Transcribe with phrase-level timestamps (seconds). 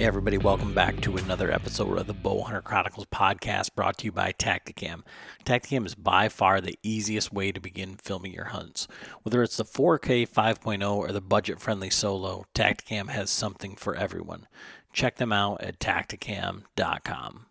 [0.00, 4.12] Hey, everybody, welcome back to another episode of the Bowhunter Chronicles podcast brought to you
[4.12, 5.02] by Tactacam.
[5.44, 8.88] Tactacam is by far the easiest way to begin filming your hunts.
[9.24, 14.46] Whether it's the 4K 5.0 or the budget friendly solo, Tactacam has something for everyone.
[14.90, 17.44] Check them out at tactacam.com.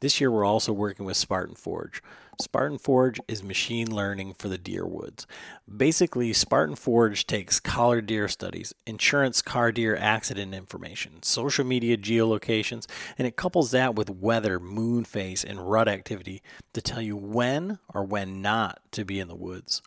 [0.00, 2.02] This year, we're also working with Spartan Forge.
[2.40, 5.26] Spartan Forge is machine learning for the deer woods.
[5.74, 12.86] Basically, Spartan Forge takes collar deer studies, insurance car deer accident information, social media geolocations,
[13.16, 17.78] and it couples that with weather, moon phase, and rut activity to tell you when
[17.92, 19.80] or when not to be in the woods.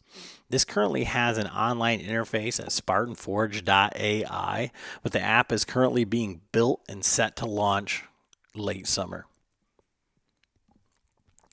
[0.50, 4.72] This currently has an online interface at spartanforge.ai,
[5.04, 8.06] but the app is currently being built and set to launch
[8.56, 9.26] late summer.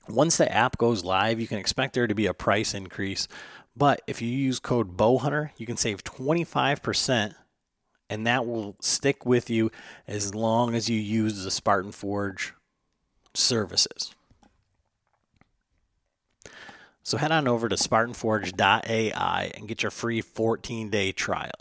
[0.07, 3.27] Once the app goes live, you can expect there to be a price increase.
[3.75, 7.35] But if you use code BOWHUNTER, you can save 25%,
[8.09, 9.71] and that will stick with you
[10.07, 12.53] as long as you use the Spartan Forge
[13.33, 14.15] services.
[17.03, 21.51] So head on over to SpartanForge.ai and get your free 14 day trial.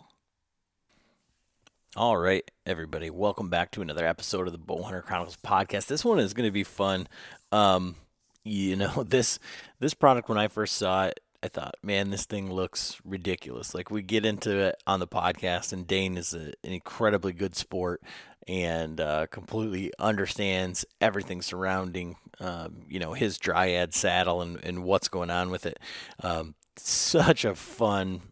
[1.97, 5.87] All right, everybody, welcome back to another episode of the Bowhunter Chronicles podcast.
[5.87, 7.07] This one is going to be fun.
[7.53, 7.97] Um,
[8.45, 9.39] you know this
[9.81, 13.75] this product when I first saw it, I thought, man, this thing looks ridiculous.
[13.75, 17.55] Like we get into it on the podcast, and Dane is a, an incredibly good
[17.57, 18.03] sport
[18.47, 25.09] and uh, completely understands everything surrounding, um, you know, his dryad saddle and, and what's
[25.09, 25.79] going on with it.
[26.23, 28.23] Um, such a fun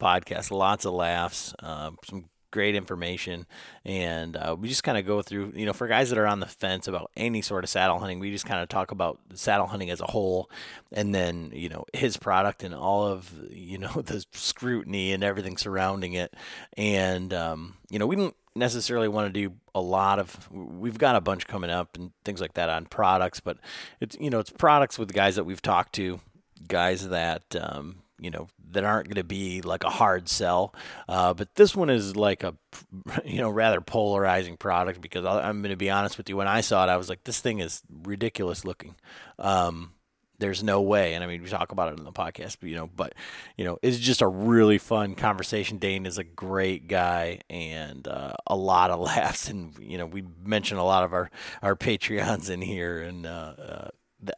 [0.00, 3.46] podcast, lots of laughs, uh, some great information.
[3.84, 6.38] And uh, we just kind of go through, you know, for guys that are on
[6.38, 9.66] the fence about any sort of saddle hunting, we just kind of talk about saddle
[9.66, 10.48] hunting as a whole
[10.92, 15.56] and then, you know, his product and all of, you know, the scrutiny and everything
[15.56, 16.32] surrounding it.
[16.76, 21.16] And, um, you know, we didn't necessarily want to do a lot of we've got
[21.16, 23.56] a bunch coming up and things like that on products but
[23.98, 26.20] it's you know it's products with guys that we've talked to
[26.68, 30.74] guys that um, you know that aren't going to be like a hard sell.
[31.08, 32.54] Uh, but this one is like a
[33.24, 36.36] you know rather polarizing product because I'm going to be honest with you.
[36.36, 38.94] When I saw it, I was like, this thing is ridiculous looking.
[39.38, 39.92] Um,
[40.38, 42.76] there's no way, and I mean we talk about it in the podcast, but you
[42.76, 43.14] know, but
[43.56, 45.78] you know, it's just a really fun conversation.
[45.78, 50.24] Dane is a great guy and uh, a lot of laughs, and you know, we
[50.44, 51.30] mentioned a lot of our
[51.60, 53.88] our Patreons in here, and uh, uh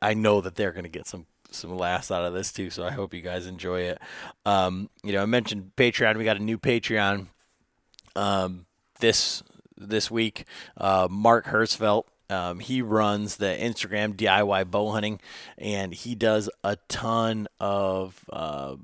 [0.01, 2.71] I know that they're going to get some some laughs out of this too.
[2.71, 3.99] So I hope you guys enjoy it.
[4.45, 6.17] Um, you know, I mentioned Patreon.
[6.17, 7.29] We got a new Patreon
[8.17, 8.67] um,
[9.01, 9.43] this
[9.77, 10.45] this week.
[10.77, 12.05] Uh, Mark Hersfeld.
[12.31, 15.21] Um, he runs the Instagram DIY bow hunting,
[15.59, 18.77] and he does a ton of uh,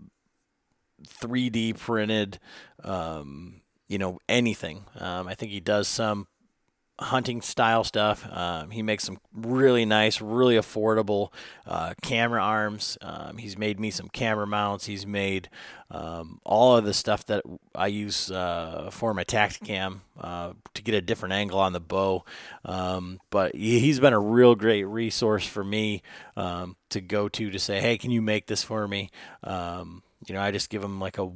[1.23, 2.39] 3D printed,
[2.85, 4.85] um, you know, anything.
[4.99, 6.27] Um, I think he does some
[7.00, 8.28] hunting style stuff.
[8.31, 11.33] Um, he makes some really nice, really affordable
[11.66, 12.99] uh, camera arms.
[13.00, 14.87] Um, he's made me some camera mounts.
[14.87, 15.49] He's made
[15.91, 17.43] um, all of the stuff that
[17.75, 22.25] I use uh, for my Tactacam uh, to get a different angle on the bow.
[22.65, 26.03] Um, but he's been a real great resource for me
[26.37, 29.10] um, to go to to say, hey, can you make this for me?
[29.43, 31.31] Um, you know, I just give him like a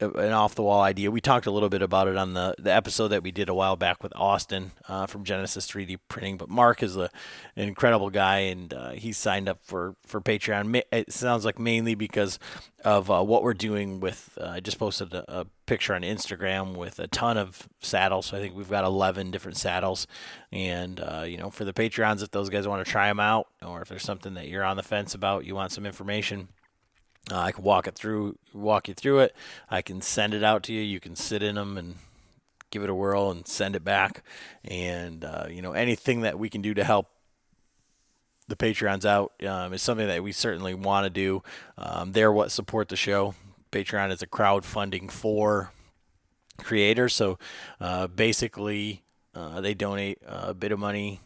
[0.00, 1.10] an off the wall idea.
[1.10, 3.54] We talked a little bit about it on the, the episode that we did a
[3.54, 6.36] while back with Austin uh, from Genesis 3D Printing.
[6.36, 7.10] But Mark is a,
[7.56, 10.82] an incredible guy, and uh, he signed up for, for Patreon.
[10.92, 12.38] It sounds like mainly because
[12.84, 14.36] of uh, what we're doing with.
[14.40, 18.26] Uh, I just posted a, a, picture on Instagram with a ton of saddles.
[18.26, 20.06] So I think we've got 11 different saddles.
[20.52, 23.48] And, uh, you know, for the Patreons, if those guys want to try them out,
[23.66, 26.50] or if there's something that you're on the fence about, you want some information
[27.30, 29.34] uh, I can walk it through, walk you through it.
[29.68, 30.80] I can send it out to you.
[30.80, 31.96] You can sit in them and
[32.70, 34.22] give it a whirl and send it back.
[34.64, 37.08] And uh, you know anything that we can do to help
[38.48, 41.42] the Patreons out um, is something that we certainly want to do.
[41.76, 43.34] Um, they're what support the show.
[43.72, 45.72] Patreon is a crowdfunding for
[46.58, 47.12] creators.
[47.12, 47.38] So
[47.80, 49.02] uh, basically,
[49.34, 51.20] uh, they donate a bit of money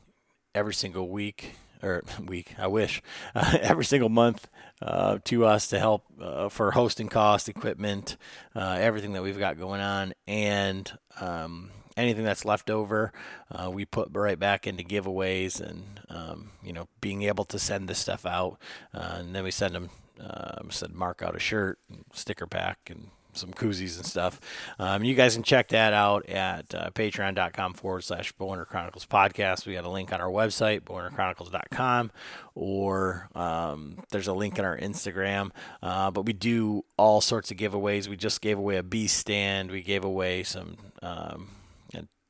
[0.54, 3.02] every single week or week, I wish,
[3.34, 4.48] uh, every single month
[4.82, 8.16] uh, to us to help uh, for hosting cost, equipment,
[8.54, 10.90] uh, everything that we've got going on, and
[11.20, 13.12] um, anything that's left over,
[13.50, 17.88] uh, we put right back into giveaways and um, you know being able to send
[17.88, 18.58] this stuff out,
[18.94, 19.90] uh, and then we send them.
[20.22, 21.78] Um, said mark out a shirt,
[22.12, 24.40] sticker pack, and some koozies and stuff.
[24.78, 29.66] Um, you guys can check that out at uh, patreon.com forward slash Bowhunter Chronicles podcast.
[29.66, 32.10] We got a link on our website, bowhunterchronicles.com,
[32.54, 35.50] or um, there's a link in our Instagram.
[35.82, 38.08] Uh, but we do all sorts of giveaways.
[38.08, 39.70] We just gave away a bee stand.
[39.70, 40.76] We gave away some.
[41.02, 41.48] Um,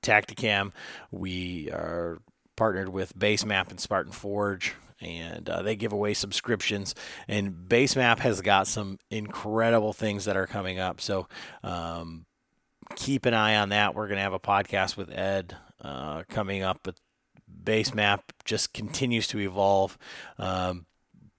[0.02, 0.72] Tactacam.
[1.10, 2.20] We are
[2.56, 6.94] partnered with Basemap and Spartan Forge and uh, they give away subscriptions.
[7.28, 11.00] And Basemap has got some incredible things that are coming up.
[11.00, 11.28] So
[11.62, 12.26] um,
[12.96, 13.94] keep an eye on that.
[13.94, 16.96] We're going to have a podcast with Ed uh, coming up, but
[17.64, 19.98] Basemap just continues to evolve.
[20.38, 20.86] Um,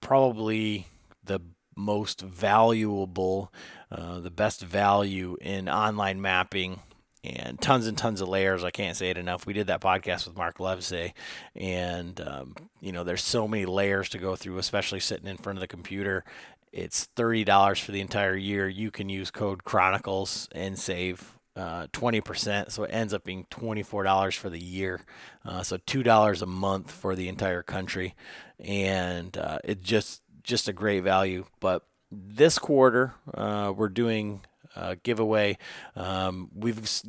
[0.00, 0.86] probably
[1.24, 1.40] the
[1.76, 3.52] most valuable,
[3.90, 6.80] uh, the best value in online mapping
[7.24, 8.64] and tons and tons of layers.
[8.64, 9.46] I can't say it enough.
[9.46, 11.12] We did that podcast with Mark Levsey,
[11.54, 15.58] and um, you know, there's so many layers to go through, especially sitting in front
[15.58, 16.24] of the computer.
[16.72, 18.68] It's thirty dollars for the entire year.
[18.68, 23.24] You can use code Chronicles and save uh, twenty uh, percent, so it ends up
[23.24, 25.00] being twenty-four dollars for the year.
[25.44, 28.14] Uh, so two dollars a month for the entire country,
[28.58, 31.44] and uh, it's just just a great value.
[31.60, 34.40] But this quarter, uh, we're doing
[34.76, 35.58] uh, giveaway.
[35.96, 37.02] Um, we've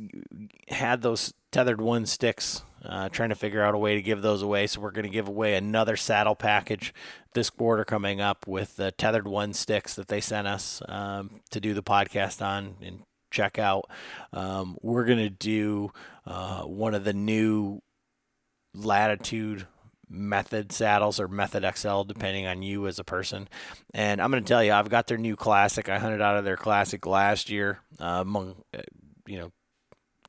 [0.68, 4.42] had those tethered one sticks, uh, trying to figure out a way to give those
[4.42, 4.66] away.
[4.66, 6.92] So we're going to give away another saddle package
[7.32, 11.60] this quarter coming up with the tethered one sticks that they sent us um, to
[11.60, 13.00] do the podcast on and
[13.30, 13.90] check out.
[14.32, 15.92] Um, we're going to do
[16.26, 17.80] uh, one of the new
[18.74, 19.66] latitude
[20.08, 23.48] method saddles or method XL, depending on you as a person.
[23.92, 25.88] And I'm going to tell you, I've got their new classic.
[25.88, 28.82] I hunted out of their classic last year, uh, among, uh,
[29.26, 29.52] you know,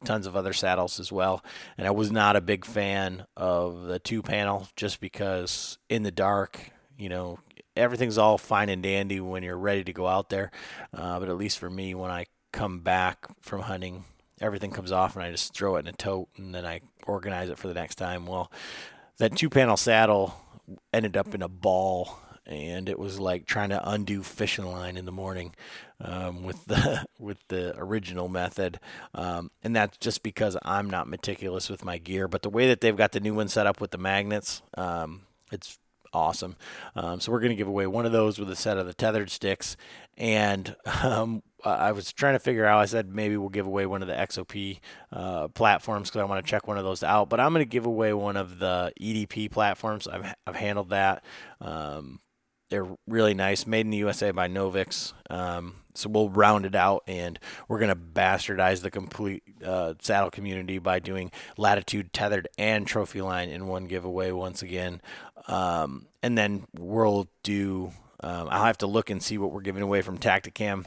[0.04, 1.44] tons of other saddles as well.
[1.78, 6.12] And I was not a big fan of the two panel just because in the
[6.12, 7.40] dark, you know,
[7.76, 10.52] everything's all fine and dandy when you're ready to go out there.
[10.94, 14.06] Uh, but at least for me, when I come back from hunting,
[14.40, 17.50] everything comes off and I just throw it in a tote and then I organize
[17.50, 18.26] it for the next time.
[18.26, 18.52] Well,
[19.18, 20.36] that two panel saddle
[20.94, 25.06] ended up in a ball and it was like trying to undo fishing line in
[25.06, 25.54] the morning
[26.00, 28.80] um, with the with the original method,
[29.14, 32.28] um, and that's just because I'm not meticulous with my gear.
[32.28, 35.22] But the way that they've got the new one set up with the magnets, um,
[35.52, 35.80] it's
[36.14, 36.56] awesome.
[36.96, 38.94] Um, so we're going to give away one of those with a set of the
[38.94, 39.76] tethered sticks,
[40.18, 40.76] and
[41.70, 42.80] I was trying to figure out.
[42.80, 44.80] I said maybe we'll give away one of the XOP
[45.12, 47.30] uh, platforms because I want to check one of those out.
[47.30, 50.08] But I'm going to give away one of the EDP platforms.
[50.08, 51.24] I've I've handled that.
[51.60, 52.20] Um,
[52.70, 55.14] they're really nice, made in the USA by Novix.
[55.30, 60.32] Um, so we'll round it out, and we're going to bastardize the complete uh, saddle
[60.32, 65.02] community by doing Latitude tethered and Trophyline in one giveaway once again.
[65.48, 67.92] Um, and then we'll do.
[68.22, 70.86] Um, I'll have to look and see what we're giving away from Tactacam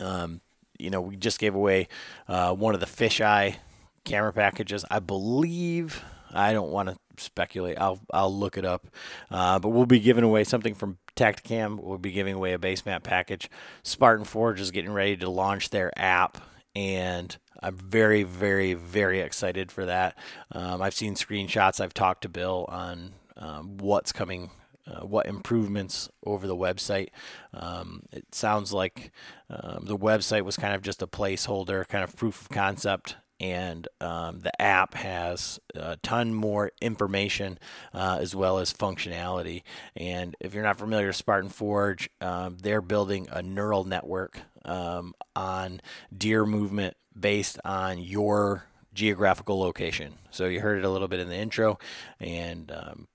[0.00, 0.40] um,
[0.78, 1.88] you know, we just gave away
[2.28, 3.56] uh, one of the fisheye
[4.04, 4.84] camera packages.
[4.90, 6.02] I believe
[6.32, 7.78] I don't want to speculate.
[7.78, 8.86] I'll I'll look it up.
[9.30, 11.80] Uh, but we'll be giving away something from Tactacam.
[11.80, 13.48] We'll be giving away a Basemap package.
[13.82, 16.38] Spartan Forge is getting ready to launch their app,
[16.74, 20.18] and I'm very, very, very excited for that.
[20.52, 21.80] Um, I've seen screenshots.
[21.80, 24.50] I've talked to Bill on um, what's coming
[24.86, 27.08] uh, what improvements over the website.
[27.52, 29.12] Um, it sounds like
[29.50, 33.88] um, the website was kind of just a placeholder, kind of proof of concept, and
[34.00, 37.58] um, the app has a ton more information
[37.92, 39.62] uh, as well as functionality.
[39.96, 45.14] And if you're not familiar with Spartan Forge, um, they're building a neural network um,
[45.34, 45.80] on
[46.16, 50.14] deer movement based on your geographical location.
[50.30, 51.78] So you heard it a little bit in the intro,
[52.20, 53.08] and um,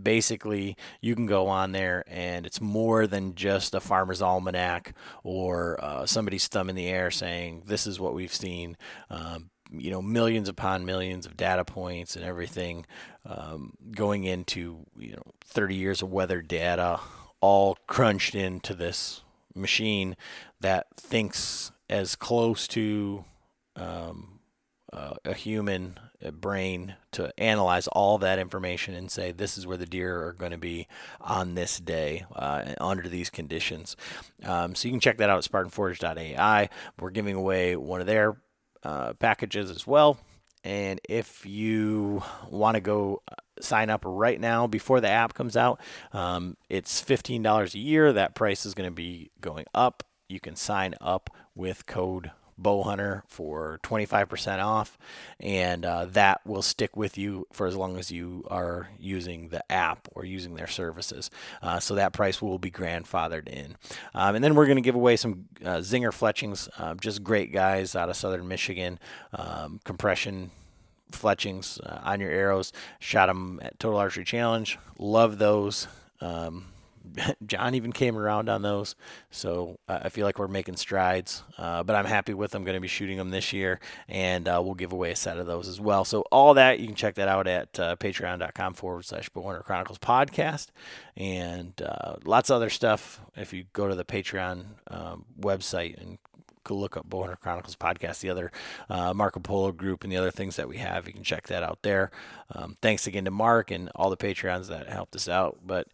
[0.00, 5.82] basically you can go on there and it's more than just a farmer's almanac or
[5.82, 8.76] uh, somebody's thumb in the air saying this is what we've seen.
[9.10, 12.84] Um, you know millions upon millions of data points and everything
[13.24, 17.00] um, going into you know 30 years of weather data
[17.40, 19.22] all crunched into this
[19.54, 20.16] machine
[20.60, 23.24] that thinks as close to
[23.76, 24.40] um,
[24.92, 25.98] uh, a human
[26.30, 30.52] brain to analyze all that information and say this is where the deer are going
[30.52, 30.86] to be
[31.20, 33.96] on this day uh, under these conditions.
[34.44, 36.68] Um, so you can check that out at SpartanForge.ai.
[37.00, 38.36] We're giving away one of their
[38.82, 40.18] uh, packages as well.
[40.64, 45.56] And if you want to go uh, sign up right now before the app comes
[45.56, 45.80] out,
[46.12, 48.12] um, it's $15 a year.
[48.12, 50.04] That price is going to be going up.
[50.28, 52.30] You can sign up with code
[52.60, 54.98] Bowhunter for 25% off,
[55.40, 59.70] and uh, that will stick with you for as long as you are using the
[59.72, 61.30] app or using their services.
[61.62, 63.76] Uh, so that price will be grandfathered in.
[64.14, 67.52] Um, and then we're going to give away some uh, Zinger fletchings, um, just great
[67.52, 68.98] guys out of southern Michigan,
[69.32, 70.50] um, compression
[71.10, 72.72] fletchings uh, on your arrows.
[72.98, 74.78] Shot them at Total Archery Challenge.
[74.98, 75.86] Love those.
[76.20, 76.71] Um,
[77.46, 78.94] John even came around on those,
[79.30, 81.42] so I feel like we're making strides.
[81.58, 82.64] Uh, but I'm happy with them.
[82.64, 85.46] Going to be shooting them this year, and uh, we'll give away a set of
[85.46, 86.04] those as well.
[86.04, 89.98] So all that you can check that out at uh, patreon.com forward slash Bowhunter Chronicles
[89.98, 90.68] podcast,
[91.16, 93.20] and uh, lots of other stuff.
[93.36, 96.18] If you go to the Patreon um, website and
[96.64, 98.52] go look up Bowhunter Chronicles podcast, the other
[98.88, 101.06] uh, Marco Polo group, and the other things that we have.
[101.06, 102.10] You can check that out there.
[102.52, 105.58] Um, thanks again to Mark and all the Patreons that helped us out.
[105.64, 105.88] But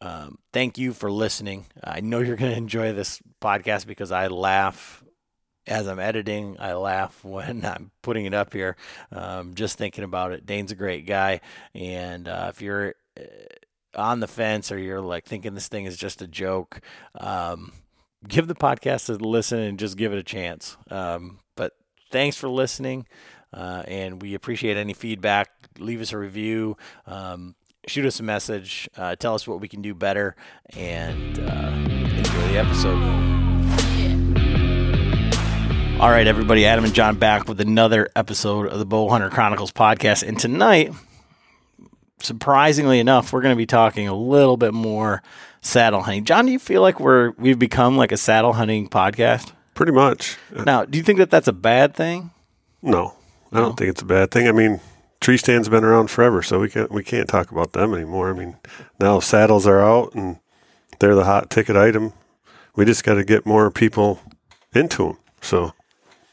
[0.00, 1.66] um, thank you for listening.
[1.82, 5.02] I know you're going to enjoy this podcast because I laugh
[5.66, 6.56] as I'm editing.
[6.58, 8.76] I laugh when I'm putting it up here,
[9.12, 10.46] um, just thinking about it.
[10.46, 11.40] Dane's a great guy.
[11.74, 13.22] And uh, if you're uh,
[13.94, 16.80] on the fence or you're like thinking this thing is just a joke,
[17.20, 17.72] um,
[18.26, 20.76] give the podcast a listen and just give it a chance.
[20.90, 21.72] Um, but
[22.10, 23.06] thanks for listening,
[23.52, 25.50] uh, and we appreciate any feedback.
[25.78, 26.76] Leave us a review.
[27.06, 27.54] Um,
[27.88, 28.88] shoot us a message.
[28.96, 30.36] Uh, tell us what we can do better,
[30.76, 31.72] and uh,
[32.16, 33.02] enjoy the episode.
[36.00, 36.64] All right, everybody.
[36.64, 40.92] Adam and John back with another episode of the Bowhunter Chronicles podcast, and tonight
[42.20, 45.22] surprisingly enough, we're going to be talking a little bit more
[45.60, 46.24] saddle hunting.
[46.24, 49.52] John, do you feel like we're we've become like a saddle hunting podcast?
[49.74, 50.36] Pretty much.
[50.64, 52.30] Now, do you think that that's a bad thing?
[52.82, 53.14] No,
[53.52, 54.48] I don't think it's a bad thing.
[54.48, 54.80] I mean,
[55.20, 58.30] tree stands been around forever, so we can't we can't talk about them anymore.
[58.30, 58.56] I mean,
[59.00, 60.38] now saddles are out and
[60.98, 62.12] they're the hot ticket item.
[62.76, 64.20] We just got to get more people
[64.74, 65.18] into them.
[65.40, 65.72] So,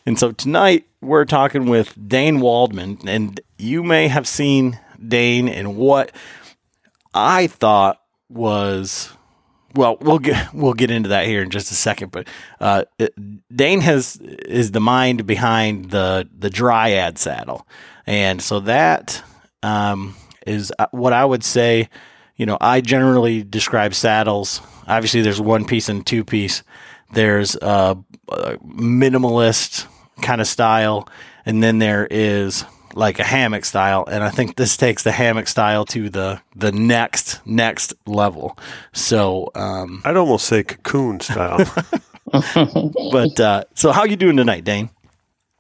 [0.06, 5.76] and so tonight we're talking with Dane Waldman, and you may have seen Dane and
[5.76, 6.12] what
[7.14, 9.16] I thought was
[9.76, 12.12] well, we'll get we'll get into that here in just a second.
[12.12, 12.28] But
[12.60, 12.86] uh,
[13.54, 17.68] Dane has is the mind behind the the Dryad saddle,
[18.08, 19.22] and so that
[19.64, 21.90] um, is uh, what I would say.
[22.36, 24.62] You know, I generally describe saddles.
[24.88, 26.64] Obviously, there's one piece and two piece.
[27.14, 27.98] There's a,
[28.30, 29.88] a minimalist
[30.22, 31.08] kind of style,
[31.46, 35.48] and then there is like a hammock style, and I think this takes the hammock
[35.48, 38.58] style to the the next next level.
[38.94, 41.60] So um, I'd almost say cocoon style.
[43.12, 44.90] but uh, so how you doing tonight, Dane?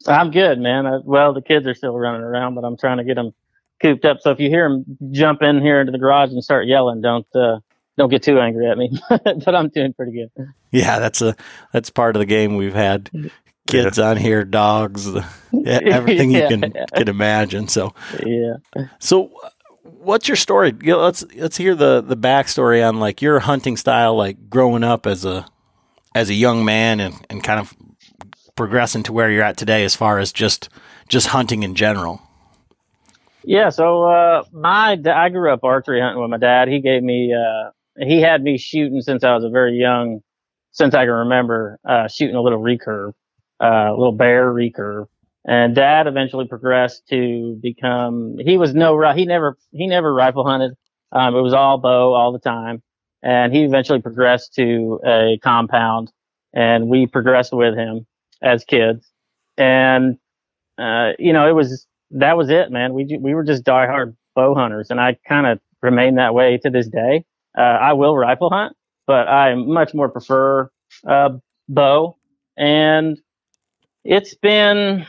[0.08, 0.86] I'm good, man.
[0.86, 3.34] I, well, the kids are still running around, but I'm trying to get them
[3.82, 4.20] cooped up.
[4.22, 7.28] So if you hear them jump in here into the garage and start yelling, don't
[7.36, 7.60] uh,
[7.98, 9.00] don't get too angry at me.
[9.10, 10.48] but I'm doing pretty good.
[10.72, 11.36] Yeah, that's a
[11.72, 12.56] that's part of the game.
[12.56, 13.10] We've had
[13.68, 14.10] kids yeah.
[14.10, 15.08] on here, dogs,
[15.66, 17.68] everything you can can imagine.
[17.68, 17.94] So
[18.26, 18.56] yeah.
[19.00, 19.32] So
[19.84, 20.72] what's your story?
[20.72, 25.26] let's let's hear the the backstory on like your hunting style, like growing up as
[25.26, 25.46] a
[26.14, 27.76] as a young man and, and kind of
[28.56, 30.70] progressing to where you're at today as far as just
[31.08, 32.22] just hunting in general.
[33.44, 36.68] Yeah, so uh, my I grew up archery hunting with my dad.
[36.68, 40.22] He gave me uh, he had me shooting since I was a very young,
[40.72, 43.14] since I can remember, uh, shooting a little recurve
[43.60, 45.08] uh, little bear recurve.
[45.48, 50.74] And dad eventually progressed to become, he was no, he never, he never rifle hunted.
[51.12, 52.82] Um, it was all bow all the time.
[53.22, 56.12] And he eventually progressed to a compound
[56.54, 58.06] and we progressed with him
[58.42, 59.10] as kids.
[59.58, 60.18] And,
[60.78, 62.94] uh, you know, it was, that was it, man.
[62.94, 66.70] We, we were just diehard bow hunters and I kind of remain that way to
[66.70, 67.26] this day.
[67.58, 68.76] Uh, I will rifle hunt,
[69.08, 70.70] but I much more prefer,
[71.08, 71.30] uh,
[71.70, 72.18] bow
[72.58, 73.18] and
[74.04, 75.06] it's been,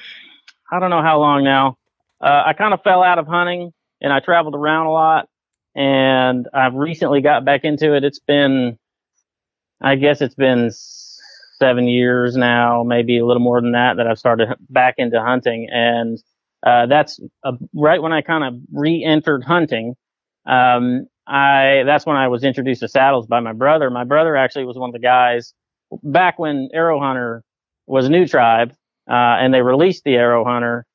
[0.70, 1.76] I don't know how long now.
[2.20, 5.28] Uh, I kind of fell out of hunting and I traveled around a lot
[5.74, 8.04] and I've recently got back into it.
[8.04, 8.78] It's been,
[9.82, 10.70] I guess it's been
[11.58, 15.68] seven years now, maybe a little more than that, that I've started back into hunting.
[15.70, 16.18] And,
[16.64, 17.20] uh, that's
[17.74, 19.94] right when I kind of re-entered hunting.
[20.46, 23.90] Um, I, that's when I was introduced to saddles by my brother.
[23.90, 25.54] My brother actually was one of the guys
[26.02, 27.42] back when Aero Hunter
[27.86, 28.72] was a new tribe
[29.08, 30.86] uh, and they released the Aero Hunter.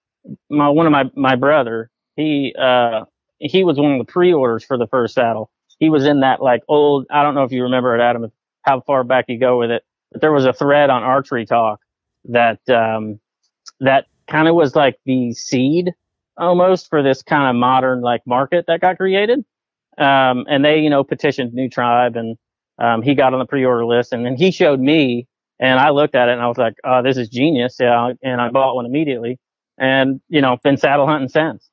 [0.49, 3.05] My one of my my brother, he uh,
[3.39, 5.49] he was one of the pre-orders for the first saddle.
[5.79, 7.07] He was in that like old.
[7.09, 8.31] I don't know if you remember it, Adam.
[8.61, 9.83] How far back you go with it?
[10.11, 11.79] But there was a thread on Archery Talk
[12.25, 13.19] that um,
[13.79, 15.91] that kind of was like the seed
[16.37, 19.39] almost for this kind of modern like market that got created.
[19.97, 22.37] Um, and they, you know, petitioned New Tribe and
[22.79, 25.27] um, he got on the pre-order list and then he showed me
[25.59, 27.75] and I looked at it and I was like, oh, this is genius.
[27.79, 28.13] Yeah.
[28.23, 29.37] And I bought one immediately
[29.77, 31.69] and, you know, been saddle hunting since.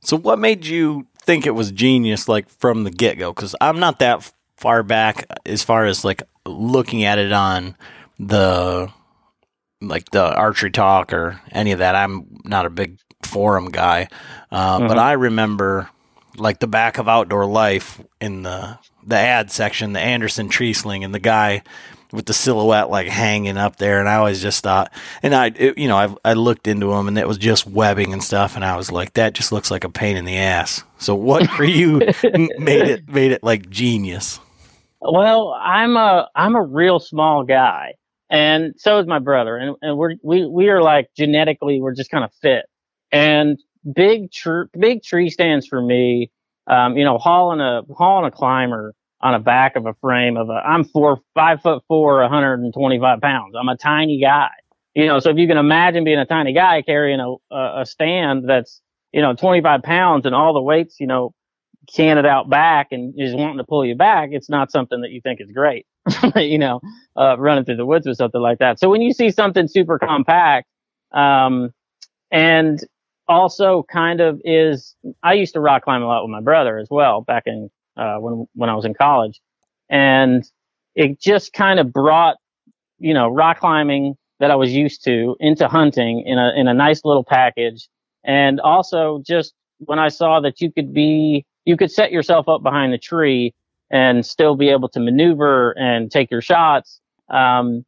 [0.00, 3.34] So what made you think it was genius like from the get go?
[3.34, 7.76] Cause I'm not that far back as far as like looking at it on
[8.18, 8.92] the,
[9.80, 11.94] like the archery talk or any of that.
[11.94, 14.08] I'm not a big forum guy.
[14.50, 14.88] Uh, mm-hmm.
[14.88, 15.88] but I remember
[16.36, 21.04] like the back of outdoor life in the the ad section, the Anderson tree sling,
[21.04, 21.62] and the guy
[22.12, 25.78] with the silhouette like hanging up there, and I always just thought, and I, it,
[25.78, 28.64] you know, I I looked into them, and it was just webbing and stuff, and
[28.64, 30.84] I was like, that just looks like a pain in the ass.
[30.98, 31.98] So what for you
[32.58, 34.40] made it made it like genius?
[35.00, 37.94] Well, I'm a I'm a real small guy,
[38.30, 42.10] and so is my brother, and, and we're we we are like genetically we're just
[42.10, 42.66] kind of fit,
[43.12, 43.58] and
[43.94, 46.30] big tr- big tree stands for me.
[46.66, 50.50] Um, you know, hauling a hauling a climber on the back of a frame of
[50.50, 53.54] a I'm four five foot four, 125 pounds.
[53.58, 54.50] I'm a tiny guy.
[54.94, 58.48] You know, so if you can imagine being a tiny guy carrying a, a stand
[58.50, 61.32] that's you know 25 pounds and all the weights you know
[61.94, 65.10] can it out back and is wanting to pull you back, it's not something that
[65.10, 65.86] you think is great,
[66.36, 66.80] you know,
[67.16, 68.78] uh, running through the woods with something like that.
[68.78, 70.66] So when you see something super compact,
[71.12, 71.72] um,
[72.30, 72.80] and
[73.26, 76.88] also kind of is, I used to rock climb a lot with my brother as
[76.90, 79.40] well back in, uh, when, when I was in college
[79.88, 80.44] and
[80.94, 82.36] it just kind of brought,
[82.98, 86.74] you know, rock climbing that I was used to into hunting in a, in a
[86.74, 87.88] nice little package.
[88.24, 92.62] And also just when I saw that you could be you could set yourself up
[92.62, 93.54] behind the tree
[93.90, 96.98] and still be able to maneuver and take your shots.
[97.28, 97.84] Um,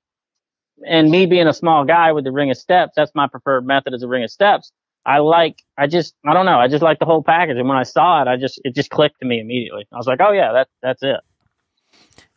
[0.86, 3.94] and me being a small guy with the ring of steps, that's my preferred method
[3.94, 4.70] is a ring of steps.
[5.06, 6.58] I like, I just, I don't know.
[6.58, 7.56] I just like the whole package.
[7.56, 9.86] And when I saw it, I just, it just clicked to me immediately.
[9.90, 11.20] I was like, oh yeah, that, that's it.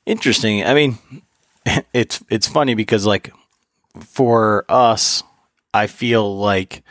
[0.06, 0.64] Interesting.
[0.64, 0.98] I mean,
[1.94, 3.34] it's, it's funny because like
[4.00, 5.24] for us,
[5.74, 6.84] I feel like,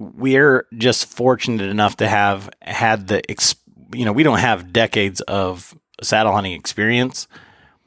[0.00, 3.22] we're just fortunate enough to have had the
[3.94, 7.28] you know we don't have decades of saddle hunting experience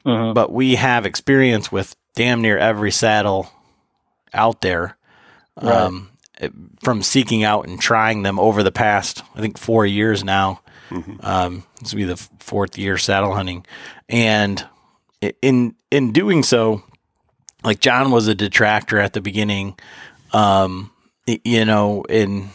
[0.06, 0.32] mm-hmm.
[0.32, 3.50] but we have experience with damn near every saddle
[4.32, 4.96] out there
[5.60, 5.74] right.
[5.74, 6.10] um,
[6.84, 11.16] from seeking out and trying them over the past i think four years now mm-hmm.
[11.20, 13.66] um, this will be the fourth year saddle hunting
[14.08, 14.64] and
[15.42, 16.80] in in doing so
[17.64, 19.76] like john was a detractor at the beginning
[20.32, 20.92] um,
[21.26, 22.50] you know, in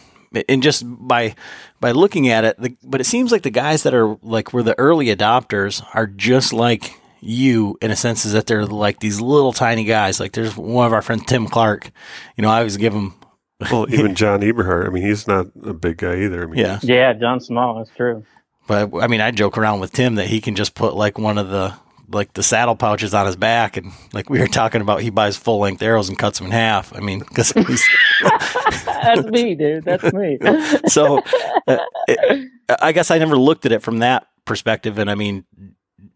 [0.48, 1.34] and just by
[1.80, 4.62] by looking at it, the, but it seems like the guys that are like were
[4.62, 9.20] the early adopters are just like you in a sense is that they're like these
[9.20, 10.20] little tiny guys.
[10.20, 11.90] Like there's one of our friends, Tim Clark.
[12.36, 13.14] You know, I always give him.
[13.72, 14.86] well, even John Eberhart.
[14.86, 16.44] I mean, he's not a big guy either.
[16.44, 17.78] I mean, yeah, yeah, John Small.
[17.78, 18.24] That's true.
[18.66, 21.38] But I mean, I joke around with Tim that he can just put like one
[21.38, 21.74] of the
[22.12, 25.36] like the saddle pouches on his back, and like we were talking about, he buys
[25.36, 26.94] full length arrows and cuts them in half.
[26.94, 27.52] I mean, because
[28.84, 29.84] that's me, dude.
[29.84, 30.38] That's me.
[30.86, 31.22] so,
[31.66, 35.44] uh, it, I guess I never looked at it from that perspective, and I mean,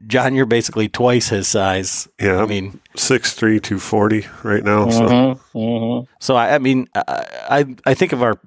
[0.07, 2.09] John, you're basically twice his size.
[2.21, 4.87] Yeah, I mean, six three, two forty right now.
[4.87, 6.11] Mm-hmm, so, mm-hmm.
[6.21, 8.39] so I, I mean, I, I I think of our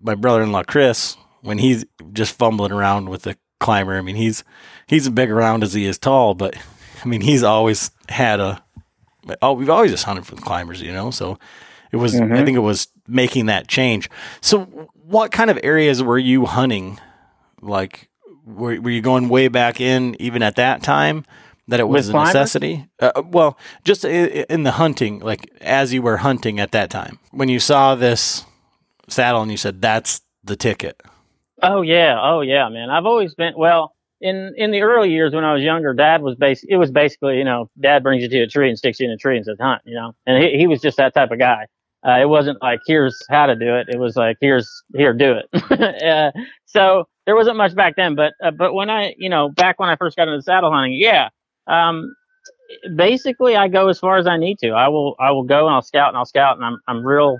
[0.00, 3.96] my brother-in-law Chris when he's just fumbling around with the climber.
[3.96, 4.44] I mean, he's
[4.86, 6.56] he's as big around as he is tall, but
[7.04, 8.62] I mean, he's always had a.
[9.40, 11.10] Oh, we've always just hunted for the climbers, you know.
[11.10, 11.38] So
[11.92, 12.14] it was.
[12.14, 12.34] Mm-hmm.
[12.34, 14.08] I think it was making that change.
[14.40, 14.64] So,
[15.04, 16.98] what kind of areas were you hunting?
[17.60, 18.08] Like,
[18.44, 21.24] were, were you going way back in even at that time?
[21.68, 22.86] That it was With a necessity.
[23.00, 27.48] Uh, well, just in the hunting, like as you were hunting at that time, when
[27.48, 28.44] you saw this
[29.08, 31.02] saddle and you said, "That's the ticket."
[31.62, 32.90] Oh yeah, oh yeah, man.
[32.90, 33.93] I've always been well
[34.24, 36.68] in in the early years when I was younger, Dad was basic.
[36.70, 39.12] It was basically, you know, Dad brings you to a tree and sticks you in
[39.12, 41.38] a tree and says hunt, you know, and he he was just that type of
[41.38, 41.66] guy.
[42.06, 43.86] Uh, it wasn't like here's how to do it.
[43.90, 46.02] It was like here's here do it.
[46.02, 46.32] uh,
[46.64, 49.90] so there wasn't much back then, but uh, but when I you know back when
[49.90, 51.28] I first got into saddle hunting, yeah,
[51.66, 52.14] um,
[52.96, 54.70] basically I go as far as I need to.
[54.70, 57.38] I will I will go and I'll scout and I'll scout and I'm I'm real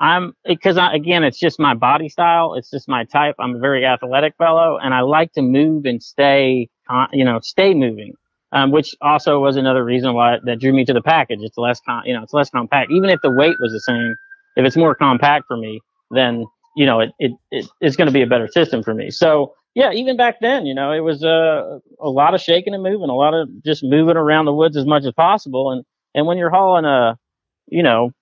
[0.00, 2.54] I'm because again, it's just my body style.
[2.54, 3.34] It's just my type.
[3.38, 6.68] I'm a very athletic fellow, and I like to move and stay,
[7.12, 8.14] you know, stay moving.
[8.50, 11.40] Um, which also was another reason why that drew me to the package.
[11.42, 12.90] It's less, you know, it's less compact.
[12.90, 14.14] Even if the weight was the same,
[14.56, 15.80] if it's more compact for me,
[16.10, 19.10] then you know, it, it, it it's going to be a better system for me.
[19.10, 22.82] So yeah, even back then, you know, it was uh, a lot of shaking and
[22.82, 25.72] moving, a lot of just moving around the woods as much as possible.
[25.72, 25.84] And
[26.14, 27.18] and when you're hauling a,
[27.66, 28.12] you know,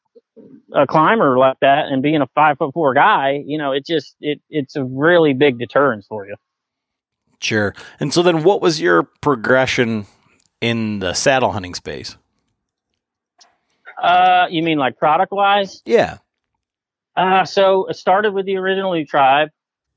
[0.73, 4.17] a climber like that and being a five foot four guy, you know, it just
[4.21, 6.37] it it's a really big deterrence for you.
[7.41, 7.75] Sure.
[8.01, 10.07] And so then what was your progression
[10.61, 12.17] in the saddle hunting space?
[14.03, 15.83] Uh you mean like product wise?
[15.85, 16.19] Yeah.
[17.17, 19.51] Uh so it started with the original tribe.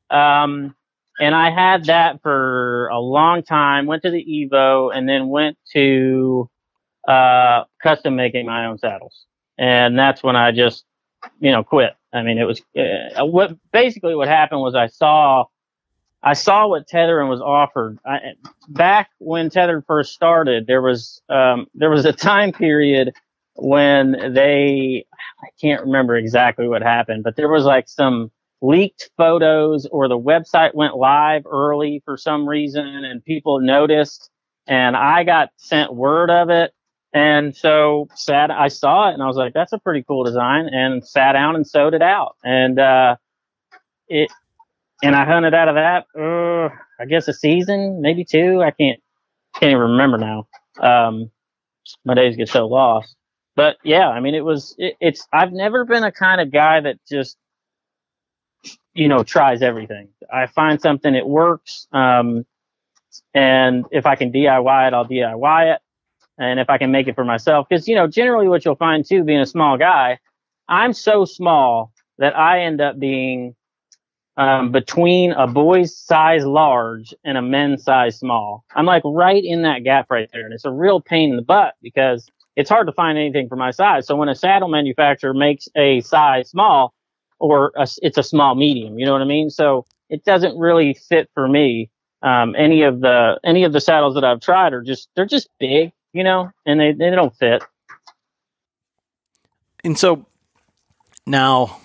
[0.09, 0.75] Um
[1.19, 5.57] and I had that for a long time, went to the Evo and then went
[5.73, 6.49] to
[7.07, 9.25] uh custom making my own saddles
[9.59, 10.85] and that's when I just,
[11.41, 11.95] you know, quit.
[12.13, 15.45] I mean, it was uh, what basically what happened was I saw
[16.23, 17.99] I saw what tethering was offered.
[18.05, 18.19] I,
[18.69, 23.13] back when tether first started, there was um, there was a time period
[23.55, 25.05] when they
[25.43, 30.19] I can't remember exactly what happened, but there was like some leaked photos or the
[30.19, 34.29] website went live early for some reason and people noticed
[34.67, 36.73] and I got sent word of it.
[37.13, 40.67] And so sat, I saw it and I was like, that's a pretty cool design
[40.71, 42.35] and sat down and sewed it out.
[42.43, 43.15] And, uh,
[44.07, 44.31] it,
[45.01, 46.69] and I hunted out of that, uh,
[47.01, 48.61] I guess a season, maybe two.
[48.61, 48.99] I can't,
[49.55, 50.47] can't even remember now.
[50.79, 51.31] Um,
[52.05, 53.15] my days get so lost.
[53.55, 56.81] But yeah, I mean, it was, it, it's, I've never been a kind of guy
[56.81, 57.37] that just,
[58.93, 60.09] you know, tries everything.
[60.31, 61.87] I find something, it works.
[61.91, 62.45] Um,
[63.33, 65.81] and if I can DIY it, I'll DIY it.
[66.39, 69.05] And if I can make it for myself, because, you know, generally what you'll find
[69.05, 70.17] too, being a small guy,
[70.67, 73.55] I'm so small that I end up being
[74.37, 78.63] um, between a boy's size large and a men's size small.
[78.73, 80.45] I'm like right in that gap right there.
[80.45, 82.25] And it's a real pain in the butt because
[82.55, 84.07] it's hard to find anything for my size.
[84.07, 86.93] So when a saddle manufacturer makes a size small
[87.39, 89.49] or a, it's a small medium, you know what I mean?
[89.49, 91.89] So it doesn't really fit for me.
[92.21, 95.49] Um, any of the any of the saddles that I've tried are just they're just
[95.59, 97.63] big, you know, and they, they don't fit.
[99.83, 100.25] And so
[101.25, 101.79] now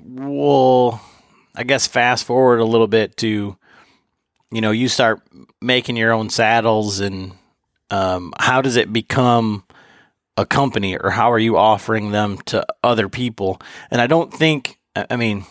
[0.00, 1.00] we'll
[1.58, 3.56] I guess fast forward a little bit to,
[4.52, 5.20] you know, you start
[5.60, 7.32] making your own saddles, and
[7.90, 9.64] um, how does it become
[10.36, 13.60] a company, or how are you offering them to other people?
[13.90, 15.46] And I don't think, I mean,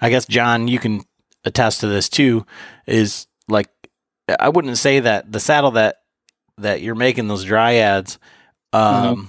[0.00, 1.04] I guess John, you can
[1.44, 2.44] attest to this too.
[2.88, 3.68] Is like,
[4.40, 5.98] I wouldn't say that the saddle that
[6.58, 8.18] that you're making those dryads.
[8.72, 9.24] Um, mm-hmm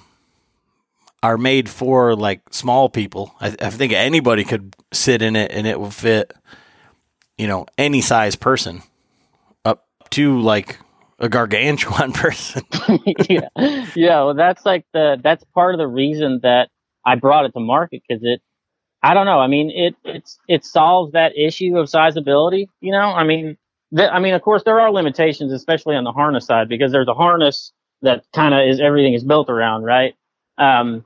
[1.24, 3.36] are made for like small people.
[3.40, 6.34] I, I, think anybody could sit in it and it will fit,
[7.38, 8.84] you know, any size person
[9.66, 10.78] up to like
[11.20, 12.64] a gargantuan person.
[13.30, 13.50] yeah.
[13.96, 14.24] Yeah.
[14.24, 16.70] Well, that's like the, that's part of the reason that
[17.06, 18.42] I brought it to market because it,
[19.02, 19.40] I don't know.
[19.40, 23.58] I mean, it, it's, it solves that issue of sizability, you know, I mean,
[23.98, 27.14] I mean, of course there are limitations, especially on the harness side, because there's a
[27.14, 27.72] harness
[28.02, 30.16] that kind of is everything is built around, right?
[30.58, 31.06] Um,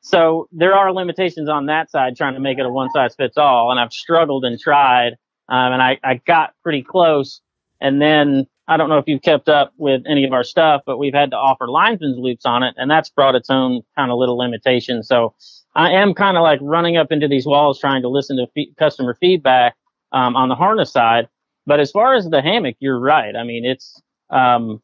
[0.00, 3.38] so there are limitations on that side, trying to make it a one size fits
[3.38, 3.70] all.
[3.70, 5.12] And I've struggled and tried,
[5.48, 7.40] um, and I, I got pretty close.
[7.80, 10.98] And then I don't know if you've kept up with any of our stuff, but
[10.98, 14.18] we've had to offer linesman's loops on it, and that's brought its own kind of
[14.18, 15.02] little limitation.
[15.02, 15.34] So
[15.74, 18.76] I am kind of like running up into these walls trying to listen to f-
[18.78, 19.74] customer feedback
[20.12, 21.28] um, on the harness side.
[21.66, 23.34] But as far as the hammock, you're right.
[23.34, 24.00] I mean, it's
[24.30, 24.82] um,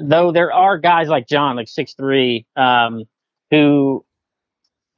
[0.00, 3.04] though there are guys like John, like six three, um,
[3.50, 4.04] who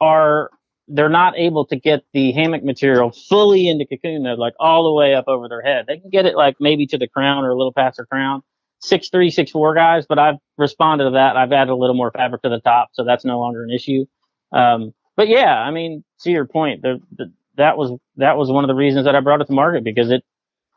[0.00, 0.50] are
[0.88, 4.92] they're not able to get the hammock material fully into cocoon mode, like all the
[4.92, 5.86] way up over their head.
[5.86, 8.42] They can get it like maybe to the crown or a little past their crown.
[8.80, 11.36] Six three, six four guys, but I've responded to that.
[11.36, 14.06] I've added a little more fabric to the top, so that's no longer an issue.
[14.52, 18.64] Um, but yeah, I mean, to your point, the, the, that was that was one
[18.64, 20.24] of the reasons that I brought it to market because it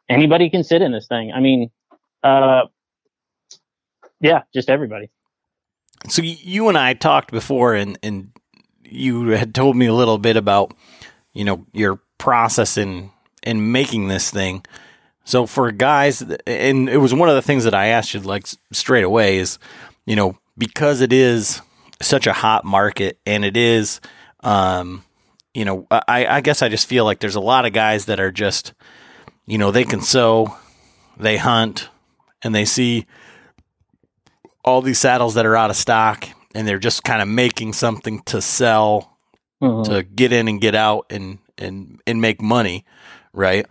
[0.10, 1.32] anybody can sit in this thing.
[1.32, 1.72] I mean,
[2.24, 2.64] uh,
[4.22, 5.10] yeah, just everybody.
[6.10, 8.32] So you and I talked before, and and
[8.84, 10.74] you had told me a little bit about
[11.34, 13.12] you know your process in
[13.44, 14.66] in making this thing.
[15.26, 18.48] So for guys, and it was one of the things that I asked you like
[18.72, 19.58] straight away is,
[20.06, 21.62] you know, because it is
[22.02, 24.02] such a hot market and it is,
[24.44, 25.04] um,
[25.56, 28.20] you know, I, I guess I just feel like there's a lot of guys that
[28.20, 28.74] are just,
[29.46, 30.56] you know, they can sew,
[31.18, 31.90] they hunt,
[32.42, 33.06] and they see
[34.64, 38.22] all these saddles that are out of stock and they're just kind of making something
[38.22, 39.18] to sell
[39.62, 39.92] mm-hmm.
[39.92, 42.86] to get in and get out and and and make money,
[43.34, 43.66] right?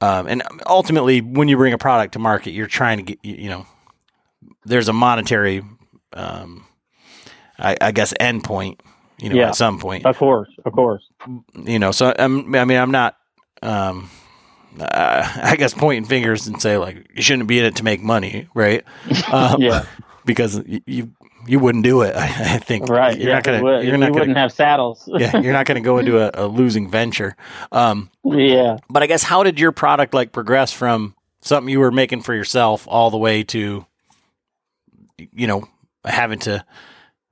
[0.00, 3.48] Um, and ultimately, when you bring a product to market, you're trying to get you
[3.48, 3.66] know
[4.64, 5.62] there's a monetary,
[6.12, 6.66] um,
[7.58, 8.80] I, I guess, endpoint.
[9.18, 11.02] You know, yeah, at some point, of course, of course.
[11.54, 13.16] You know, so I'm, I mean, I'm not.
[13.62, 14.10] Um,
[14.80, 18.02] uh, I guess pointing fingers and say like you shouldn't be in it to make
[18.02, 18.84] money, right?
[19.32, 19.86] Um, yeah,
[20.24, 21.10] because you
[21.46, 22.14] you wouldn't do it.
[22.16, 23.16] I, think right.
[23.16, 23.62] You're yeah, not gonna.
[23.62, 23.84] Would.
[23.84, 25.08] You're not you gonna, wouldn't have saddles.
[25.12, 27.36] yeah, you're not going to go into a, a losing venture.
[27.72, 28.78] Um, yeah.
[28.90, 32.34] But I guess how did your product like progress from something you were making for
[32.34, 33.86] yourself all the way to,
[35.32, 35.68] you know,
[36.04, 36.64] having to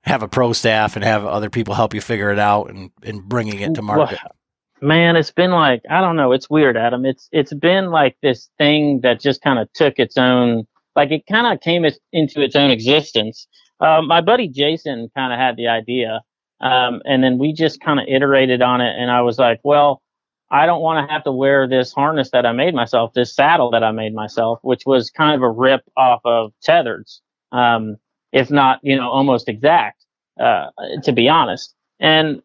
[0.02, 3.24] have a pro staff and have other people help you figure it out and and
[3.24, 4.18] bringing it to market.
[4.22, 4.36] Well,
[4.80, 6.32] man, it's been like I don't know.
[6.32, 7.04] It's weird, Adam.
[7.04, 10.66] It's it's been like this thing that just kind of took its own.
[10.96, 13.48] Like it kind of came into its own existence
[13.80, 16.22] um, my buddy Jason kind of had the idea,
[16.60, 18.94] um, and then we just kind of iterated on it.
[18.98, 20.02] And I was like, well,
[20.50, 23.70] I don't want to have to wear this harness that I made myself, this saddle
[23.72, 27.20] that I made myself, which was kind of a rip off of Tethered's,
[27.52, 27.96] um,
[28.32, 30.04] if not, you know, almost exact,
[30.40, 30.66] uh,
[31.02, 31.74] to be honest.
[32.00, 32.42] And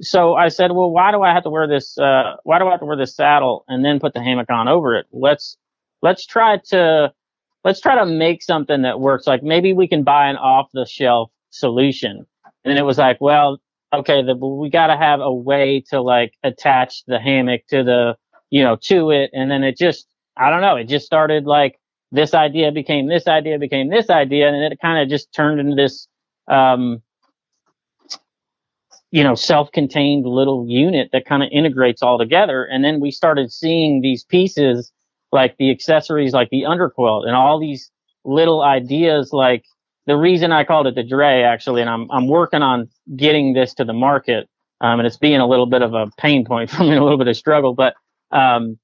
[0.00, 1.96] so I said, well, why do I have to wear this?
[1.96, 4.68] Uh, why do I have to wear this saddle and then put the hammock on
[4.68, 5.06] over it?
[5.12, 5.56] Let's
[6.02, 7.12] let's try to
[7.64, 9.26] let's try to make something that works.
[9.26, 12.26] Like maybe we can buy an off the shelf solution.
[12.64, 13.58] And it was like, well,
[13.92, 18.16] okay, the, we got to have a way to like attach the hammock to the,
[18.50, 19.30] you know, to it.
[19.32, 21.78] And then it just, I don't know, it just started like
[22.12, 24.48] this idea became this idea became this idea.
[24.48, 26.06] And it kind of just turned into this,
[26.48, 27.02] um,
[29.10, 32.64] you know, self-contained little unit that kind of integrates all together.
[32.64, 34.92] And then we started seeing these pieces
[35.32, 37.90] like the accessories, like the underquilt and all these
[38.24, 39.64] little ideas like
[40.06, 43.74] the reason I called it the Drey actually, and I'm I'm working on getting this
[43.74, 44.48] to the market,
[44.80, 47.18] um, and it's being a little bit of a pain point for me, a little
[47.18, 47.94] bit of struggle, but
[48.32, 48.78] um,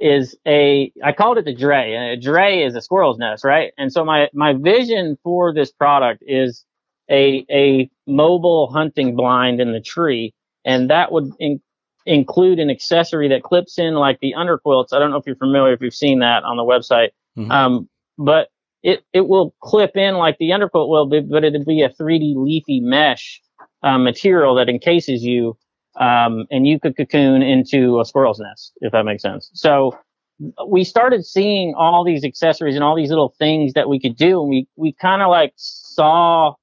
[0.00, 3.72] is a I called it the Drey, and a drey is a squirrel's nest, right?
[3.76, 6.64] And so my my vision for this product is
[7.10, 11.60] a a mobile hunting blind in the tree, and that would in,
[12.06, 14.92] include an accessory that clips in like the underquilts.
[14.92, 17.50] I don't know if you're familiar if you've seen that on the website, mm-hmm.
[17.50, 17.88] um,
[18.18, 18.48] but
[18.82, 22.34] it, it will clip in like the underquilt will, be, but it'll be a 3D
[22.36, 23.40] leafy mesh
[23.82, 25.56] uh, material that encases you,
[25.98, 29.50] um, and you could cocoon into a squirrel's nest, if that makes sense.
[29.54, 29.98] So
[30.68, 34.40] we started seeing all these accessories and all these little things that we could do,
[34.40, 36.54] and we we kind of like saw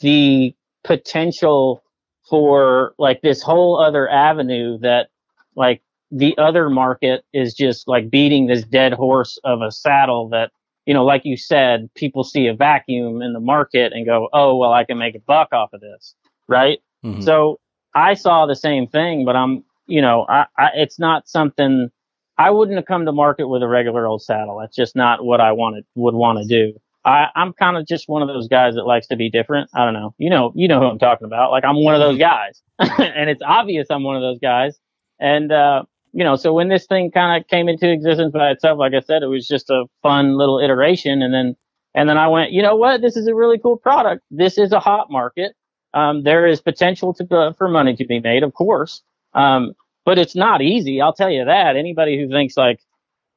[0.00, 1.82] the potential
[2.28, 5.08] for like this whole other avenue that
[5.56, 10.50] like the other market is just like beating this dead horse of a saddle that
[10.86, 14.56] you know, like you said, people see a vacuum in the market and go, oh,
[14.56, 16.16] well, I can make a buck off of this.
[16.48, 16.80] Right.
[17.04, 17.20] Mm-hmm.
[17.20, 17.60] So
[17.94, 21.90] I saw the same thing, but I'm, you know, I, I, it's not something
[22.38, 24.58] I wouldn't have come to market with a regular old saddle.
[24.58, 26.78] That's just not what I wanted, would want to do.
[27.04, 29.70] I, I'm kind of just one of those guys that likes to be different.
[29.74, 30.14] I don't know.
[30.18, 31.50] You know, you know who I'm talking about.
[31.50, 34.78] Like I'm one of those guys and it's obvious I'm one of those guys.
[35.18, 38.78] And, uh, you know, so when this thing kind of came into existence by itself,
[38.78, 41.22] like I said, it was just a fun little iteration.
[41.22, 41.56] And then,
[41.94, 43.00] and then I went, you know what?
[43.00, 44.22] This is a really cool product.
[44.30, 45.52] This is a hot market.
[45.92, 49.02] Um, there is potential to, uh, for money to be made, of course.
[49.34, 51.00] Um, but it's not easy.
[51.00, 51.76] I'll tell you that.
[51.76, 52.80] Anybody who thinks like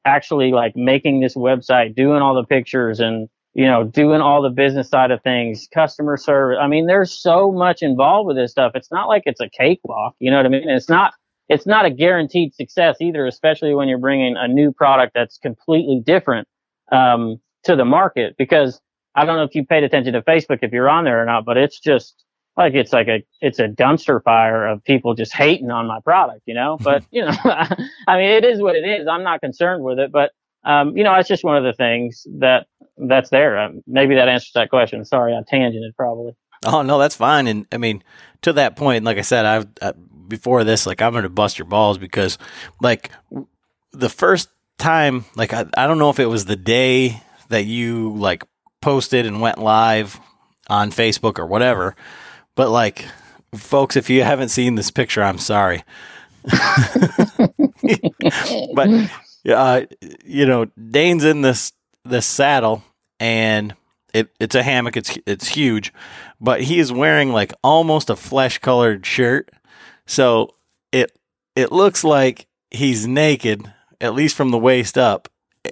[0.04, 4.50] actually like making this website, doing all the pictures and, you know, doing all the
[4.50, 6.58] business side of things, customer service.
[6.60, 8.72] I mean, there's so much involved with this stuff.
[8.74, 10.14] It's not like it's a cakewalk.
[10.18, 10.68] You know what I mean?
[10.68, 11.14] It's not,
[11.48, 16.02] it's not a guaranteed success either, especially when you're bringing a new product that's completely
[16.04, 16.48] different
[16.90, 18.34] um, to the market.
[18.36, 18.80] Because
[19.14, 21.44] I don't know if you paid attention to Facebook if you're on there or not,
[21.44, 22.24] but it's just
[22.56, 26.42] like it's like a it's a dumpster fire of people just hating on my product,
[26.46, 26.76] you know.
[26.80, 29.06] But you know, I mean, it is what it is.
[29.06, 30.32] I'm not concerned with it, but
[30.64, 33.58] um, you know, it's just one of the things that that's there.
[33.58, 35.04] Um, maybe that answers that question.
[35.04, 36.34] Sorry, I tangented probably.
[36.64, 37.46] Oh no, that's fine.
[37.46, 38.02] And I mean,
[38.42, 39.92] to that point, like I said, I've, I,
[40.28, 42.38] before this, like I'm gonna bust your balls because
[42.80, 43.10] like
[43.92, 48.14] the first time, like I, I don't know if it was the day that you
[48.14, 48.44] like
[48.80, 50.18] posted and went live
[50.68, 51.94] on Facebook or whatever,
[52.54, 53.04] but like
[53.54, 55.84] folks, if you haven't seen this picture, I'm sorry.
[58.74, 58.88] but
[59.48, 59.82] uh,
[60.24, 61.72] you know, Dane's in this
[62.04, 62.84] this saddle
[63.18, 63.74] and
[64.12, 64.96] it, it's a hammock.
[64.96, 65.92] It's it's huge,
[66.40, 69.50] but he is wearing like almost a flesh colored shirt
[70.06, 70.54] so
[70.92, 71.16] it
[71.56, 75.28] it looks like he's naked, at least from the waist up,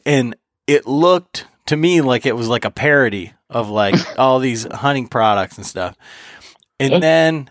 [0.07, 0.35] and
[0.67, 5.09] it looked to me like it was like a parody of like all these hunting
[5.09, 5.97] products and stuff.
[6.81, 7.51] And then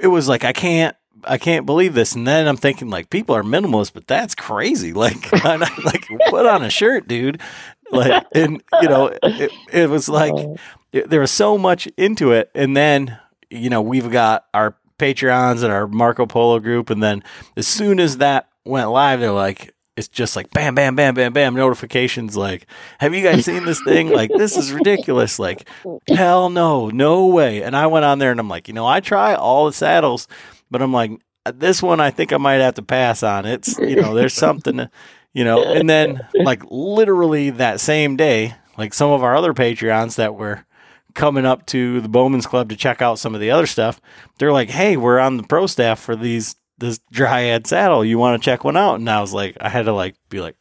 [0.00, 2.14] it was like I can't I can't believe this.
[2.14, 4.92] And then I'm thinking like people are minimalist, but that's crazy.
[4.96, 7.40] Like like put on a shirt, dude.
[7.90, 10.54] Like and you know it, it was like uh.
[10.92, 12.50] it, there was so much into it.
[12.54, 13.18] And then
[13.50, 16.90] you know we've got our Patreons and our Marco Polo group.
[16.90, 17.22] And then
[17.56, 21.32] as soon as that went live, they're like, it's just like bam, bam, bam, bam,
[21.32, 22.66] bam, notifications like,
[22.98, 24.10] have you guys seen this thing?
[24.10, 25.38] Like, this is ridiculous.
[25.38, 25.68] Like,
[26.08, 27.62] hell no, no way.
[27.62, 30.28] And I went on there and I'm like, you know, I try all the saddles,
[30.70, 31.12] but I'm like,
[31.54, 33.46] this one I think I might have to pass on.
[33.46, 34.88] It's, you know, there's something,
[35.36, 40.16] you know, and then like literally that same day, like some of our other Patreons
[40.16, 40.64] that were
[41.12, 44.00] coming up to the Bowman's Club to check out some of the other stuff,
[44.38, 48.02] they're like, "Hey, we're on the pro staff for these this dryad saddle.
[48.02, 50.40] You want to check one out?" And I was like, I had to like be
[50.40, 50.56] like,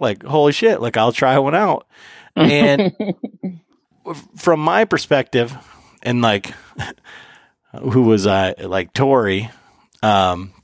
[0.00, 1.86] like holy shit, like I'll try one out.
[2.34, 2.94] And
[4.36, 5.54] from my perspective,
[6.02, 6.54] and like
[7.78, 8.52] who was I?
[8.52, 9.50] Like Tori,
[10.02, 10.54] um,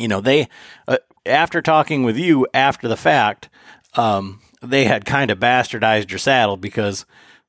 [0.00, 0.48] you know, they
[0.88, 3.48] uh, after talking with you after the fact,
[3.94, 7.06] um, they had kind of bastardized your saddle because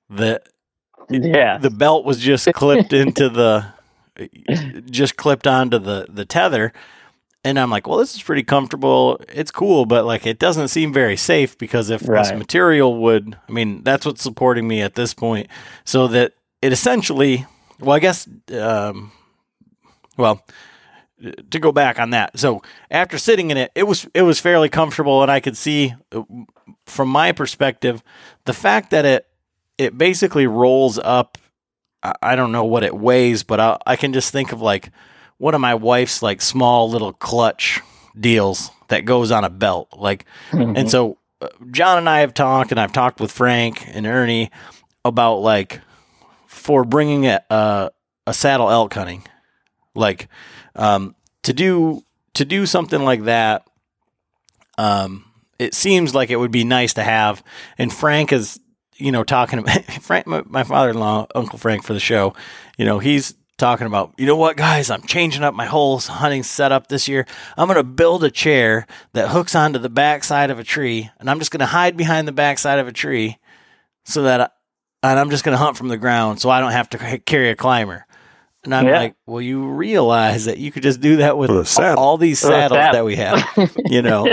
[0.09, 0.41] the
[1.09, 3.65] yeah the belt was just clipped into the
[4.89, 6.73] just clipped onto the the tether
[7.47, 9.21] and I'm like, well, this is pretty comfortable.
[9.29, 12.21] It's cool, but like it doesn't seem very safe because if right.
[12.21, 15.47] this material would, I mean, that's what's supporting me at this point.
[15.85, 17.45] So that it essentially,
[17.79, 19.13] well, I guess, um,
[20.17, 20.43] well,
[21.49, 22.37] to go back on that.
[22.37, 25.95] So after sitting in it, it was it was fairly comfortable, and I could see
[26.85, 28.03] from my perspective
[28.45, 29.27] the fact that it
[29.77, 31.37] it basically rolls up.
[32.21, 34.91] I don't know what it weighs, but I, I can just think of like
[35.39, 37.81] one of my wife's like small little clutch
[38.17, 39.89] deals that goes on a belt.
[39.97, 40.77] Like, mm-hmm.
[40.77, 44.51] and so uh, John and I have talked, and I've talked with Frank and Ernie
[45.03, 45.81] about like
[46.45, 47.91] for bringing a a,
[48.27, 49.23] a saddle elk hunting,
[49.95, 50.29] like
[50.77, 52.03] um, to do
[52.35, 53.67] to do something like that.
[54.77, 55.25] Um,
[55.59, 57.43] it seems like it would be nice to have.
[57.77, 58.59] And Frank is,
[58.95, 62.35] you know, talking about Frank, my, my father-in-law, Uncle Frank, for the show.
[62.77, 66.43] You know, he's talking about, you know what, guys, I'm changing up my whole hunting
[66.43, 67.25] setup this year.
[67.57, 71.29] I'm going to build a chair that hooks onto the backside of a tree, and
[71.29, 73.39] I'm just going to hide behind the backside of a tree
[74.05, 74.49] so that, I,
[75.01, 77.49] and I'm just going to hunt from the ground so I don't have to carry
[77.49, 78.05] a climber.
[78.67, 78.99] And I'm yeah.
[78.99, 82.77] like, well, you realize that you could just do that with all, all, these saddles
[82.77, 83.41] that we have,
[83.85, 84.27] you know.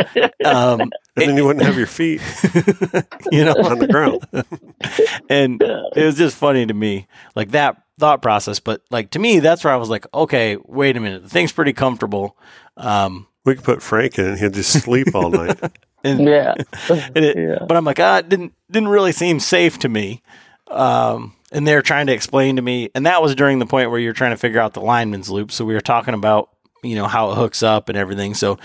[0.44, 2.20] Um, and then you wouldn't have your feet,
[3.30, 4.26] you know, on the ground.
[5.30, 8.58] and it was just funny to me, like that thought process.
[8.58, 11.52] But like to me, that's where I was like, okay, wait a minute, the thing's
[11.52, 12.36] pretty comfortable.
[12.76, 15.60] Um, we could put Frank in; he'd just sleep all night.
[16.02, 16.54] and, yeah.
[16.88, 17.64] and it, yeah.
[17.64, 20.24] But I'm like, ah, it didn't didn't really seem safe to me.
[20.72, 24.00] Um, and they're trying to explain to me, and that was during the point where
[24.00, 25.52] you're trying to figure out the lineman's loop.
[25.52, 26.50] So we were talking about
[26.82, 28.34] you know how it hooks up and everything.
[28.34, 28.58] So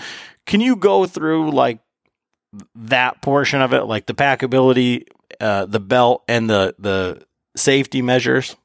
[0.46, 1.78] can you go through like
[2.74, 5.06] that portion of it, like the packability,
[5.40, 7.24] uh, the belt, and the the
[7.56, 8.56] safety measures?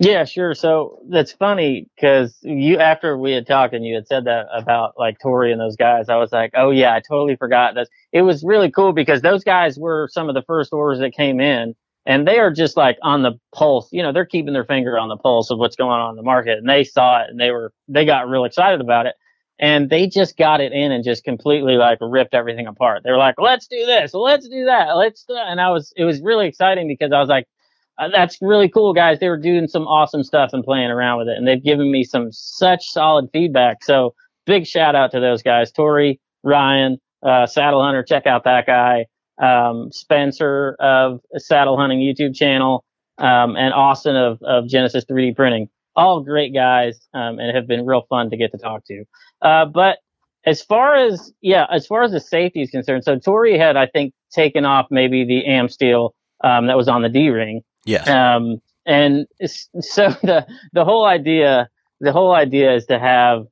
[0.00, 0.54] Yeah, sure.
[0.54, 4.94] So that's funny because you, after we had talked and you had said that about
[4.98, 7.88] like Tori and those guys, I was like, oh yeah, I totally forgot that.
[8.12, 11.40] It was really cool because those guys were some of the first orders that came
[11.40, 13.88] in and they are just like on the pulse.
[13.92, 16.22] You know, they're keeping their finger on the pulse of what's going on in the
[16.22, 19.14] market and they saw it and they were, they got real excited about it
[19.58, 23.02] and they just got it in and just completely like ripped everything apart.
[23.04, 26.04] They were like, let's do this, let's do that, let's do, and I was, it
[26.04, 27.46] was really exciting because I was like,
[27.98, 29.20] uh, that's really cool, guys.
[29.20, 32.02] They were doing some awesome stuff and playing around with it, and they've given me
[32.02, 33.84] some such solid feedback.
[33.84, 34.14] So
[34.46, 38.02] big shout out to those guys, Tori, Ryan, uh, Saddle Hunter.
[38.02, 39.06] Check out that guy.
[39.38, 42.84] Um, Spencer of Saddle Hunting YouTube channel,
[43.18, 45.68] um, and Austin of, of Genesis 3D Printing.
[45.96, 49.04] All great guys, um, and have been real fun to get to talk to.
[49.42, 49.98] Uh, but
[50.44, 53.86] as far as yeah, as far as the safety is concerned, so Tori had I
[53.86, 56.10] think taken off maybe the Amsteel
[56.42, 58.08] um, that was on the D ring Yes.
[58.08, 61.68] Um, and so the the whole idea
[62.00, 63.46] the whole idea is to have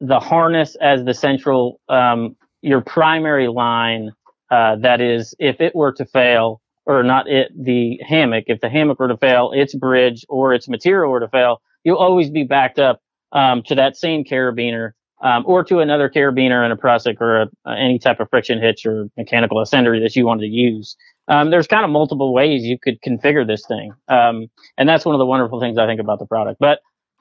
[0.00, 4.12] the harness as the central um, your primary line.
[4.52, 8.44] Uh, that is, if it were to fail, or not it, the hammock.
[8.48, 11.96] If the hammock were to fail, its bridge or its material were to fail, you'll
[11.96, 13.00] always be backed up
[13.32, 14.90] um, to that same carabiner
[15.22, 18.84] um, or to another carabiner and a prusik or a, any type of friction hitch
[18.84, 20.96] or mechanical ascender that you wanted to use
[21.28, 23.92] um, there's kind of multiple ways you could configure this thing.
[24.08, 26.60] Um, and that's one of the wonderful things I think about the product.
[26.60, 26.80] But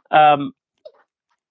[0.09, 0.53] um,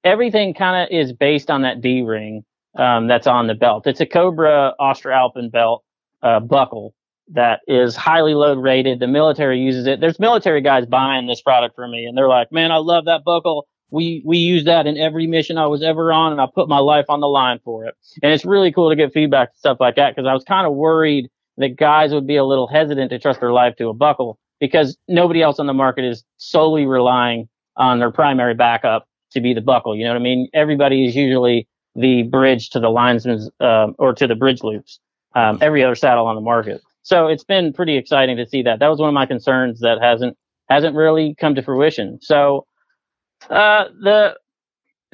[0.04, 2.44] everything kind of is based on that D ring
[2.76, 3.86] um, that's on the belt.
[3.86, 5.84] It's a Cobra AustriAlpin belt
[6.22, 6.94] uh, buckle
[7.32, 9.00] that is highly load rated.
[9.00, 10.00] The military uses it.
[10.00, 13.24] There's military guys buying this product for me, and they're like, "Man, I love that
[13.24, 13.66] buckle.
[13.90, 16.78] We we use that in every mission I was ever on, and I put my
[16.78, 19.78] life on the line for it." And it's really cool to get feedback and stuff
[19.80, 23.10] like that because I was kind of worried that guys would be a little hesitant
[23.10, 26.86] to trust their life to a buckle because nobody else on the market is solely
[26.86, 29.96] relying on their primary backup to be the buckle.
[29.96, 30.48] You know what I mean?
[30.54, 31.68] Everybody is usually
[32.00, 35.00] the bridge to the linesman's um, or to the bridge loops.
[35.34, 36.82] Um, every other saddle on the market.
[37.02, 38.80] So it's been pretty exciting to see that.
[38.80, 40.36] That was one of my concerns that hasn't
[40.68, 42.18] hasn't really come to fruition.
[42.20, 42.66] So
[43.48, 44.36] uh, the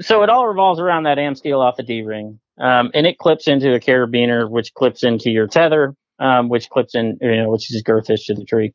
[0.00, 3.48] so it all revolves around that AmSteel off the D ring, um, and it clips
[3.48, 7.72] into a carabiner, which clips into your tether, um, which clips in, you know, which
[7.74, 8.74] is girth to the tree.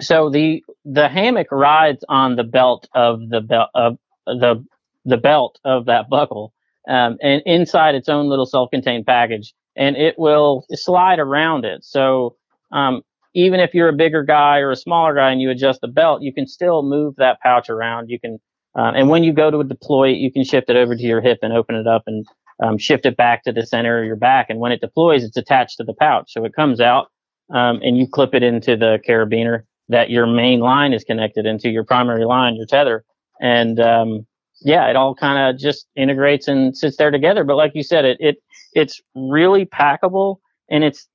[0.00, 4.64] So the the hammock rides on the belt of the belt of the
[5.04, 6.52] the belt of that buckle,
[6.88, 11.84] um, and inside its own little self-contained package, and it will slide around it.
[11.84, 12.36] So
[12.72, 13.02] um,
[13.34, 16.22] even if you're a bigger guy or a smaller guy and you adjust the belt,
[16.22, 18.08] you can still move that pouch around.
[18.08, 18.38] You can,
[18.78, 21.20] uh, and when you go to deploy it, you can shift it over to your
[21.20, 22.26] hip and open it up and
[22.62, 24.46] um, shift it back to the center of your back.
[24.48, 26.32] And when it deploys, it's attached to the pouch.
[26.32, 27.08] So it comes out
[27.54, 31.68] um, and you clip it into the carabiner that your main line is connected into,
[31.68, 33.04] your primary line, your tether.
[33.40, 34.26] And um,
[34.60, 37.44] yeah, it all kind of just integrates and sits there together.
[37.44, 38.36] But like you said, it, it
[38.72, 40.38] it's really packable
[40.70, 41.08] and it's,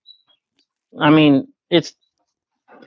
[1.00, 1.94] I mean, it's,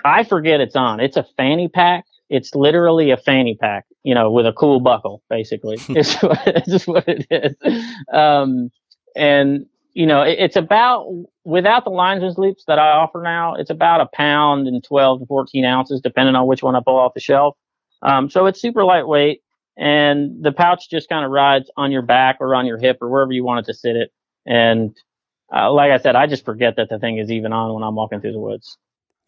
[0.05, 1.00] I forget it's on.
[1.00, 2.05] It's a fanny pack.
[2.28, 5.76] It's literally a fanny pack, you know, with a cool buckle, basically.
[5.90, 7.55] it's, it's just what it is.
[8.12, 8.70] Um,
[9.16, 11.07] and you know, it, it's about
[11.44, 15.26] without the linesman's loops that I offer now, it's about a pound and 12 to
[15.26, 17.57] 14 ounces, depending on which one I pull off the shelf.
[18.02, 19.42] Um, so it's super lightweight,
[19.76, 23.08] and the pouch just kind of rides on your back or on your hip or
[23.08, 24.12] wherever you want it to sit it.
[24.46, 24.96] And
[25.54, 27.94] uh, like I said, I just forget that the thing is even on when I'm
[27.94, 28.76] walking through the woods.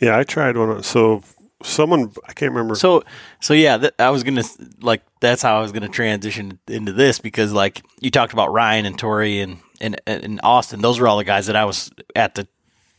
[0.00, 0.82] Yeah, I tried one.
[0.82, 1.22] So
[1.62, 2.74] someone I can't remember.
[2.74, 3.02] So
[3.40, 4.44] so yeah, th- I was gonna
[4.80, 8.86] like that's how I was gonna transition into this because like you talked about Ryan
[8.86, 10.80] and Tori and and and Austin.
[10.80, 12.46] Those were all the guys that I was at the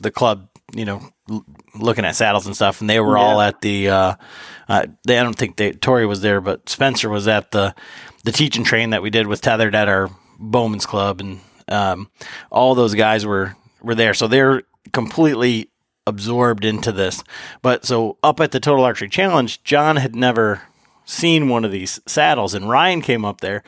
[0.01, 1.45] the club, you know, l-
[1.75, 3.23] looking at saddles and stuff, and they were yeah.
[3.23, 3.89] all at the.
[3.89, 4.15] Uh,
[4.67, 7.73] uh, they, I don't think they, Tori was there, but Spencer was at the
[8.23, 10.09] the teach and train that we did with tethered at our
[10.39, 12.09] Bowman's Club, and um,
[12.51, 14.13] all those guys were were there.
[14.13, 15.71] So they're completely
[16.05, 17.23] absorbed into this.
[17.61, 20.61] But so up at the Total Archery Challenge, John had never
[21.05, 23.63] seen one of these saddles, and Ryan came up there,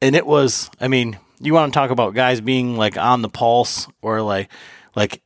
[0.00, 3.28] and it was, I mean, you want to talk about guys being like on the
[3.28, 4.50] pulse or like
[4.94, 5.22] like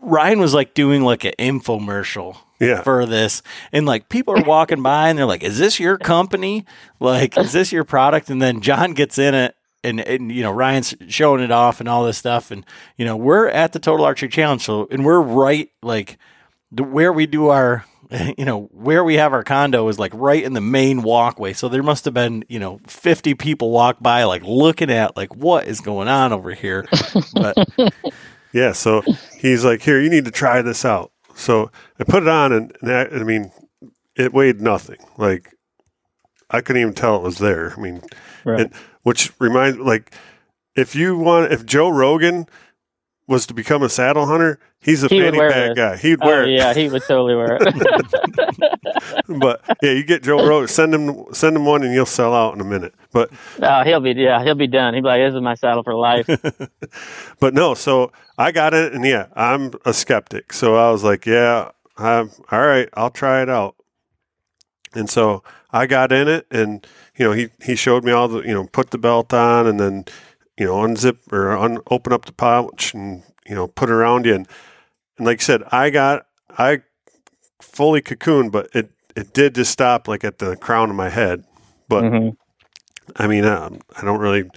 [0.00, 2.82] Ryan was like doing like an infomercial yeah.
[2.82, 3.42] for this.
[3.72, 6.64] And like people are walking by and they're like, Is this your company?
[7.00, 8.30] Like, is this your product?
[8.30, 11.88] And then John gets in it and, and you know, Ryan's showing it off and
[11.88, 12.50] all this stuff.
[12.50, 12.64] And,
[12.96, 14.62] you know, we're at the Total Archery Challenge.
[14.62, 16.18] So, and we're right like
[16.70, 17.84] where we do our
[18.38, 21.52] you know, where we have our condo is like right in the main walkway.
[21.52, 25.34] So there must have been, you know, 50 people walk by, like looking at, like,
[25.36, 26.86] what is going on over here?
[27.34, 27.56] But
[28.52, 29.02] yeah, so
[29.38, 31.12] he's like, here, you need to try this out.
[31.34, 33.52] So I put it on, and, and I, I mean,
[34.16, 34.98] it weighed nothing.
[35.16, 35.54] Like,
[36.50, 37.74] I couldn't even tell it was there.
[37.76, 38.02] I mean,
[38.44, 38.60] right.
[38.60, 40.14] and, which reminds, like,
[40.74, 42.46] if you want, if Joe Rogan
[43.28, 45.96] was to become a saddle hunter, he's a he fanny pack guy.
[45.96, 46.50] He'd uh, wear oh, it.
[46.50, 47.74] Yeah, he would totally wear it.
[49.40, 52.54] but yeah, you get Joe Rogan, send him send him one, and you'll sell out
[52.54, 52.94] in a minute.
[53.12, 53.30] But
[53.62, 54.94] oh, he'll be yeah, he'll be done.
[54.94, 56.26] He'll be like, "This is my saddle for life."
[57.40, 60.52] but no, so I got it, and yeah, I'm a skeptic.
[60.52, 62.88] So I was like, "Yeah, I'm all right.
[62.94, 63.74] I'll try it out."
[64.94, 66.86] And so I got in it, and
[67.16, 69.78] you know, he he showed me all the you know, put the belt on, and
[69.78, 70.04] then
[70.58, 74.26] you know, unzip or un, open up the pouch and, you know, put it around
[74.26, 74.34] you.
[74.34, 74.48] And,
[75.16, 76.26] and like I said, I got,
[76.58, 76.82] I
[77.62, 81.44] fully cocooned, but it, it did just stop like at the crown of my head.
[81.88, 82.28] But mm-hmm.
[83.16, 84.50] I mean, um, I don't really,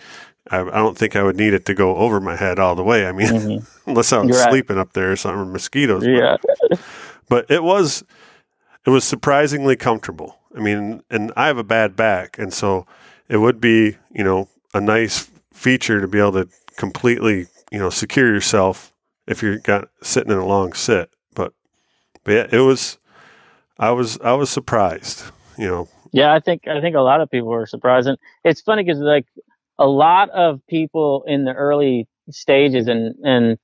[0.52, 2.84] I, I, don't think I would need it to go over my head all the
[2.84, 3.08] way.
[3.08, 3.66] I mean, mm-hmm.
[3.90, 4.82] unless I was You're sleeping right.
[4.82, 6.06] up there or something, mosquitoes.
[6.06, 6.38] Yeah.
[6.70, 6.80] But,
[7.30, 8.04] but it was,
[8.86, 10.38] it was surprisingly comfortable.
[10.56, 12.38] I mean, and I have a bad back.
[12.38, 12.86] And so
[13.30, 17.90] it would be, you know, a nice feature to be able to completely, you know,
[17.90, 18.94] secure yourself
[19.28, 21.12] if you're got sitting in a long sit.
[21.34, 21.54] But,
[22.24, 22.98] but yeah, it was,
[23.80, 25.24] I was, I was surprised,
[25.58, 25.88] you know.
[26.12, 28.08] Yeah, I think, I think a lot of people were surprised.
[28.08, 29.26] And it's funny because like
[29.82, 33.60] a lot of people in the early stages and, and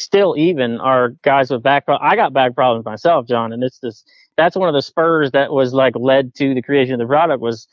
[0.00, 2.10] still even are guys with back, problems.
[2.12, 3.52] I got back problems myself, John.
[3.52, 4.04] And it's this,
[4.38, 7.42] that's one of the spurs that was like led to the creation of the product
[7.42, 7.68] was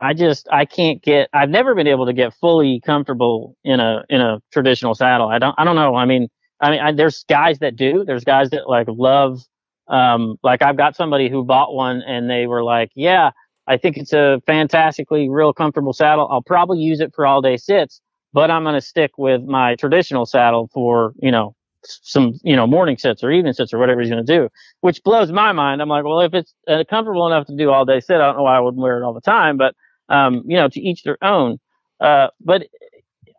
[0.00, 4.04] I just I can't get I've never been able to get fully comfortable in a
[4.10, 5.28] in a traditional saddle.
[5.28, 5.94] I don't I don't know.
[5.96, 6.28] I mean
[6.60, 8.04] I mean I, there's guys that do.
[8.06, 9.40] There's guys that like love
[9.88, 13.30] um like I've got somebody who bought one and they were like, "Yeah,
[13.66, 16.28] I think it's a fantastically real comfortable saddle.
[16.30, 18.00] I'll probably use it for all day sits,
[18.32, 21.54] but I'm going to stick with my traditional saddle for, you know,
[21.84, 24.48] some, you know, morning sits or evening sits or whatever he's going to do,
[24.80, 25.80] which blows my mind.
[25.80, 28.36] I'm like, well, if it's uh, comfortable enough to do all day sit, I don't
[28.36, 29.74] know why I wouldn't wear it all the time, but
[30.08, 31.58] um, you know, to each their own.
[32.00, 32.66] Uh, but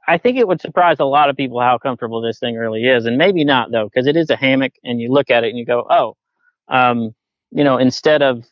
[0.08, 3.06] I think it would surprise a lot of people how comfortable this thing really is,
[3.06, 5.58] and maybe not though, because it is a hammock, and you look at it and
[5.58, 6.16] you go, oh,
[6.70, 7.14] um,
[7.52, 8.46] you know, instead of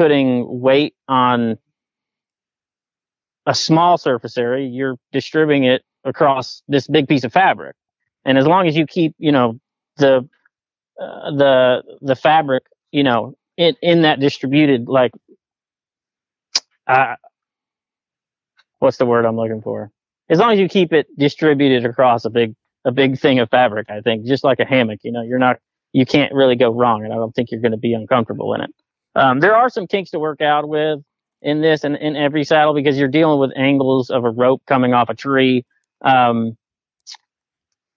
[0.00, 1.58] putting weight on
[3.46, 7.76] a small surface area, you're distributing it across this big piece of fabric,
[8.24, 9.60] and as long as you keep, you know,
[9.98, 10.28] the
[11.00, 15.12] uh, the the fabric, you know, in in that distributed like
[16.86, 17.16] uh,
[18.80, 19.90] what's the word I'm looking for?
[20.30, 23.90] As long as you keep it distributed across a big a big thing of fabric,
[23.90, 25.58] I think, just like a hammock, you know, you're not
[25.92, 28.62] you can't really go wrong, and I don't think you're going to be uncomfortable in
[28.62, 28.70] it.
[29.16, 31.00] Um, there are some kinks to work out with
[31.42, 34.94] in this and in every saddle because you're dealing with angles of a rope coming
[34.94, 35.64] off a tree
[36.02, 36.48] Um,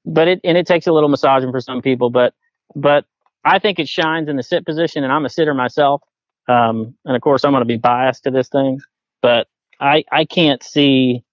[0.05, 2.33] but it and it takes a little massaging for some people, but
[2.75, 3.05] but
[3.45, 6.01] I think it shines in the sit position, and I'm a sitter myself.
[6.47, 8.79] Um, and of course, I'm going to be biased to this thing,
[9.21, 9.47] but
[9.79, 11.23] I I can't see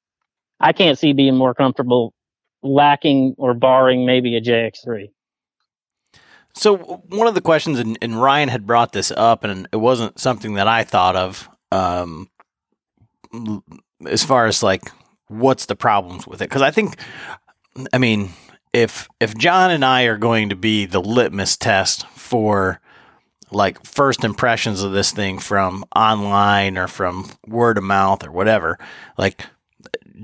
[0.61, 2.15] I can't see being more comfortable
[2.63, 5.11] lacking or barring maybe a JX3.
[6.53, 10.19] So one of the questions, and, and, Ryan had brought this up, and it wasn't
[10.19, 12.29] something that I thought of, um,
[14.07, 14.91] as far as like
[15.31, 16.49] what's the problems with it?
[16.49, 16.97] Because I think,
[17.93, 18.31] I mean,
[18.73, 22.81] if if John and I are going to be the litmus test for
[23.51, 28.79] like first impressions of this thing from online or from word of mouth or whatever,
[29.17, 29.45] like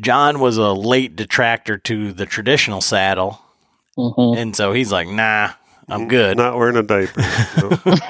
[0.00, 3.40] John was a late detractor to the traditional saddle.
[3.96, 4.38] Mm-hmm.
[4.38, 5.52] And so he's like, nah,
[5.89, 6.37] I'm good.
[6.37, 7.22] Not wearing a diaper.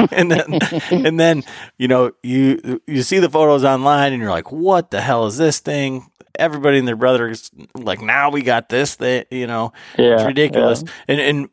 [0.12, 0.58] and then,
[0.90, 1.44] and then,
[1.78, 5.36] you know, you you see the photos online, and you're like, "What the hell is
[5.36, 9.72] this thing?" Everybody and their brother is like, "Now we got this thing," you know,
[9.98, 10.82] yeah, it's ridiculous.
[10.84, 10.92] Yeah.
[11.08, 11.48] And and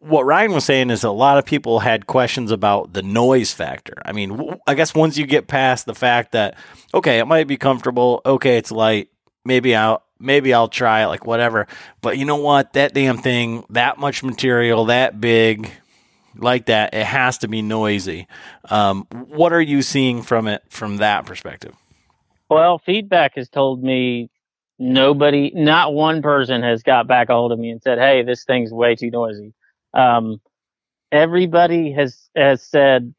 [0.00, 3.94] what Ryan was saying is a lot of people had questions about the noise factor.
[4.04, 6.56] I mean, I guess once you get past the fact that
[6.94, 9.08] okay, it might be comfortable, okay, it's light,
[9.44, 11.66] maybe I'll maybe I'll try it, like whatever.
[12.00, 12.72] But you know what?
[12.74, 15.70] That damn thing, that much material, that big,
[16.36, 18.26] like that, it has to be noisy.
[18.70, 21.74] Um, what are you seeing from it from that perspective?
[22.48, 24.30] Well, feedback has told me
[24.78, 28.44] nobody, not one person has got back a hold of me and said, "Hey, this
[28.44, 29.52] thing's way too noisy."
[29.94, 30.40] Um,
[31.10, 33.14] everybody has has said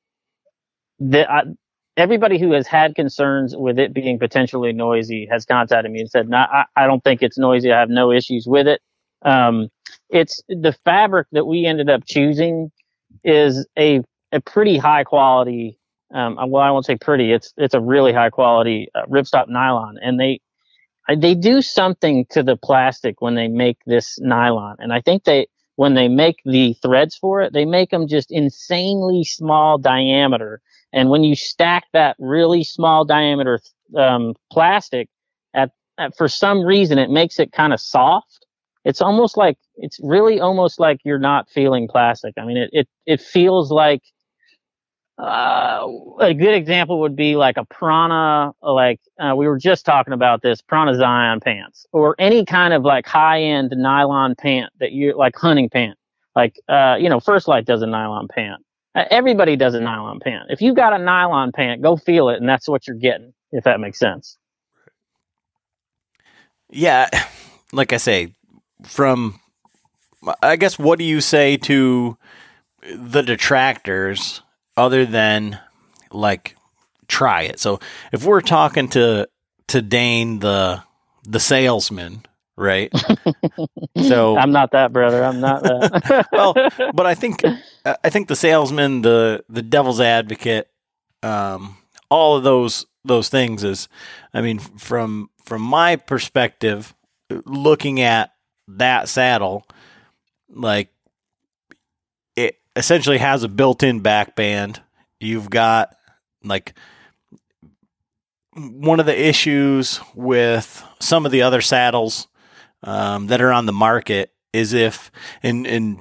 [1.00, 1.44] that I,
[1.98, 6.30] everybody who has had concerns with it being potentially noisy has contacted me and said,
[6.30, 7.72] no, I, I don't think it's noisy.
[7.72, 8.82] I have no issues with it.
[9.24, 9.70] Um,
[10.10, 12.72] it's the fabric that we ended up choosing
[13.24, 15.80] is a, a pretty high quality.
[16.14, 17.34] Um, well, I won't say pretty.
[17.34, 20.40] It's, it's a really high quality uh, ripstop nylon and they,
[21.18, 24.76] they do something to the plastic when they make this nylon.
[24.80, 28.32] And I think they, when they make the threads for it, they make them just
[28.32, 30.62] insanely small diameter
[30.94, 33.60] and when you stack that really small diameter
[33.98, 35.10] um, plastic,
[35.54, 38.46] at, at, for some reason it makes it kind of soft.
[38.86, 42.34] It's almost like it's really almost like you're not feeling plastic.
[42.38, 44.02] I mean, it it it feels like
[45.18, 45.86] uh,
[46.20, 50.42] a good example would be like a Prana, like uh, we were just talking about
[50.42, 55.18] this Prana Zion pants, or any kind of like high end nylon pant that you
[55.18, 55.98] like hunting pant.
[56.36, 58.62] Like uh, you know, First Lite does a nylon pant.
[58.98, 60.50] Uh, everybody does a nylon pant.
[60.50, 63.34] If you've got a nylon pant, go feel it, and that's what you're getting.
[63.52, 64.38] If that makes sense.
[66.70, 67.08] Yeah,
[67.72, 68.34] like I say,
[68.84, 69.40] from
[70.42, 72.18] I guess what do you say to
[72.94, 74.42] the detractors
[74.76, 75.60] other than
[76.12, 76.56] like
[77.08, 77.60] try it?
[77.60, 77.80] So
[78.12, 79.28] if we're talking to
[79.68, 80.84] to Dane the
[81.24, 82.26] the salesman,
[82.58, 82.92] right?
[84.02, 85.24] so I'm not that brother.
[85.24, 86.28] I'm not that.
[86.32, 86.54] well,
[86.94, 87.42] but I think
[87.86, 90.70] I think the salesman, the the devil's advocate,
[91.24, 91.78] um,
[92.10, 93.88] all of those those things is,
[94.34, 96.94] I mean, from from my perspective,
[97.30, 98.34] looking at
[98.68, 99.66] that saddle,
[100.50, 100.90] like
[102.36, 104.82] it essentially has a built-in back band.
[105.20, 105.96] You've got
[106.44, 106.74] like
[108.54, 112.28] one of the issues with some of the other saddles
[112.88, 115.12] um, that are on the market is if
[115.44, 116.00] and and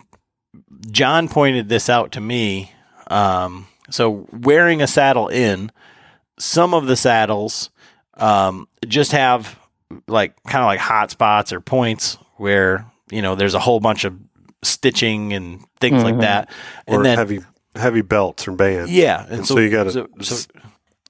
[0.90, 2.72] John pointed this out to me.
[3.08, 5.70] Um, so wearing a saddle in,
[6.38, 7.70] some of the saddles
[8.14, 9.58] um, just have
[10.06, 14.04] like kind of like hot spots or points where you know there's a whole bunch
[14.04, 14.16] of
[14.62, 16.04] stitching and things mm-hmm.
[16.04, 16.50] like that,
[16.86, 17.40] and or then heavy
[17.74, 18.92] heavy belts or bands.
[18.92, 20.46] Yeah, and, and so, so, you got to so, so,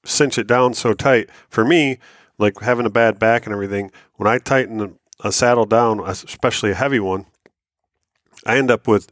[0.04, 1.28] cinch it down so tight.
[1.50, 1.98] For me,
[2.38, 6.74] like having a bad back and everything, when I tighten a saddle down, especially a
[6.74, 7.26] heavy one,
[8.44, 9.10] I end up with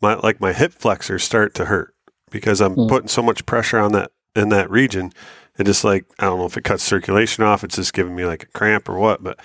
[0.00, 1.94] my like my hip flexors start to hurt
[2.30, 2.88] because I'm mm.
[2.88, 5.12] putting so much pressure on that in that region.
[5.58, 7.64] It just like I don't know if it cuts circulation off.
[7.64, 9.22] It's just giving me like a cramp or what.
[9.22, 9.40] But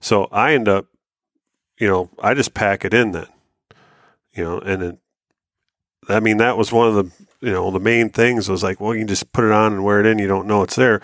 [0.00, 0.86] so I end up,
[1.78, 3.26] you know, I just pack it in then,
[4.32, 4.98] you know, and it,
[6.08, 8.94] I mean that was one of the you know the main things was like well
[8.94, 10.18] you can just put it on and wear it in.
[10.18, 11.00] You don't know it's there.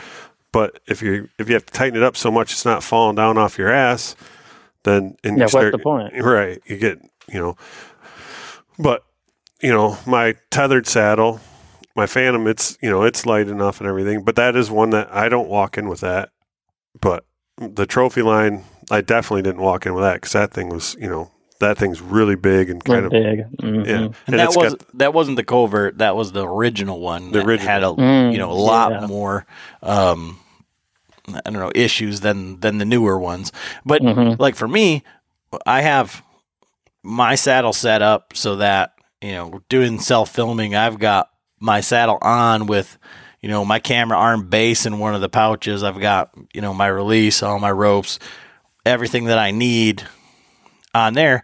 [0.52, 3.16] But if you if you have to tighten it up so much it's not falling
[3.16, 4.14] down off your ass,
[4.84, 6.14] then and yeah, you start, what's the point?
[6.24, 7.56] Right, you get you know
[8.78, 9.04] but
[9.60, 11.40] you know, my tethered saddle,
[11.94, 14.24] my Phantom, it's you know it's light enough and everything.
[14.24, 16.30] But that is one that I don't walk in with that.
[17.00, 17.24] But
[17.58, 21.30] the Trophyline, I definitely didn't walk in with that because that thing was you know
[21.60, 23.38] that thing's really big and kind of big.
[23.58, 23.84] Mm-hmm.
[23.84, 25.98] Yeah, and, and that was got, that wasn't the covert.
[25.98, 27.30] That was the original one.
[27.30, 29.06] The original had a mm, you know a lot yeah.
[29.06, 29.46] more.
[29.82, 30.40] Um,
[31.28, 33.52] I don't know issues than than the newer ones.
[33.84, 34.40] But mm-hmm.
[34.40, 35.02] like for me,
[35.66, 36.22] I have
[37.02, 40.74] my saddle set up so that you know doing self filming.
[40.74, 42.98] I've got my saddle on with
[43.40, 45.82] you know my camera arm base in one of the pouches.
[45.82, 48.18] I've got you know my release, all my ropes,
[48.84, 50.04] everything that I need
[50.94, 51.42] on there.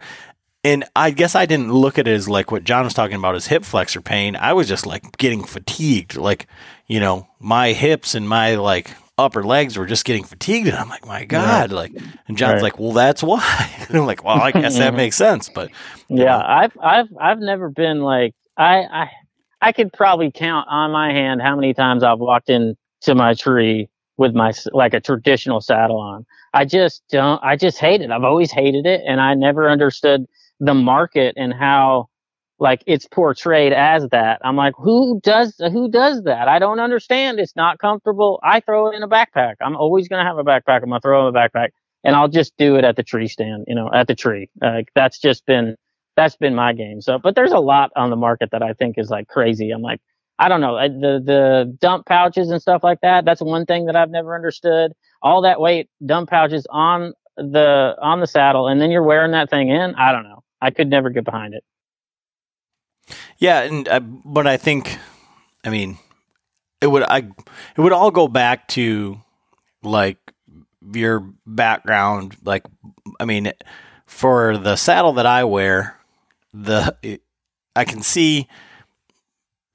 [0.63, 3.33] And I guess I didn't look at it as like what John was talking about
[3.33, 4.35] his hip flexor pain.
[4.35, 6.17] I was just like getting fatigued.
[6.17, 6.47] Like,
[6.85, 10.67] you know, my hips and my like upper legs were just getting fatigued.
[10.67, 11.71] And I'm like, my God.
[11.71, 11.91] Like,
[12.27, 12.63] and John's Right.
[12.63, 13.69] like, well, that's why.
[13.89, 14.97] and I'm like, well, I guess that mm-hmm.
[14.97, 15.49] makes sense.
[15.49, 15.71] But
[16.07, 16.43] Yeah, know.
[16.47, 19.11] I've I've I've never been like I I
[19.61, 23.89] I could probably count on my hand how many times I've walked into my tree
[24.17, 26.25] with my like a traditional saddle on.
[26.53, 27.41] I just don't.
[27.43, 28.11] I just hate it.
[28.11, 30.25] I've always hated it, and I never understood
[30.59, 32.08] the market and how
[32.59, 34.41] like it's portrayed as that.
[34.43, 36.47] I'm like, who does who does that?
[36.47, 37.39] I don't understand.
[37.39, 38.39] It's not comfortable.
[38.43, 39.55] I throw it in a backpack.
[39.61, 40.81] I'm always gonna have a backpack.
[40.83, 41.69] I'm gonna throw in a backpack,
[42.03, 43.65] and I'll just do it at the tree stand.
[43.67, 44.49] You know, at the tree.
[44.61, 45.75] Like that's just been
[46.15, 47.01] that's been my game.
[47.01, 49.71] So, but there's a lot on the market that I think is like crazy.
[49.71, 50.01] I'm like,
[50.37, 53.25] I don't know, the the dump pouches and stuff like that.
[53.25, 54.93] That's one thing that I've never understood.
[55.21, 59.49] All that weight, dump pouches on the on the saddle, and then you're wearing that
[59.49, 59.95] thing in.
[59.95, 60.43] I don't know.
[60.61, 61.63] I could never get behind it.
[63.37, 64.97] Yeah, and uh, but I think,
[65.63, 65.97] I mean,
[66.81, 69.21] it would I it would all go back to
[69.83, 70.17] like
[70.93, 72.35] your background.
[72.43, 72.65] Like,
[73.19, 73.51] I mean,
[74.05, 75.97] for the saddle that I wear,
[76.53, 77.19] the
[77.75, 78.47] I can see.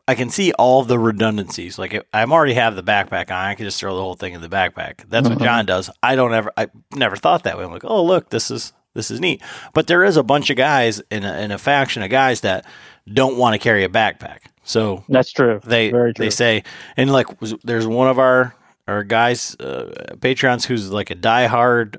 [0.06, 1.78] I can see all the redundancies.
[1.78, 4.34] Like if I already have the backpack on, I can just throw the whole thing
[4.34, 5.08] in the backpack.
[5.08, 5.38] That's what.
[5.38, 5.88] John does.
[6.02, 6.52] I don't ever.
[6.58, 7.64] I never thought that way.
[7.64, 9.42] I'm like, oh look, this is this is neat.
[9.72, 12.64] But there is a bunch of guys in a, in a faction of guys that
[13.12, 14.38] don't want to carry a backpack.
[14.62, 15.60] So That's true.
[15.62, 16.24] they Very true.
[16.24, 16.62] they say
[16.96, 17.26] and like
[17.62, 18.54] there's one of our
[18.88, 21.96] our guys uh, Patreons who's like a diehard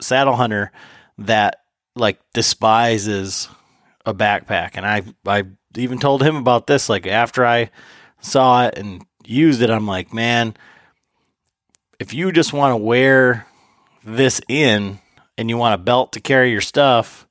[0.00, 0.70] saddle hunter
[1.18, 1.60] that
[1.96, 3.48] like despises
[4.06, 5.44] a backpack and I I
[5.76, 7.70] even told him about this like after I
[8.20, 10.54] saw it and used it I'm like man
[11.98, 13.46] if you just want to wear
[14.04, 14.98] this in
[15.36, 17.26] and you want a belt to carry your stuff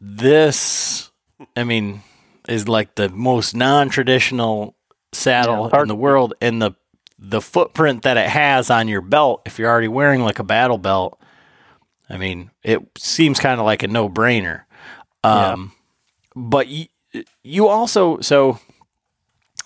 [0.00, 1.10] this
[1.56, 2.02] I mean
[2.48, 4.76] is like the most non-traditional
[5.12, 6.34] saddle Yeah, in the world.
[6.40, 6.72] And the
[7.18, 10.76] the footprint that it has on your belt if you're already wearing like a battle
[10.78, 11.18] belt
[12.10, 14.64] I mean it seems kind of like a no-brainer.
[15.22, 15.72] Um
[16.36, 16.86] but you,
[17.42, 18.58] you also so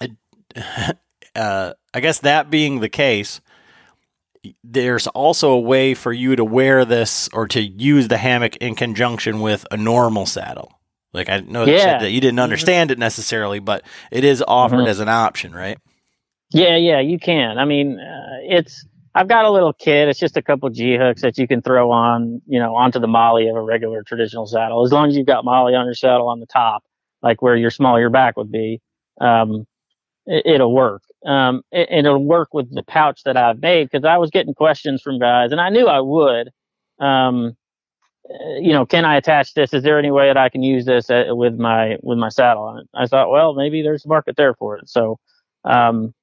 [1.34, 3.40] uh I guess that being the case
[4.64, 8.74] there's also a way for you to wear this or to use the hammock in
[8.74, 10.72] conjunction with a normal saddle.
[11.12, 11.98] Like I know you Yeah.
[11.98, 14.88] that you didn't understand it necessarily, but it is offered Mhm.
[14.88, 15.78] as an option, right?
[16.50, 17.58] Yeah, yeah, you can.
[17.58, 18.86] I mean, uh, it's.
[19.14, 20.08] I've got a little kit.
[20.08, 23.08] It's just a couple G hooks that you can throw on, you know, onto the
[23.08, 24.84] MOLLE of a regular traditional saddle.
[24.84, 26.84] As long as you've got MOLLE on your saddle on the top,
[27.22, 28.80] like where your small your back would be,
[29.20, 29.66] um,
[30.26, 31.02] it, it'll work.
[31.26, 35.02] Um, it, it'll work with the pouch that I've made because I was getting questions
[35.02, 36.50] from guys, and I knew I would.
[37.00, 37.56] Um,
[38.28, 39.72] uh, you know, can I attach this?
[39.72, 42.82] Is there any way that I can use this uh, with my with my saddle?
[42.94, 44.88] I thought, well, maybe there's a market there for it.
[44.88, 45.18] So,
[45.64, 46.14] um,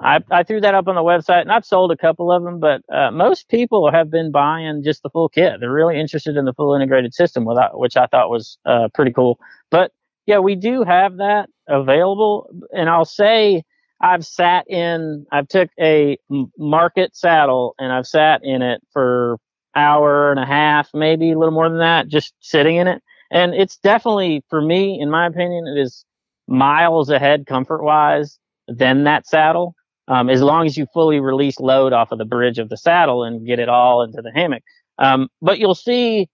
[0.00, 2.58] I, I threw that up on the website and I've sold a couple of them,
[2.58, 5.60] but uh, most people have been buying just the full kit.
[5.60, 9.12] They're really interested in the full integrated system, without, which I thought was uh, pretty
[9.12, 9.38] cool.
[9.70, 9.92] But
[10.26, 12.50] yeah, we do have that available.
[12.72, 13.62] And I'll say
[14.02, 16.18] I've sat in, I've took a
[16.58, 19.38] market saddle and I've sat in it for
[19.76, 23.02] hour and a half, maybe a little more than that, just sitting in it.
[23.30, 26.04] And it's definitely, for me, in my opinion, it is
[26.48, 28.38] miles ahead comfort wise
[28.68, 29.74] than that saddle
[30.08, 33.24] um, as long as you fully release load off of the bridge of the saddle
[33.24, 34.62] and get it all into the hammock.
[34.98, 36.28] Um, but you'll see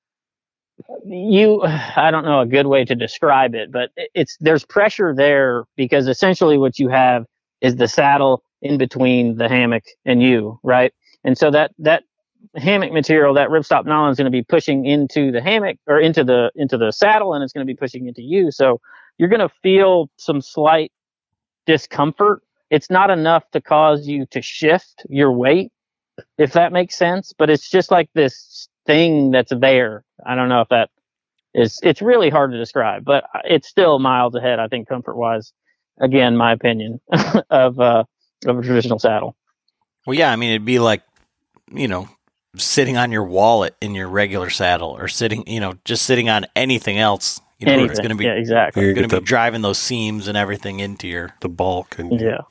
[1.05, 5.64] you, I don't know a good way to describe it, but it's, there's pressure there
[5.77, 7.27] because essentially what you have
[7.61, 10.93] is the saddle in between the hammock and you, right?
[11.25, 12.05] And so that, that
[12.57, 16.25] hammock material, that ripstop nylon is going to be pushing into the hammock or into
[16.25, 18.51] the, into the saddle and it's going to be pushing into you.
[18.51, 18.81] So
[19.19, 20.93] you're going to feel some slight
[21.67, 25.73] discomfort it's not enough to cause you to shift your weight,
[26.37, 27.33] if that makes sense.
[27.37, 30.05] But it's just like this thing that's there.
[30.27, 30.91] I don't know if that
[31.55, 31.81] is.
[31.83, 34.59] It's really hard to describe, but uh, it's still miles ahead.
[34.59, 35.53] I think comfort wise.
[36.01, 37.01] Again, my opinion
[37.51, 38.05] of uh,
[38.47, 39.37] of a traditional saddle.
[40.07, 41.03] Well, yeah, I mean, it'd be like,
[41.73, 42.09] you know,
[42.57, 46.47] sitting on your wallet in your regular saddle or sitting, you know, just sitting on
[46.57, 47.41] anything else.
[47.59, 47.91] You know, Anything.
[47.91, 48.85] it's going to be yeah, exactly.
[48.85, 51.35] You're going gonna be the, driving those seams and everything into your.
[51.41, 51.99] the bulk.
[51.99, 52.43] And Yeah,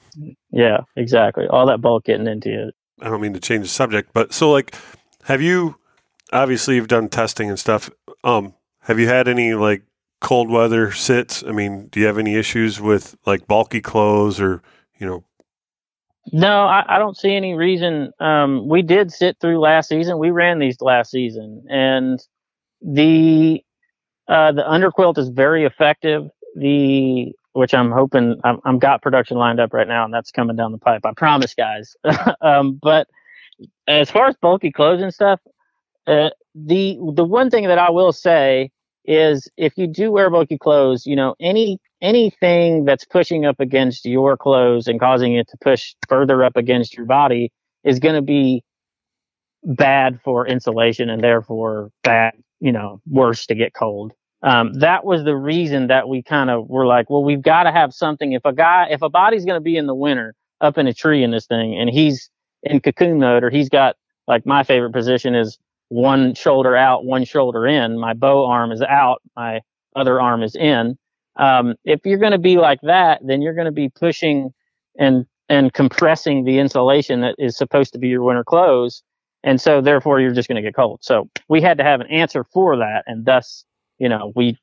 [0.52, 1.48] yeah, exactly.
[1.48, 2.76] All that bulk getting into it.
[3.02, 4.76] I don't mean to change the subject, but so like,
[5.24, 5.78] have you?
[6.34, 7.90] Obviously, you've done testing and stuff
[8.22, 9.84] Um, have you had any like
[10.22, 11.44] cold weather sits?
[11.44, 14.62] I mean, do you have any issues with like bulky clothes or
[14.98, 15.24] you know?
[16.34, 18.12] No, I, I don't see any reason.
[18.20, 20.20] Um, we did sit through last season.
[20.20, 22.20] We ran these last season, and
[22.82, 23.64] the
[24.28, 26.30] uh, the underquilt is very effective.
[26.56, 30.56] The which I'm hoping I'm, I'm got production lined up right now, and that's coming
[30.56, 31.06] down the pipe.
[31.06, 31.96] I promise, guys.
[32.42, 33.08] um, but
[33.88, 35.40] as far as bulky clothes and stuff,
[36.08, 38.72] uh, the the one thing that I will say
[39.08, 44.06] is if you do wear bulky clothes, you know any anything that's pushing up against
[44.06, 47.52] your clothes and causing it to push further up against your body
[47.84, 48.64] is going to be
[49.64, 54.14] bad for insulation and therefore bad, you know, worse to get cold.
[54.44, 57.72] Um, that was the reason that we kind of were like, well, we've got to
[57.72, 58.34] have something.
[58.34, 60.94] If a guy, if a body's going to be in the winter up in a
[60.94, 62.30] tree in this thing and he's
[62.64, 63.96] in cocoon mode or he's got
[64.28, 65.58] like my favorite position is
[65.90, 68.00] one shoulder out, one shoulder in.
[68.00, 69.62] My bow arm is out, my
[69.96, 70.98] other arm is in.
[71.38, 74.54] Um, if you're going to be like that, then you're going to be pushing
[74.98, 79.02] and and compressing the insulation that is supposed to be your winter clothes,
[79.44, 81.00] and so therefore you're just going to get cold.
[81.02, 83.64] So we had to have an answer for that, and thus,
[83.98, 84.58] you know, we,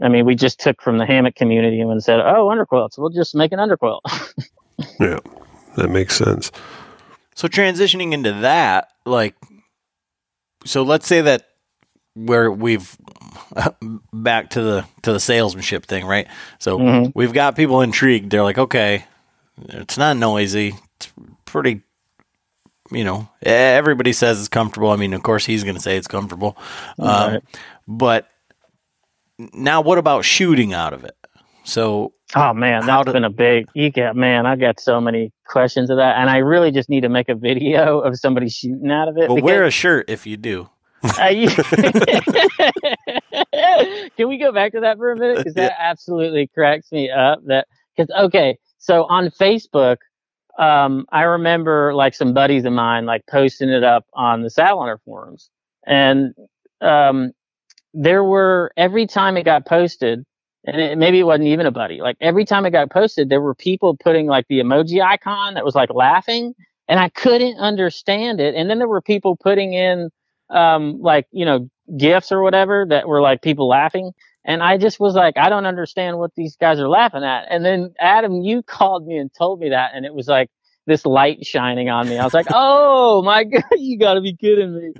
[0.00, 3.34] I mean, we just took from the hammock community and said, oh, underquilts, we'll just
[3.34, 4.00] make an underquilt.
[5.00, 5.18] yeah,
[5.76, 6.52] that makes sense.
[7.34, 9.34] So transitioning into that, like,
[10.64, 11.48] so let's say that
[12.14, 12.96] where we've
[14.12, 16.26] back to the to the salesmanship thing, right?
[16.58, 17.10] So mm-hmm.
[17.14, 18.30] we've got people intrigued.
[18.30, 19.04] They're like, okay,
[19.68, 20.74] it's not noisy.
[20.96, 21.12] It's
[21.44, 21.82] pretty,
[22.90, 23.28] you know.
[23.42, 24.90] Everybody says it's comfortable.
[24.90, 26.56] I mean, of course, he's going to say it's comfortable.
[26.98, 27.42] Um, right.
[27.86, 28.28] but
[29.52, 31.16] now, what about shooting out of it?
[31.64, 33.68] So, oh man, that's do, been a big.
[33.74, 37.02] You got man, I got so many questions of that, and I really just need
[37.02, 39.28] to make a video of somebody shooting out of it.
[39.28, 40.68] Well, because, wear a shirt if you do.
[41.02, 41.10] Uh,
[44.16, 45.38] can we go back to that for a minute?
[45.38, 47.40] Because that absolutely cracks me up.
[47.46, 49.96] That because okay, so on Facebook,
[50.58, 54.80] um, I remember like some buddies of mine like posting it up on the Saddle
[54.80, 55.50] Hunter forums,
[55.86, 56.34] and
[56.80, 57.32] um,
[57.94, 60.24] there were every time it got posted,
[60.64, 62.00] and it, maybe it wasn't even a buddy.
[62.00, 65.64] Like every time it got posted, there were people putting like the emoji icon that
[65.64, 66.54] was like laughing,
[66.88, 68.54] and I couldn't understand it.
[68.54, 70.10] And then there were people putting in
[70.50, 74.12] um, like you know gifts or whatever that were like people laughing
[74.44, 77.64] and i just was like i don't understand what these guys are laughing at and
[77.64, 80.48] then adam you called me and told me that and it was like
[80.86, 84.74] this light shining on me i was like oh my god you gotta be kidding
[84.74, 84.92] me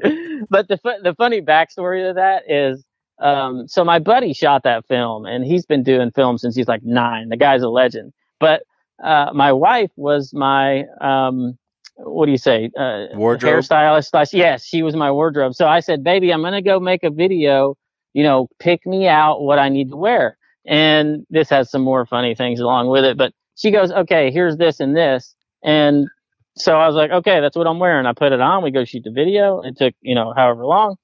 [0.51, 2.85] but the, the funny backstory of that is
[3.21, 6.83] um, so my buddy shot that film and he's been doing film since he's like
[6.83, 8.63] nine the guy's a legend but
[9.03, 11.59] uh, my wife was my um,
[12.05, 12.71] what do you say?
[12.79, 14.09] Uh, wardrobe hairstylist.
[14.09, 15.55] Slash, yes, she was my wardrobe.
[15.55, 17.77] So I said, baby, I'm gonna go make a video.
[18.13, 20.37] You know, pick me out what I need to wear.
[20.67, 23.17] And this has some more funny things along with it.
[23.17, 25.35] But she goes, okay, here's this and this.
[25.63, 26.09] And
[26.57, 28.07] so I was like, okay, that's what I'm wearing.
[28.07, 28.63] I put it on.
[28.63, 29.61] We go shoot the video.
[29.63, 30.97] It took, you know, however long.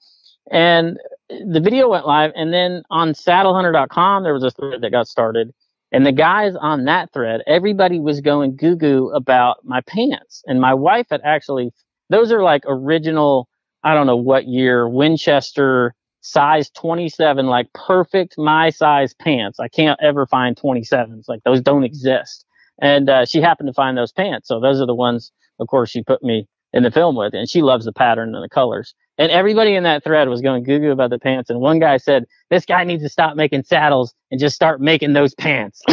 [0.50, 0.98] And
[1.29, 2.33] the video went live.
[2.35, 5.53] And then on saddlehunter.com, there was a thread that got started
[5.93, 10.43] and the guys on that thread, everybody was going goo goo about my pants.
[10.47, 11.72] And my wife had actually,
[12.11, 13.49] those are like original,
[13.85, 19.61] I don't know what year, Winchester size 27, like perfect my size pants.
[19.61, 21.29] I can't ever find 27s.
[21.29, 22.45] Like those don't exist.
[22.83, 24.49] And uh, she happened to find those pants.
[24.49, 27.33] So those are the ones, of course, she put me in the film with.
[27.33, 28.93] And she loves the pattern and the colors.
[29.18, 31.48] And everybody in that thread was going goo goo about the pants.
[31.48, 35.14] And one guy said, This guy needs to stop making saddles and just start making
[35.14, 35.82] those pants.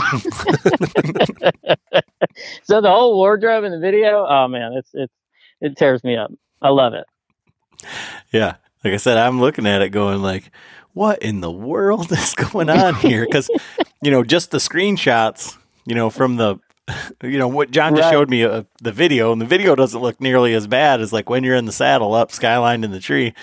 [2.63, 5.13] so the whole wardrobe in the video, oh man, it's it's
[5.61, 6.32] it tears me up.
[6.61, 7.05] I love it.
[8.32, 8.55] Yeah.
[8.84, 10.51] Like I said, I'm looking at it going like,
[10.93, 13.26] what in the world is going on here?
[13.26, 13.49] Because,
[14.01, 16.57] you know, just the screenshots, you know, from the
[17.24, 18.12] you know what John just right.
[18.12, 21.30] showed me uh, the video, and the video doesn't look nearly as bad as like
[21.30, 23.34] when you're in the saddle up skylined in the tree,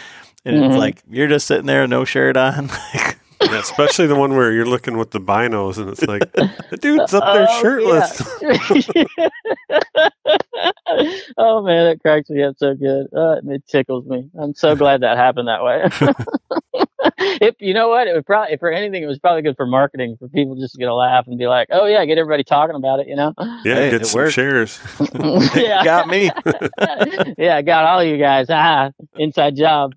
[0.44, 0.72] and mm-hmm.
[0.72, 2.70] it's like you're just sitting there, no shirt on.
[3.42, 7.14] yeah, especially the one where you're looking with the binos, and it's like the dude's
[7.14, 8.22] up there oh, shirtless.
[8.42, 9.28] Yeah.
[11.38, 13.06] oh man, it cracks me up so good.
[13.16, 14.28] Uh, it tickles me.
[14.38, 15.88] I'm so glad that happened that way.
[17.40, 20.16] if you know what, it would probably, for anything, it was probably good for marketing
[20.18, 22.76] for people just to get a laugh and be like, "Oh yeah, get everybody talking
[22.76, 23.34] about it," you know?
[23.64, 24.34] Yeah, hey, get some worked.
[24.34, 24.78] shares.
[25.54, 26.30] yeah, got me.
[27.38, 28.46] yeah, got all you guys.
[28.50, 29.94] Ah, inside job.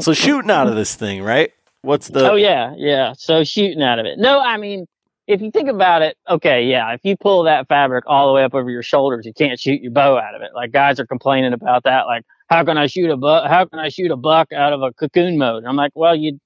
[0.00, 1.52] So shooting out of this thing, right?
[1.82, 2.30] What's the?
[2.30, 3.12] Oh yeah, yeah.
[3.16, 4.18] So shooting out of it.
[4.18, 4.86] No, I mean,
[5.26, 6.92] if you think about it, okay, yeah.
[6.92, 9.82] If you pull that fabric all the way up over your shoulders, you can't shoot
[9.82, 10.50] your bow out of it.
[10.54, 12.06] Like guys are complaining about that.
[12.06, 13.48] Like, how can I shoot a buck?
[13.48, 15.64] How can I shoot a buck out of a cocoon mode?
[15.64, 16.38] I'm like, well, you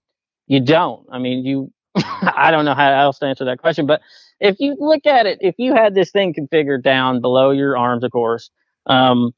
[0.46, 1.06] you don't.
[1.10, 1.72] I mean, you.
[1.96, 4.02] I don't know how else to answer that question, but
[4.38, 8.04] if you look at it, if you had this thing configured down below your arms,
[8.04, 8.50] of course,
[8.86, 9.32] um,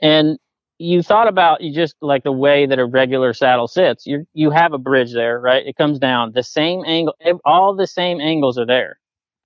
[0.00, 0.38] and
[0.78, 4.50] you thought about you just like the way that a regular saddle sits, you you
[4.50, 5.66] have a bridge there, right?
[5.66, 7.14] It comes down the same angle,
[7.44, 8.98] all the same angles are there.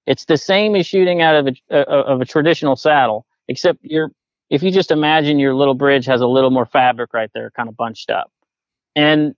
[0.07, 4.11] It's the same as shooting out of a, of a traditional saddle, except you're
[4.51, 7.69] if you just imagine your little bridge has a little more fabric right there, kind
[7.69, 8.31] of bunched up,
[8.95, 9.35] and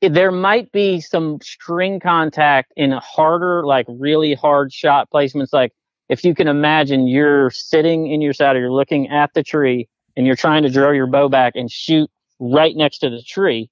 [0.00, 5.52] there might be some string contact in harder, like really hard shot placements.
[5.52, 5.72] Like
[6.08, 10.26] if you can imagine you're sitting in your saddle, you're looking at the tree and
[10.26, 13.70] you're trying to draw your bow back and shoot right next to the tree,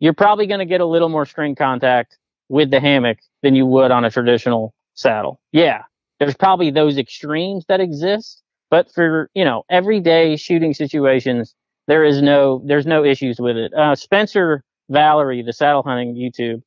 [0.00, 3.66] you're probably going to get a little more string contact with the hammock than you
[3.66, 5.40] would on a traditional saddle.
[5.52, 5.82] Yeah,
[6.18, 11.54] there's probably those extremes that exist, but for, you know, everyday shooting situations,
[11.86, 13.72] there is no, there's no issues with it.
[13.74, 16.62] Uh, Spencer Valerie, the saddle hunting YouTube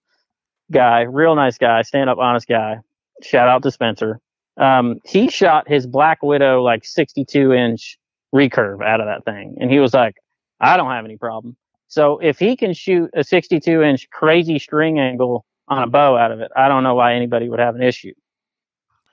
[0.72, 2.80] guy, real nice guy, stand up, honest guy.
[3.24, 4.20] Shout out to Spencer.
[4.58, 7.98] Um, he shot his Black Widow like 62 inch
[8.34, 10.16] recurve out of that thing, and he was like,
[10.60, 11.56] "I don't have any problem."
[11.88, 16.32] So if he can shoot a 62 inch crazy string angle on a bow out
[16.32, 18.14] of it, I don't know why anybody would have an issue.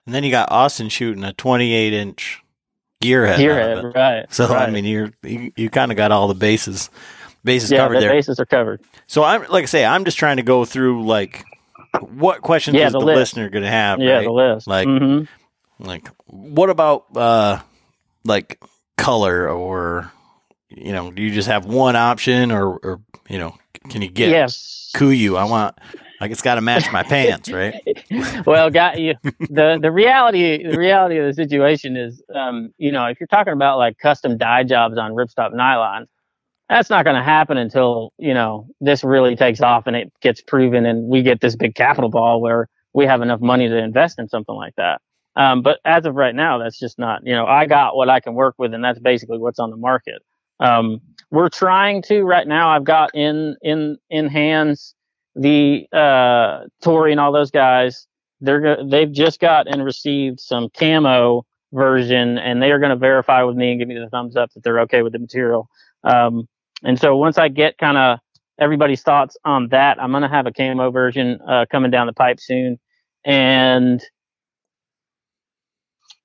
[0.06, 2.42] And then you got Austin shooting a 28 inch
[3.02, 3.36] gearhead.
[3.36, 4.32] Gearhead, right?
[4.32, 4.68] So right.
[4.68, 6.90] I mean, you're you, you kind of got all the bases
[7.44, 8.10] bases yeah, covered the there.
[8.12, 8.82] bases are covered.
[9.06, 11.44] So I'm like I say, I'm just trying to go through like
[12.00, 13.16] what questions Yeah, is the, the list.
[13.18, 14.00] listener going to have?
[14.00, 14.24] Yeah, right?
[14.24, 14.66] the list.
[14.66, 15.84] Like- mm-hmm.
[15.84, 17.60] like what about uh
[18.24, 18.60] like
[18.96, 20.10] color or
[20.68, 23.54] you know do you just have one option or or you know
[23.90, 24.92] can you get yes.
[24.96, 25.76] KUIU i want
[26.20, 27.74] like it's got to match my pants right
[28.46, 29.14] well, got you.
[29.22, 33.52] the The reality, the reality of the situation is, um, you know, if you're talking
[33.52, 36.06] about like custom dye jobs on ripstop nylon,
[36.68, 40.40] that's not going to happen until you know this really takes off and it gets
[40.40, 44.18] proven, and we get this big capital ball where we have enough money to invest
[44.18, 45.00] in something like that.
[45.36, 47.22] Um, but as of right now, that's just not.
[47.24, 49.76] You know, I got what I can work with, and that's basically what's on the
[49.76, 50.22] market.
[50.60, 52.70] Um, we're trying to right now.
[52.70, 54.94] I've got in in in hands
[55.34, 58.06] the uh Tory and all those guys,
[58.40, 63.42] they're they've just got and received some camo version, and they are going to verify
[63.42, 65.68] with me and give me the thumbs up that they're okay with the material.
[66.04, 66.48] Um,
[66.84, 68.18] and so once I get kind of
[68.60, 72.12] everybody's thoughts on that, I'm going to have a camo version uh, coming down the
[72.12, 72.78] pipe soon,
[73.24, 74.00] and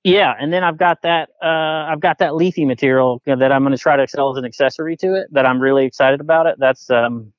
[0.03, 1.47] yeah, and then I've got that uh,
[1.91, 4.97] I've got that leafy material that I'm going to try to sell as an accessory
[4.97, 5.27] to it.
[5.33, 6.55] That I'm really excited about it.
[6.59, 7.33] That's um,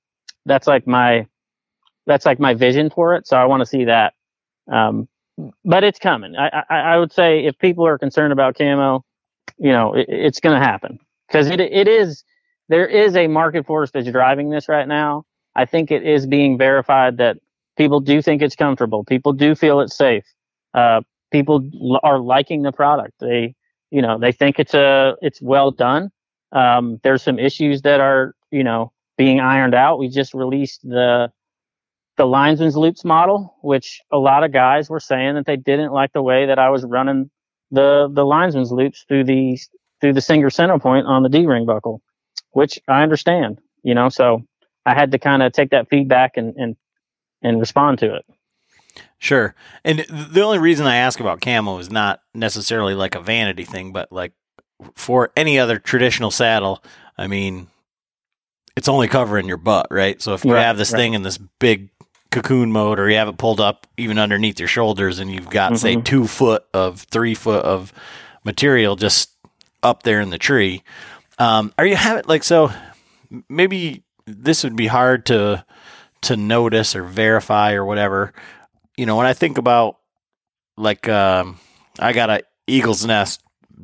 [0.46, 1.26] that's like my
[2.06, 3.26] that's like my vision for it.
[3.26, 4.14] So I want to see that.
[4.70, 5.08] Um,
[5.64, 6.36] but it's coming.
[6.36, 9.04] I, I, I would say if people are concerned about camo,
[9.58, 10.98] you know, it, it's going to happen
[11.28, 12.24] because it, it is,
[12.68, 15.24] there is a market force that's driving this right now.
[15.56, 17.38] I think it is being verified that
[17.76, 19.04] people do think it's comfortable.
[19.04, 20.24] People do feel it's safe.
[20.74, 21.00] Uh,
[21.30, 21.68] people
[22.02, 23.14] are liking the product.
[23.20, 23.54] They,
[23.90, 26.10] you know, they think it's a, it's well done.
[26.52, 29.98] Um, there's some issues that are, you know, being ironed out.
[29.98, 31.30] We just released the,
[32.16, 36.12] the linesman's loops model, which a lot of guys were saying that they didn't like
[36.12, 37.30] the way that I was running
[37.70, 39.58] the the linesman's loops through the
[40.00, 42.02] through the Singer center point on the D ring buckle,
[42.52, 44.08] which I understand, you know.
[44.08, 44.44] So
[44.84, 46.76] I had to kind of take that feedback and and
[47.42, 48.24] and respond to it.
[49.20, 49.54] Sure
[49.84, 53.92] and the only reason i ask about camo is not necessarily like a vanity thing
[53.92, 54.32] but like
[54.96, 56.82] for any other traditional saddle
[57.18, 57.68] i mean
[58.76, 60.98] it's only covering your butt right so if you Right, have this right.
[60.98, 61.90] thing in this big
[62.30, 65.76] cocoon mode or you have it pulled up even underneath your shoulders and you've got
[65.78, 66.04] say Mhm.
[66.04, 67.92] two foot of three foot of
[68.44, 69.30] material just
[69.82, 70.82] up there in the tree
[71.38, 72.70] um, are you having like so
[73.48, 75.64] maybe this would be hard to
[76.22, 78.32] to notice or verify or whatever
[79.00, 79.96] you know when i think about
[80.76, 81.58] like um,
[81.98, 83.42] i got a eagle's nest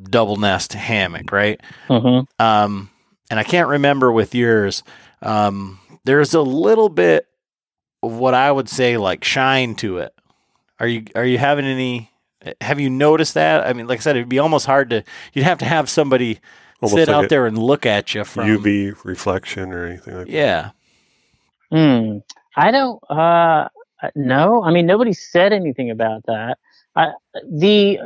[0.09, 2.89] double nest hammock right hmm um,
[3.29, 4.83] and I can't remember with yours.
[5.21, 7.27] Um, there's a little bit
[8.01, 10.13] of what I would say like shine to it.
[10.79, 12.11] Are you are you having any?
[12.61, 13.65] Have you noticed that?
[13.65, 15.03] I mean, like I said, it'd be almost hard to.
[15.33, 16.39] You'd have to have somebody
[16.81, 18.47] Almost sit like out there and look at you from.
[18.47, 20.31] UV reflection or anything like that.
[20.31, 20.71] Yeah,
[21.71, 22.19] Hmm.
[22.55, 23.03] I don't.
[23.09, 23.67] Uh,
[24.15, 24.63] no.
[24.63, 26.57] I mean, nobody said anything about that.
[26.95, 27.11] I,
[27.49, 27.99] the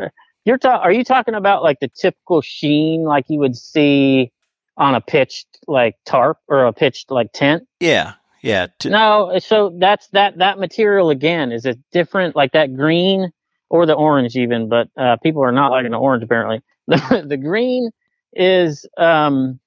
[0.46, 4.32] you're ta- Are you talking about like the typical sheen, like you would see
[4.78, 7.68] on a pitched like tarp or a pitched like tent?
[7.80, 8.68] yeah, yeah.
[8.80, 9.38] T- No.
[9.40, 10.38] So that's that.
[10.40, 13.32] That material again is it different, like that green
[13.70, 16.62] or the orange even, but uh, people are not liking the orange apparently.
[16.88, 17.92] The the green
[18.34, 19.61] is um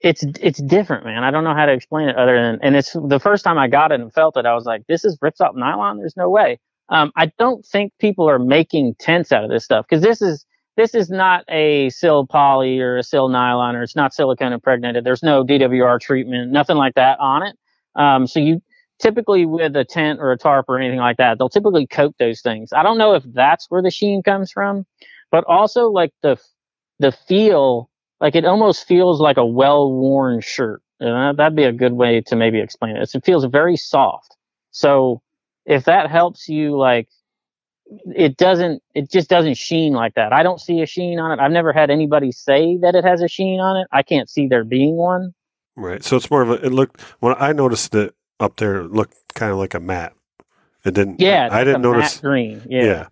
[0.00, 1.24] it's it's different, man.
[1.24, 3.68] I don't know how to explain it other than, and it's the first time I
[3.68, 4.46] got it and felt it.
[4.46, 5.98] I was like, this is ripstop nylon.
[5.98, 6.58] There's no way.
[6.88, 10.44] Um, I don't think people are making tents out of this stuff because this is
[10.76, 15.04] this is not a sil poly or a sil nylon or it's not silicone impregnated.
[15.04, 17.56] There's no DWR treatment, nothing like that on it.
[17.94, 18.62] Um, so you
[18.98, 22.40] typically with a tent or a tarp or anything like that, they'll typically coat those
[22.40, 22.72] things.
[22.72, 24.86] I don't know if that's where the sheen comes from,
[25.30, 26.38] but also like the
[26.98, 27.89] the feel
[28.20, 30.82] like it almost feels like a well-worn shirt.
[31.00, 33.14] And that'd be a good way to maybe explain it.
[33.14, 34.36] It feels very soft.
[34.70, 35.22] So
[35.64, 37.08] if that helps you, like,
[38.14, 40.32] it doesn't, it just doesn't sheen like that.
[40.32, 41.42] I don't see a sheen on it.
[41.42, 43.88] I've never had anybody say that it has a sheen on it.
[43.90, 45.32] I can't see there being one.
[45.74, 46.04] Right.
[46.04, 49.16] So it's more of a, it looked, when I noticed it up there, it looked
[49.34, 50.12] kind of like a matte.
[50.84, 52.62] It didn't, yeah, I, I didn't notice green.
[52.68, 52.84] Yeah.
[52.84, 53.06] yeah.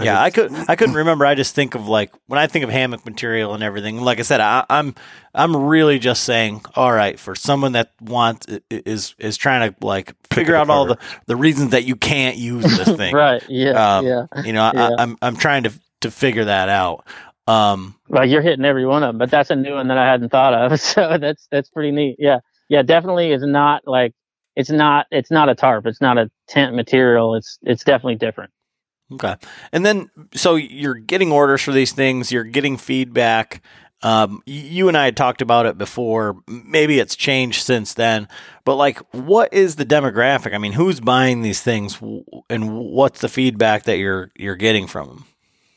[0.00, 1.24] Yeah, I could I couldn't remember.
[1.24, 4.00] I just think of like when I think of hammock material and everything.
[4.00, 4.94] Like I said, I, I'm
[5.34, 10.14] I'm really just saying, all right, for someone that wants is is trying to like
[10.32, 13.14] figure out all the the reasons that you can't use this thing.
[13.14, 13.42] right.
[13.48, 13.98] Yeah.
[13.98, 14.26] Um, yeah.
[14.42, 14.90] You know, yeah.
[14.98, 17.06] I, I'm I'm trying to to figure that out.
[17.46, 20.06] Um, well, you're hitting every one of them, but that's a new one that I
[20.10, 20.80] hadn't thought of.
[20.80, 22.16] So that's that's pretty neat.
[22.18, 22.38] Yeah.
[22.68, 22.82] Yeah.
[22.82, 24.12] Definitely is not like
[24.56, 25.86] it's not it's not a tarp.
[25.86, 27.34] It's not a tent material.
[27.36, 28.50] It's it's definitely different.
[29.12, 29.36] Okay.
[29.72, 33.62] And then, so you're getting orders for these things, you're getting feedback.
[34.02, 36.36] Um, you and I had talked about it before.
[36.46, 38.28] Maybe it's changed since then,
[38.64, 40.52] but like, what is the demographic?
[40.54, 41.98] I mean, who's buying these things,
[42.50, 45.24] and what's the feedback that you're you're getting from them?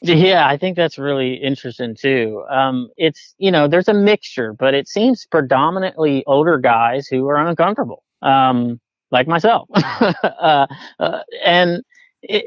[0.01, 2.43] Yeah, I think that's really interesting too.
[2.49, 7.37] Um, it's you know, there's a mixture, but it seems predominantly older guys who are
[7.37, 10.67] uncomfortable, um, like myself, uh,
[10.99, 11.81] uh, and
[12.21, 12.45] it,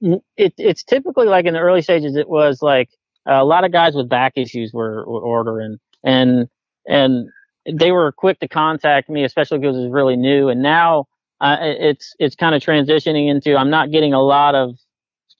[0.00, 2.90] it, it's typically like in the early stages, it was like
[3.26, 6.48] a lot of guys with back issues were, were ordering and,
[6.88, 7.28] and
[7.70, 10.48] they were quick to contact me, especially because it was really new.
[10.48, 11.06] And now
[11.40, 14.76] uh, it's, it's kind of transitioning into, I'm not getting a lot of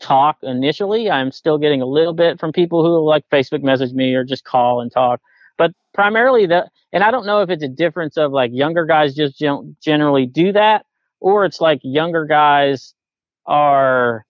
[0.01, 1.11] talk initially.
[1.11, 4.45] I'm still getting a little bit from people who like Facebook message me or just
[4.45, 5.21] call and talk.
[5.57, 9.15] But primarily the, and I don't know if it's a difference of like younger guys
[9.15, 10.85] just don't generally do that
[11.21, 12.95] or it's like younger guys
[13.47, 14.25] are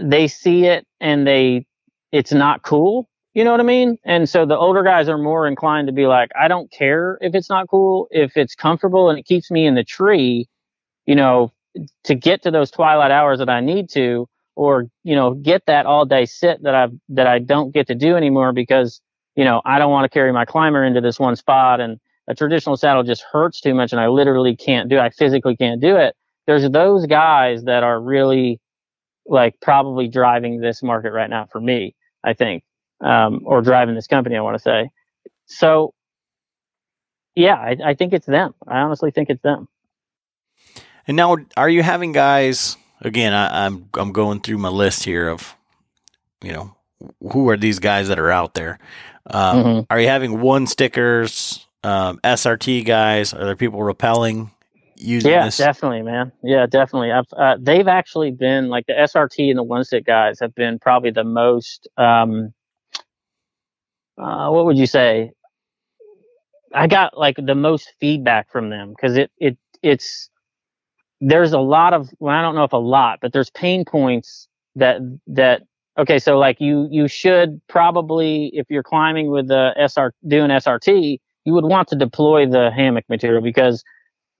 [0.00, 1.66] they see it and they
[2.12, 3.98] it's not cool you know what i mean?
[4.04, 7.34] And so the older guys are more inclined to be like i don't care if
[7.34, 10.48] it's not cool if it's comfortable and it keeps me in the tree
[11.06, 11.52] you know
[12.04, 15.86] to get to those twilight hours that i need to or you know get that
[15.86, 19.00] all day sit that i that i don't get to do anymore because
[19.36, 22.34] you know i don't want to carry my climber into this one spot and a
[22.34, 25.96] traditional saddle just hurts too much and i literally can't do i physically can't do
[25.96, 26.14] it.
[26.46, 28.58] There's those guys that are really
[29.28, 32.64] like probably driving this market right now for me, I think,
[33.00, 34.90] um, or driving this company, I want to say.
[35.46, 35.94] So,
[37.34, 38.54] yeah, I, I think it's them.
[38.66, 39.68] I honestly think it's them.
[41.06, 42.76] And now, are you having guys?
[43.00, 45.54] Again, I, I'm I'm going through my list here of,
[46.42, 46.74] you know,
[47.32, 48.78] who are these guys that are out there?
[49.30, 49.80] Um, mm-hmm.
[49.90, 53.32] Are you having one stickers, um, SRT guys?
[53.32, 54.50] Are there people rappelling
[55.00, 55.56] using yeah, this?
[55.56, 56.32] definitely, man.
[56.42, 57.12] Yeah, definitely.
[57.12, 60.78] I've, uh, they've actually been like the SRT and the one stick guys have been
[60.78, 61.88] probably the most.
[61.96, 62.52] Um,
[64.18, 65.32] uh, what would you say?
[66.74, 70.28] I got like the most feedback from them because it it it's
[71.20, 74.48] there's a lot of well I don't know if a lot but there's pain points
[74.76, 75.62] that that
[75.98, 81.18] okay so like you you should probably if you're climbing with the SR doing SRT
[81.44, 83.82] you would want to deploy the hammock material because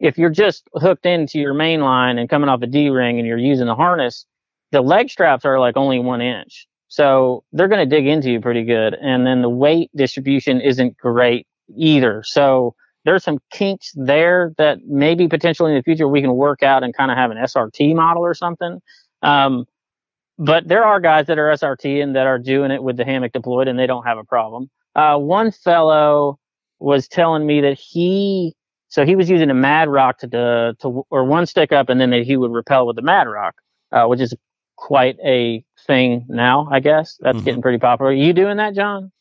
[0.00, 3.26] if you're just hooked into your main line and coming off a D ring and
[3.26, 4.26] you're using the harness,
[4.70, 6.66] the leg straps are like only one inch.
[6.88, 8.94] So they're going to dig into you pretty good.
[8.94, 11.46] And then the weight distribution isn't great
[11.76, 12.22] either.
[12.24, 12.74] So
[13.04, 16.96] there's some kinks there that maybe potentially in the future we can work out and
[16.96, 18.80] kind of have an SRT model or something.
[19.22, 19.66] Um,
[20.38, 23.32] but there are guys that are SRT and that are doing it with the hammock
[23.32, 24.70] deployed and they don't have a problem.
[24.94, 26.38] Uh, one fellow
[26.78, 28.54] was telling me that he
[28.88, 32.00] so he was using a mad rock to, to, to or one stick up, and
[32.00, 33.56] then he would repel with the mad rock,
[33.92, 34.34] uh, which is
[34.76, 36.68] quite a thing now.
[36.70, 37.44] I guess that's mm-hmm.
[37.44, 38.10] getting pretty popular.
[38.10, 39.12] Are you doing that, John?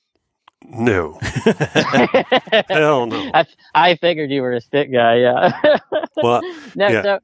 [0.70, 1.13] No.
[2.70, 3.32] Hell no.
[3.34, 3.45] I,
[3.76, 5.18] I figured you were a stick guy.
[5.18, 5.78] Yeah.
[6.18, 6.41] well,
[6.76, 7.01] no, yeah.
[7.03, 7.20] So,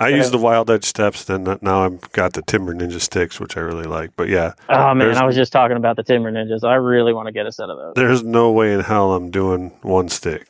[0.00, 1.24] I use the wild edge steps.
[1.24, 4.16] Then now I've got the Timber Ninja sticks, which I really like.
[4.16, 4.54] But yeah.
[4.70, 6.64] Oh man, I was just talking about the Timber Ninjas.
[6.64, 7.92] I really want to get a set of those.
[7.94, 10.48] There's no way in hell I'm doing one stick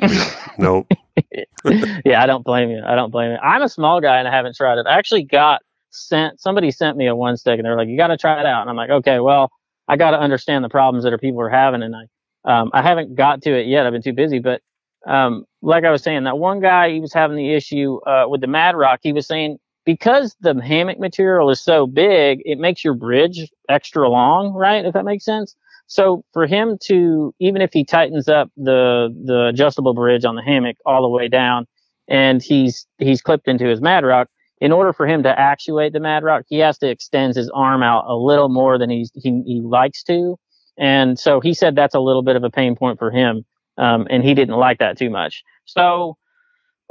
[0.58, 0.88] nope.
[2.04, 2.82] yeah, I don't blame you.
[2.86, 3.38] I don't blame you.
[3.38, 4.86] I'm a small guy and I haven't tried it.
[4.86, 8.08] I actually got sent somebody sent me a one stick and they're like, you got
[8.08, 8.62] to try it out.
[8.62, 9.50] And I'm like, okay, well,
[9.88, 11.82] I got to understand the problems that are people are having.
[11.82, 12.04] And I
[12.44, 13.86] Um, I haven't got to it yet.
[13.86, 14.62] I've been too busy, but
[15.06, 18.40] um, like I was saying, that one guy he was having the issue uh, with
[18.40, 19.00] the Mad Rock.
[19.02, 24.08] He was saying because the hammock material is so big, it makes your bridge extra
[24.08, 24.84] long, right?
[24.84, 25.56] If that makes sense.
[25.86, 30.42] So for him to, even if he tightens up the the adjustable bridge on the
[30.42, 31.66] hammock all the way down,
[32.08, 34.28] and he's he's clipped into his Mad Rock,
[34.60, 37.82] in order for him to actuate the Mad Rock, he has to extend his arm
[37.82, 40.38] out a little more than he's he, he likes to,
[40.78, 43.44] and so he said that's a little bit of a pain point for him,
[43.78, 45.42] um, and he didn't like that too much.
[45.66, 46.16] So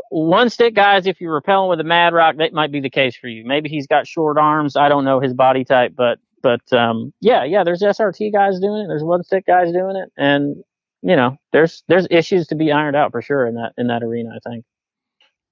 [0.09, 3.15] one stick guys, if you're rappelling with a Mad Rock, that might be the case
[3.15, 3.43] for you.
[3.45, 4.75] Maybe he's got short arms.
[4.75, 8.83] I don't know his body type, but but um, yeah, yeah, there's SRT guys doing
[8.83, 8.87] it.
[8.87, 10.57] There's one stick guys doing it, and
[11.01, 14.03] you know, there's there's issues to be ironed out for sure in that in that
[14.03, 14.29] arena.
[14.35, 14.65] I think.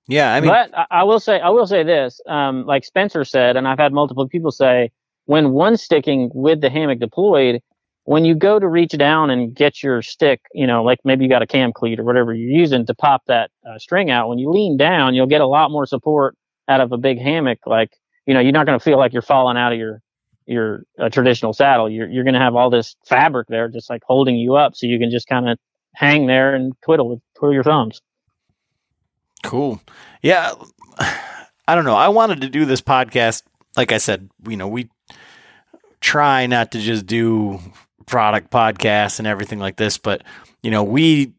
[0.08, 3.24] Yeah, I mean, but I, I will say I will say this, um, like Spencer
[3.24, 4.92] said, and I've had multiple people say,
[5.26, 7.62] when one sticking with the hammock deployed,
[8.06, 11.30] when you go to reach down and get your stick, you know, like maybe you
[11.30, 14.40] got a cam cleat or whatever you're using to pop that uh, string out, when
[14.40, 16.36] you lean down, you'll get a lot more support
[16.68, 17.60] out of a big hammock.
[17.66, 17.92] Like,
[18.26, 20.02] you know, you're not going to feel like you're falling out of your
[20.46, 21.90] your uh, traditional saddle.
[21.90, 24.88] You're you're going to have all this fabric there, just like holding you up, so
[24.88, 25.58] you can just kind of
[25.96, 28.02] hang there and twiddle with twiddle your thumbs.
[29.44, 29.82] Cool.
[30.22, 30.54] Yeah.
[31.68, 31.96] I don't know.
[31.96, 33.44] I wanted to do this podcast.
[33.78, 34.90] Like I said, you know, we
[36.02, 37.60] try not to just do
[38.06, 40.24] product podcasts and everything like this, but
[40.62, 41.34] you know, we,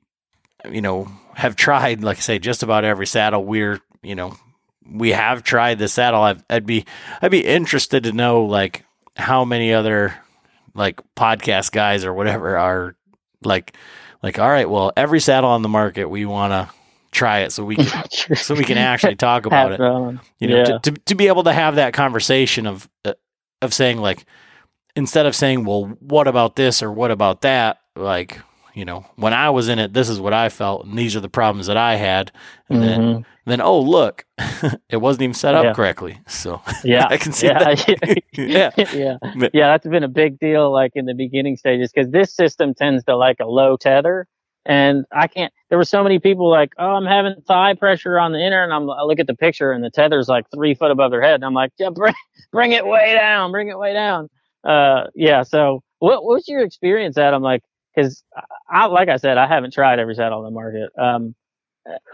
[0.71, 3.45] you know, have tried, like I say, just about every saddle.
[3.45, 4.37] We're, you know,
[4.91, 6.23] we have tried the saddle.
[6.23, 6.85] i would be,
[7.21, 8.85] I'd be interested to know like
[9.17, 10.15] how many other
[10.75, 12.97] like podcast guys or whatever are
[13.45, 13.77] like,
[14.23, 16.75] like, all right, well, every saddle on the market, we want to
[17.11, 19.81] try it so we can, so we can actually talk about it.
[20.39, 20.65] You know, yeah.
[20.65, 23.15] to, to, to be able to have that conversation of, uh,
[23.61, 24.25] of saying like,
[24.97, 27.79] instead of saying, well, what about this or what about that?
[27.97, 28.39] Like,
[28.75, 31.21] you know, when I was in it, this is what I felt, and these are
[31.21, 32.33] the problems that I had.
[32.69, 33.03] And mm-hmm.
[33.03, 34.25] then, then, oh, look,
[34.89, 35.73] it wasn't even set up yeah.
[35.73, 36.21] correctly.
[36.27, 37.59] So yeah, I can see yeah.
[37.59, 38.23] that.
[38.33, 39.17] yeah, yeah,
[39.53, 39.69] yeah.
[39.69, 43.17] That's been a big deal, like in the beginning stages, because this system tends to
[43.17, 44.27] like a low tether.
[44.65, 45.53] And I can't.
[45.71, 48.73] There were so many people like, "Oh, I'm having thigh pressure on the inner," and
[48.73, 51.35] I'm, I look at the picture, and the tether's like three foot above their head,
[51.35, 52.15] and I'm like, "Yeah, bring,
[52.53, 54.29] bring it way down, bring it way down."
[54.65, 55.43] uh, yeah.
[55.43, 57.43] So what what's your experience, Adam?
[57.43, 57.63] Like,
[57.95, 58.23] because
[58.69, 60.91] I, like I said, I haven't tried every saddle on the market.
[60.99, 61.35] Um,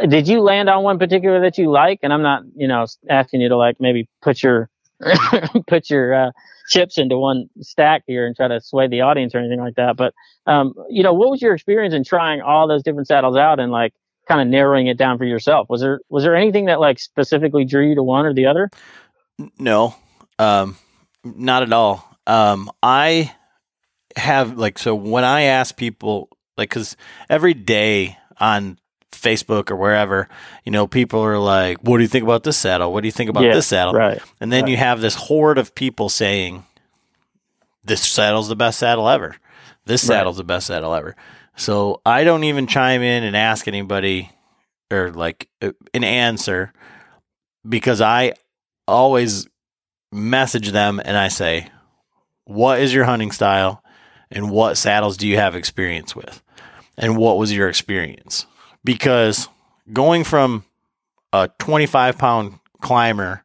[0.08, 2.00] did you land on one particular that you like?
[2.02, 4.70] And I'm not, you know, asking you to like maybe put your
[5.66, 6.30] put your uh,
[6.68, 9.96] chips into one stack here and try to sway the audience or anything like that.
[9.96, 10.14] But
[10.46, 13.70] um, you know, what was your experience in trying all those different saddles out and
[13.70, 13.92] like
[14.26, 15.68] kind of narrowing it down for yourself?
[15.68, 18.70] Was there was there anything that like specifically drew you to one or the other?
[19.58, 19.94] No,
[20.38, 20.76] um,
[21.24, 22.04] not at all.
[22.26, 23.32] Um, I
[24.18, 26.96] have like so when I ask people like because
[27.28, 28.78] every day on
[29.12, 30.28] Facebook or wherever,
[30.64, 32.92] you know, people are like, "What do you think about this saddle?
[32.92, 34.20] What do you think about yeah, this saddle?" Right.
[34.40, 34.70] And then right.
[34.70, 36.64] you have this horde of people saying,
[37.84, 39.36] "This saddle's the best saddle ever.
[39.86, 40.42] This saddle's right.
[40.42, 41.16] the best saddle ever."
[41.56, 44.30] So I don't even chime in and ask anybody
[44.90, 46.72] or like an answer
[47.68, 48.34] because I
[48.86, 49.48] always
[50.12, 51.68] message them and I say,
[52.44, 53.82] what is your hunting style
[54.30, 56.42] and what saddles do you have experience with?
[56.96, 58.46] And what was your experience?
[58.84, 59.48] Because
[59.92, 60.64] going from
[61.32, 63.44] a 25 pound climber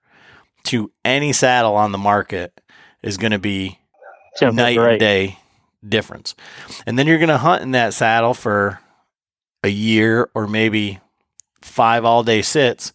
[0.65, 2.59] to any saddle on the market
[3.01, 3.79] is going to be
[4.35, 4.91] Simple, night right.
[4.91, 5.39] and day
[5.87, 6.35] difference.
[6.85, 8.79] And then you're going to hunt in that saddle for
[9.63, 10.99] a year or maybe
[11.61, 12.93] five all day sits.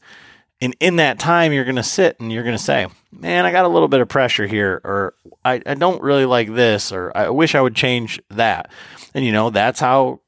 [0.60, 3.52] And in that time, you're going to sit and you're going to say, man, I
[3.52, 5.14] got a little bit of pressure here, or
[5.44, 8.70] I, I don't really like this, or I wish I would change that.
[9.14, 10.20] And you know, that's how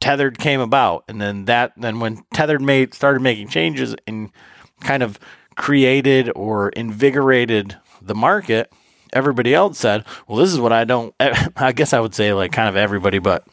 [0.00, 1.04] tethered came about.
[1.08, 4.30] And then that then when tethered made started making changes and
[4.80, 5.18] kind of
[5.56, 8.72] created or invigorated the market,
[9.12, 11.14] everybody else said, Well, this is what I don't
[11.56, 13.46] I guess I would say like kind of everybody but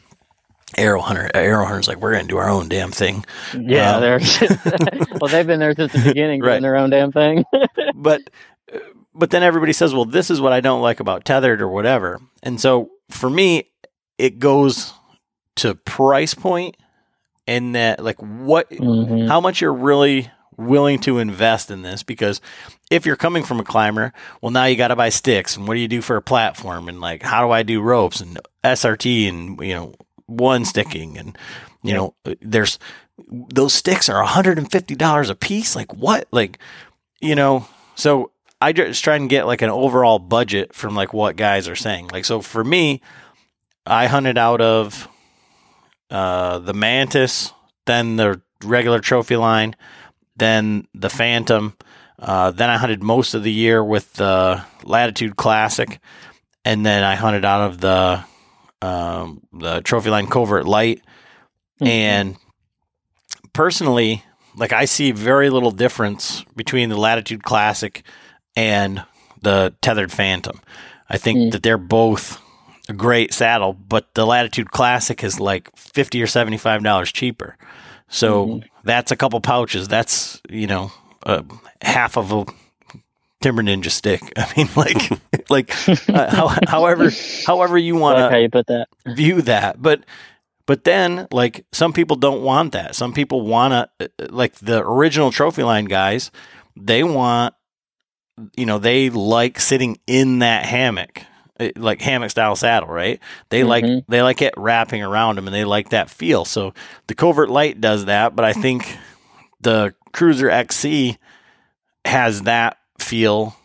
[0.77, 1.29] Aero Hunter.
[1.33, 3.25] Aero Hunter's like, we're going to do our own damn thing.
[3.57, 4.19] Yeah, um, they're
[5.21, 6.61] well, they've been there since the beginning, doing right.
[6.61, 7.45] their own damn thing.
[7.95, 8.21] but
[9.15, 12.19] but then everybody says, well, this is what I don't like about tethered or whatever.
[12.41, 13.69] And so for me,
[14.17, 14.93] it goes
[15.57, 16.77] to price point
[17.47, 19.27] and that like what mm-hmm.
[19.27, 22.41] how much you're really willing to invest in this because
[22.91, 25.75] if you're coming from a climber, well now you got to buy sticks and what
[25.75, 29.29] do you do for a platform and like how do I do ropes and SRT
[29.29, 29.93] and you know
[30.25, 31.37] one sticking and
[31.81, 32.79] you know there's
[33.27, 35.75] those sticks are $150 a piece?
[35.75, 36.27] Like what?
[36.31, 36.59] Like
[37.21, 41.35] you know so i just try and get like an overall budget from like what
[41.35, 42.09] guys are saying.
[42.11, 43.01] Like so for me
[43.85, 45.07] i hunted out of
[46.13, 47.51] uh, the Mantis,
[47.85, 49.73] then the regular Trophyline,
[50.35, 51.75] then the Phantom.
[52.19, 55.99] Uh, then I hunted most of the year with the Latitude Classic,
[56.63, 58.23] and then I hunted out of the
[58.83, 60.99] um, the Trophyline Covert Light.
[61.79, 61.87] Mm-hmm.
[61.87, 62.37] And
[63.53, 64.23] personally,
[64.55, 68.03] like I see very little difference between the Latitude Classic
[68.55, 69.03] and
[69.41, 70.59] the Tethered Phantom.
[71.09, 71.51] I think mm.
[71.51, 72.41] that they're both
[72.89, 77.57] a great saddle, but the Latitude Classic is like fifty or seventy five dollars cheaper.
[78.09, 78.67] So mm-hmm.
[78.83, 79.87] that's a couple pouches.
[79.87, 80.91] That's you know
[81.25, 81.43] uh,
[81.81, 82.45] half of a
[83.43, 84.21] Timber Ninja stick.
[84.37, 85.11] I mean, like
[85.49, 87.11] like uh, how, however
[87.45, 90.03] however you want like how you put that view that, but.
[90.65, 92.95] But then, like, some people don't want that.
[92.95, 96.31] Some people want to, uh, like, the original Trophyline guys,
[96.77, 97.53] they want,
[98.55, 101.23] you know, they like sitting in that hammock
[101.75, 103.19] like hammock style saddle, right?
[103.49, 103.69] They mm-hmm.
[103.69, 106.45] like they like it wrapping around them, and they like that feel.
[106.45, 106.73] So
[107.07, 108.97] the Covert Light does that, but I think
[109.61, 111.17] the Cruiser XC
[112.05, 112.77] has that
[113.13, 113.55] feel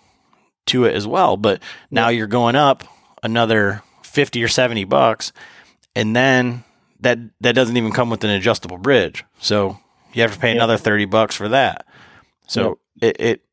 [0.66, 1.38] to it as well.
[1.38, 2.84] But now you're going up
[3.22, 5.32] another fifty or seventy bucks,
[5.96, 6.64] and then
[7.00, 9.78] that that doesn't even come with an adjustable bridge, so
[10.12, 11.86] you have to pay another thirty bucks for that.
[12.46, 13.16] So yep.
[13.16, 13.44] it, it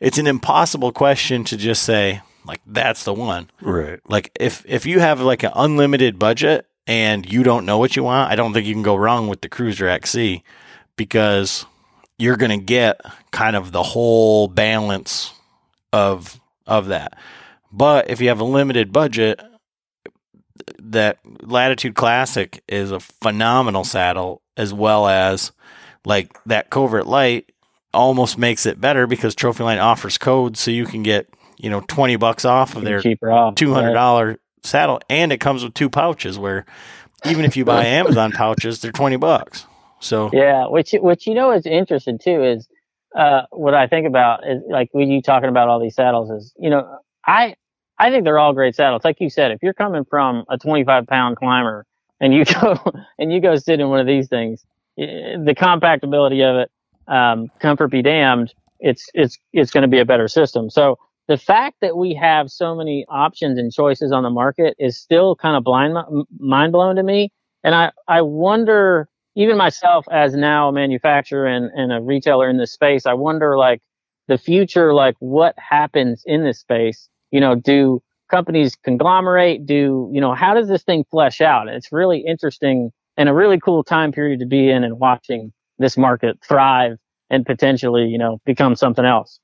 [0.00, 3.50] it's an impossible question to just say like that's the one.
[3.60, 4.00] Right.
[4.08, 8.04] Like if if you have like an unlimited budget and you don't know what you
[8.04, 10.42] want, I don't think you can go wrong with the Cruiser XC
[10.96, 11.66] because
[12.18, 13.02] you're going to get
[13.32, 15.34] kind of the whole balance
[15.92, 17.18] of of that.
[17.70, 19.40] But if you have a limited budget,
[20.78, 25.52] that Latitude Classic is a phenomenal saddle as well as
[26.04, 27.50] like that Covert Light
[27.94, 31.28] almost makes it better because Trophyline offers codes so you can get
[31.62, 34.38] you know, 20 bucks off of their $200 right.
[34.64, 35.00] saddle.
[35.08, 36.66] And it comes with two pouches where
[37.24, 39.64] even if you buy Amazon pouches, they're 20 bucks.
[40.00, 42.68] So, yeah, which, which, you know, is interesting too is,
[43.16, 46.52] uh, what I think about is like when you talking about all these saddles is,
[46.58, 47.54] you know, I,
[47.98, 49.02] I think they're all great saddles.
[49.04, 51.86] Like you said, if you're coming from a 25 pound climber
[52.20, 52.78] and you go,
[53.18, 54.64] and you go sit in one of these things,
[54.96, 56.70] the compactability of it,
[57.12, 60.70] um, comfort be damned, it's, it's, it's going to be a better system.
[60.70, 60.98] So,
[61.28, 65.36] the fact that we have so many options and choices on the market is still
[65.36, 65.96] kind of blind
[66.38, 67.30] mind blown to me.
[67.62, 72.58] And I, I wonder, even myself as now a manufacturer and, and a retailer in
[72.58, 73.80] this space, I wonder like
[74.28, 77.08] the future, like what happens in this space?
[77.30, 79.66] You know, do companies conglomerate?
[79.66, 81.68] Do, you know, how does this thing flesh out?
[81.68, 85.96] It's really interesting and a really cool time period to be in and watching this
[85.96, 86.98] market thrive
[87.30, 89.40] and potentially, you know, become something else.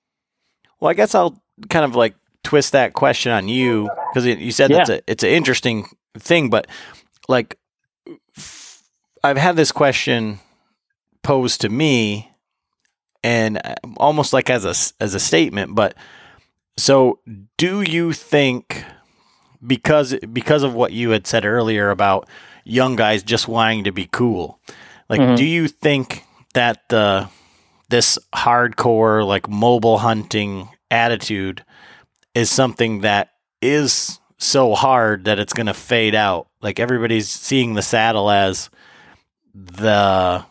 [0.80, 4.70] Well, I guess I'll kind of like twist that question on you because you said
[4.70, 4.76] yeah.
[4.78, 5.86] that's a it's an interesting
[6.16, 6.66] thing, but
[7.28, 7.58] like
[9.22, 10.40] I've had this question
[11.22, 12.30] posed to me,
[13.22, 15.94] and uh, almost like as a as a statement, but
[16.76, 17.18] so
[17.56, 18.84] do you think
[19.66, 22.28] because because of what you had said earlier about
[22.64, 24.60] young guys just wanting to be cool,
[25.08, 25.34] like mm-hmm.
[25.34, 26.24] do you think
[26.54, 27.28] that the
[27.88, 31.64] this hardcore like mobile hunting attitude
[32.34, 33.30] is something that
[33.60, 36.48] is so hard that it's going to fade out.
[36.62, 38.70] Like everybody's seeing the saddle as
[39.54, 40.44] the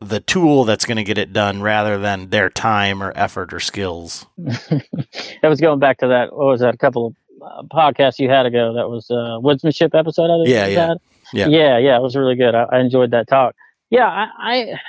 [0.00, 3.60] the tool that's going to get it done rather than their time or effort or
[3.60, 4.26] skills.
[4.38, 6.32] that was going back to that.
[6.34, 6.74] What was that?
[6.74, 8.74] A couple of uh, podcasts you had ago.
[8.74, 10.24] That was a woodsmanship episode.
[10.24, 10.98] I think yeah, yeah, had.
[11.32, 11.96] yeah, yeah, yeah.
[11.96, 12.54] It was really good.
[12.54, 13.54] I, I enjoyed that talk.
[13.90, 14.80] Yeah, I, I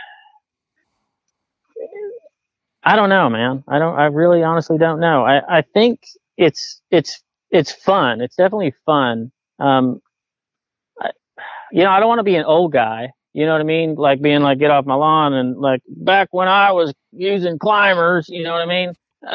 [2.83, 3.63] I don't know, man.
[3.67, 3.97] I don't.
[3.97, 5.25] I really, honestly, don't know.
[5.25, 6.01] I, I think
[6.37, 8.21] it's it's it's fun.
[8.21, 9.31] It's definitely fun.
[9.59, 10.02] Um, I,
[11.73, 13.09] you know, I don't want to be an old guy.
[13.33, 13.95] You know what I mean?
[13.95, 18.29] Like being like, get off my lawn, and like back when I was using climbers.
[18.29, 18.93] You know what I mean?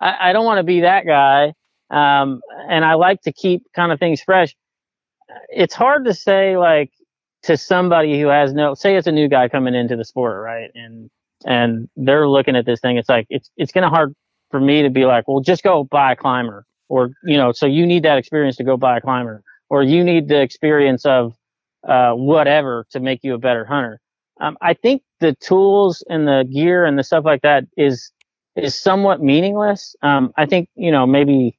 [0.00, 1.52] I, I don't want to be that guy.
[1.90, 4.54] Um, and I like to keep kind of things fresh.
[5.48, 6.92] It's hard to say like
[7.42, 10.70] to somebody who has no, say it's a new guy coming into the sport, right?
[10.76, 11.10] And
[11.44, 12.96] and they're looking at this thing.
[12.96, 14.14] It's like it's it's kind of hard
[14.52, 17.66] for me to be like, well, just go buy a climber, or you know, so
[17.66, 21.34] you need that experience to go buy a climber, or you need the experience of
[21.86, 24.00] uh, whatever to make you a better hunter.
[24.40, 28.12] Um, I think the tools and the gear and the stuff like that is
[28.56, 29.94] is somewhat meaningless.
[30.02, 31.58] Um, I think you know maybe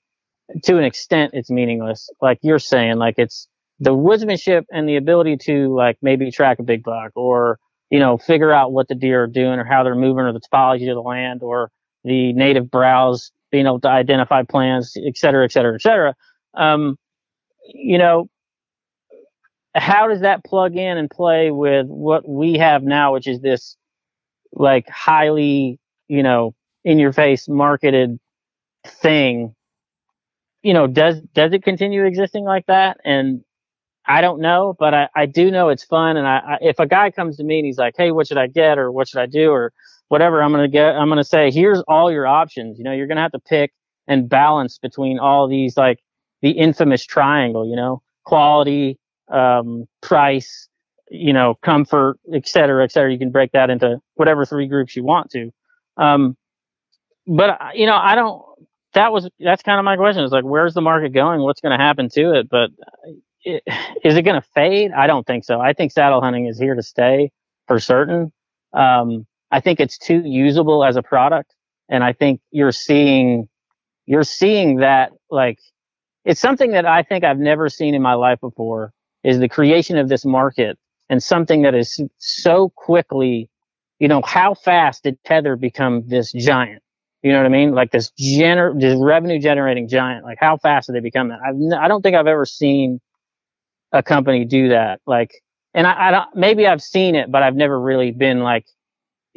[0.64, 3.48] to an extent it's meaningless, like you're saying, like it's
[3.80, 7.60] the woodsmanship and the ability to like maybe track a big buck or
[7.92, 10.40] you know, figure out what the deer are doing or how they're moving or the
[10.40, 11.70] topology of the land or
[12.06, 16.16] the native browse, being able to identify plants, et cetera, et cetera, et cetera.
[16.56, 16.98] Um,
[17.68, 18.30] you know,
[19.76, 23.78] how does that plug in and play with what we have now, which is this
[24.54, 26.54] like highly, you know,
[26.84, 28.20] in your face marketed
[28.86, 29.56] thing?
[30.64, 32.98] You know, does does it continue existing like that?
[33.06, 33.44] And
[34.06, 36.18] I don't know, but I, I do know it's fun.
[36.18, 38.38] And I, I if a guy comes to me and he's like, "Hey, what should
[38.38, 39.72] I get?" or "What should I do?" or
[40.10, 40.96] whatever, I'm gonna get.
[40.96, 43.74] I'm gonna say, "Here's all your options." You know, you're gonna have to pick
[44.08, 46.00] and balance between all these like
[46.42, 47.68] the infamous triangle.
[47.68, 49.00] You know, quality,
[49.32, 50.68] um, price,
[51.10, 53.12] you know, comfort, et cetera, et cetera.
[53.12, 55.52] You can break that into whatever three groups you want to.
[55.98, 56.38] Um,
[57.28, 58.44] but you know, I don't.
[58.94, 60.24] That was that's kind of my question.
[60.24, 61.42] Is like, where's the market going?
[61.42, 62.50] What's going to happen to it?
[62.50, 62.72] But
[63.44, 63.64] it,
[64.04, 64.92] is it going to fade?
[64.92, 65.60] I don't think so.
[65.60, 67.32] I think saddle hunting is here to stay
[67.68, 68.32] for certain.
[68.74, 71.54] Um, I think it's too usable as a product,
[71.90, 73.48] and I think you're seeing
[74.06, 75.60] you're seeing that like
[76.26, 79.98] it's something that I think I've never seen in my life before is the creation
[79.98, 80.78] of this market
[81.10, 83.50] and something that is so quickly,
[84.00, 86.82] you know, how fast did Tether become this giant?
[87.22, 87.74] You know what I mean?
[87.74, 90.24] Like this gener, this revenue generating giant.
[90.24, 91.40] Like how fast did they become that?
[91.46, 93.00] I've, n- I don't think I've ever seen
[93.92, 95.02] a company do that.
[95.06, 95.32] Like,
[95.74, 98.66] and I, I don't, maybe I've seen it, but I've never really been like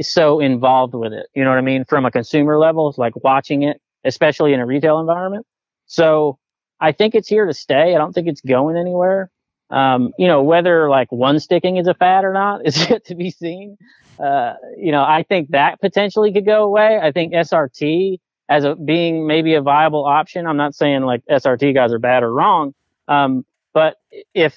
[0.01, 1.27] so involved with it.
[1.35, 1.85] You know what I mean?
[1.85, 5.47] From a consumer level, it's like watching it, especially in a retail environment.
[5.86, 6.39] So
[6.81, 7.94] I think it's here to stay.
[7.94, 9.31] I don't think it's going anywhere.
[9.70, 13.15] Um, you know, whether like one sticking is a fad or not is yet to
[13.15, 13.77] be seen.
[14.19, 16.99] Uh, you know, I think that potentially could go away.
[17.03, 18.19] I think SRT
[18.49, 20.47] as a being maybe a viable option.
[20.47, 22.74] I'm not saying like SRT guys are bad or wrong.
[23.09, 23.97] Um, but
[24.35, 24.57] if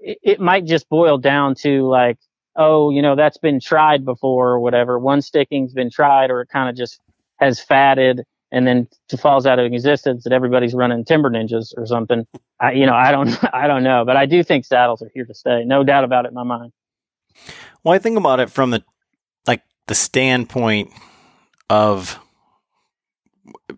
[0.00, 2.18] it might just boil down to like,
[2.56, 4.98] oh, you know, that's been tried before or whatever.
[4.98, 7.00] One sticking's been tried or it kind of just
[7.36, 11.86] has fatted and then it falls out of existence that everybody's running timber ninjas or
[11.86, 12.26] something.
[12.60, 15.24] I, you know, I don't, I don't know, but I do think saddles are here
[15.24, 15.64] to stay.
[15.64, 16.72] No doubt about it in my mind.
[17.84, 18.82] Well, I think about it from the,
[19.46, 20.90] like the standpoint
[21.70, 22.18] of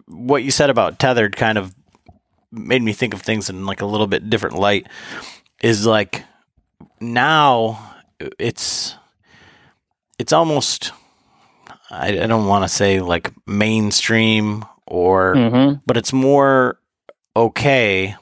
[0.06, 1.74] what you said about tethered kind of
[2.52, 4.86] made me think of things in like a little bit different light
[5.62, 6.24] is like
[7.00, 7.94] now
[8.38, 8.96] it's
[10.18, 10.92] it's almost
[11.90, 15.74] I, I don't want to say like mainstream or Mm-hmm.
[15.86, 16.78] but it's more
[17.36, 18.16] okay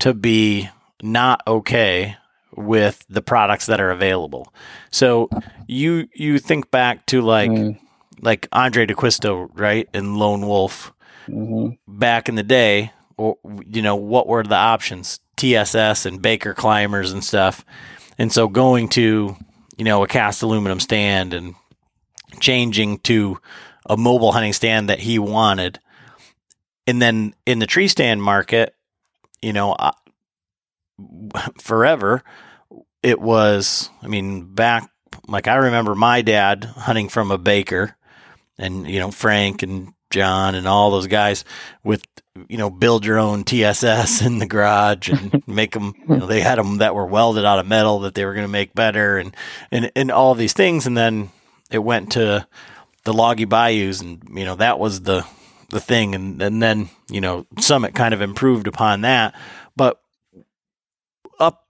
[0.00, 0.68] to be
[1.02, 2.16] not okay
[2.56, 4.52] with the products that are available.
[4.90, 5.28] So
[5.66, 7.78] you you think back to like Mm.
[8.22, 9.88] like Andre D'Acquisto, right?
[9.92, 10.92] And Lone Wolf
[11.26, 13.36] hmm back in the day, or
[13.68, 15.20] you know, what were the options?
[15.36, 17.64] TSS and Baker climbers and stuff.
[18.18, 19.36] And so going to,
[19.76, 21.54] you know, a cast aluminum stand and
[22.40, 23.38] changing to
[23.88, 25.80] a mobile hunting stand that he wanted.
[26.86, 28.74] And then in the tree stand market,
[29.42, 29.92] you know, I-
[31.60, 32.22] forever
[33.02, 34.90] it was, I mean, back
[35.28, 37.96] like I remember my dad hunting from a Baker
[38.58, 41.44] and, you know, Frank and John and all those guys
[41.84, 42.02] with,
[42.48, 46.40] you know, build your own TSS in the garage and make them, you know, they
[46.40, 49.18] had them that were welded out of metal that they were going to make better
[49.18, 49.36] and,
[49.70, 50.86] and, and all these things.
[50.86, 51.30] And then
[51.70, 52.46] it went to
[53.04, 55.24] the Loggy Bayous and, you know, that was the,
[55.70, 56.14] the thing.
[56.14, 59.34] And, and then, you know, Summit kind of improved upon that.
[59.76, 60.00] But
[61.38, 61.66] up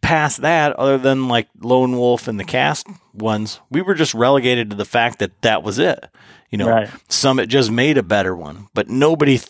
[0.00, 4.70] past that, other than like Lone Wolf and the cast ones, we were just relegated
[4.70, 6.04] to the fact that that was it.
[6.50, 6.90] You know, Right.
[7.08, 9.48] Summit just made a better one, but nobody th-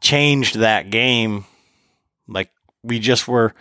[0.00, 1.44] changed that game.
[2.28, 2.50] Like
[2.84, 3.54] we just were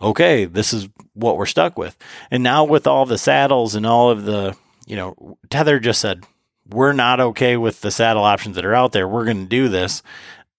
[0.00, 0.44] okay.
[0.44, 1.96] This is what we're stuck with.
[2.30, 4.56] And now with all the saddles and all of the,
[4.86, 6.24] you know, Tether just said
[6.68, 9.06] we're not okay with the saddle options that are out there.
[9.08, 10.02] We're going to do this.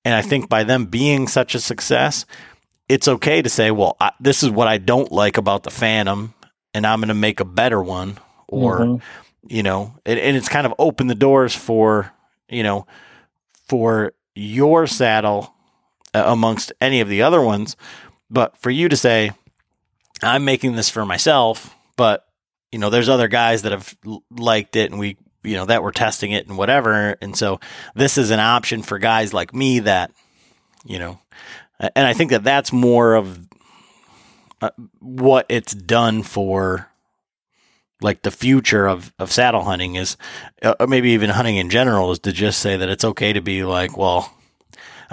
[0.05, 2.26] And I think by them being such a success,
[2.88, 6.34] it's okay to say, well, I, this is what I don't like about the Phantom,
[6.73, 8.18] and I'm going to make a better one.
[8.47, 9.01] Or, Mhm.
[9.49, 12.14] you know, and, and it's kind of opened the doors for,
[12.47, 12.88] you know,
[13.68, 15.53] for your saddle
[16.14, 17.76] uh, amongst any of the other ones.
[18.30, 19.32] But for you to say,
[20.22, 22.26] I'm making this for myself, but,
[22.72, 23.95] you know, there's other guys that have
[24.30, 27.18] liked it and we, you know, that were testing it and whatever.
[27.22, 27.60] And so
[27.95, 30.12] this is an option for guys like me that,
[30.86, 31.20] you know,
[31.80, 33.40] and I think that that's more of
[34.62, 36.90] uh, what it's done for
[38.02, 40.18] like the future of, of saddle hunting is
[40.64, 43.41] uh, or maybe even hunting in general is to just say that it's okay to
[43.41, 44.34] be like well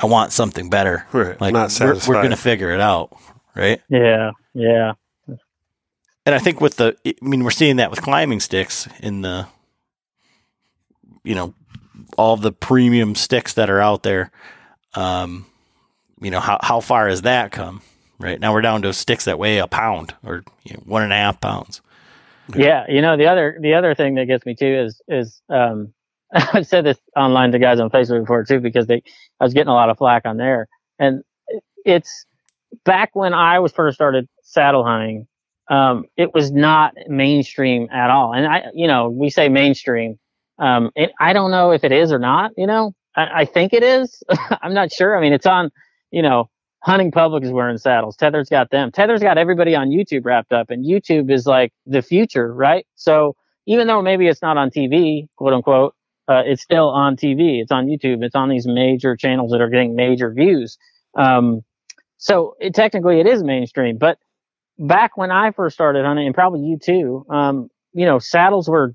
[0.02, 1.40] i want something better Right.
[1.40, 3.16] like Not we're, we're gonna figure it out
[3.54, 4.30] right Yeah.
[4.54, 4.92] Yeah.
[5.28, 9.46] and i think with the i mean we're seeing that with climbing sticks in the
[11.22, 11.54] you know
[12.18, 14.30] all the premium sticks that are out there
[14.94, 15.46] um
[16.20, 17.82] you know how, how far has that come
[18.18, 21.12] right now we're down to sticks that weigh a pound or you know, one and
[21.12, 21.80] a half pounds.
[22.54, 25.92] Yeah, you know the other the other thing that gets me too is is um,
[26.52, 29.02] I've said this online to guys on Facebook before too because they
[29.40, 30.66] I was getting a lot of flack on there,
[30.98, 31.22] and
[31.84, 32.26] it's
[32.84, 35.26] back when I was first started saddle hunting.
[35.70, 40.18] Um, it was not mainstream at all, and I you know we say mainstream.
[40.58, 42.52] Um, it, I don't know if it is or not.
[42.56, 44.22] You know, I, I think it is.
[44.62, 45.16] I'm not sure.
[45.16, 45.70] I mean, it's on.
[46.10, 46.48] You know,
[46.82, 48.16] Hunting Public is wearing saddles.
[48.16, 48.92] Tether's got them.
[48.92, 52.86] Tether's got everybody on YouTube wrapped up, and YouTube is like the future, right?
[52.96, 53.36] So
[53.66, 55.94] even though maybe it's not on TV, quote unquote,
[56.28, 57.60] uh, it's still on TV.
[57.60, 58.24] It's on YouTube.
[58.24, 60.78] It's on these major channels that are getting major views.
[61.16, 61.62] Um,
[62.18, 63.98] so it, technically it is mainstream.
[63.98, 64.18] But
[64.78, 68.94] back when I first started hunting, and probably you too, um, you know, saddles were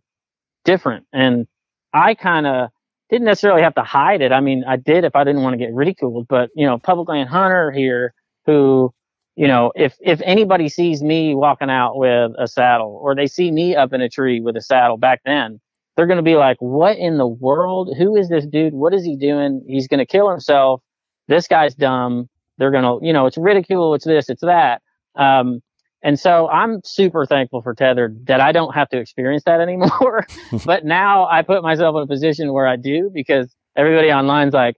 [0.65, 1.47] different, and
[1.93, 2.69] I kind of
[3.09, 4.31] didn't necessarily have to hide it.
[4.31, 6.27] I mean, I did if I didn't want to get ridiculed.
[6.27, 8.13] But you know, public land hunter here
[8.45, 8.93] who
[9.35, 13.51] you know, if if anybody sees me walking out with a saddle or they see
[13.51, 15.61] me up in a tree with a saddle back then,
[15.99, 17.93] they're going to be like, what in the world?
[17.97, 18.73] Who is this dude?
[18.73, 19.61] What is he doing?
[19.67, 20.81] He's going to kill himself.
[21.27, 22.29] This guy's dumb.
[22.57, 23.93] They're going to, you know, it's ridicule.
[23.95, 24.81] It's this, it's that.
[25.17, 25.59] Um,
[26.01, 30.25] and so I'm super thankful for Tethered that I don't have to experience that anymore.
[30.65, 34.75] but now I put myself in a position where I do because everybody online's like,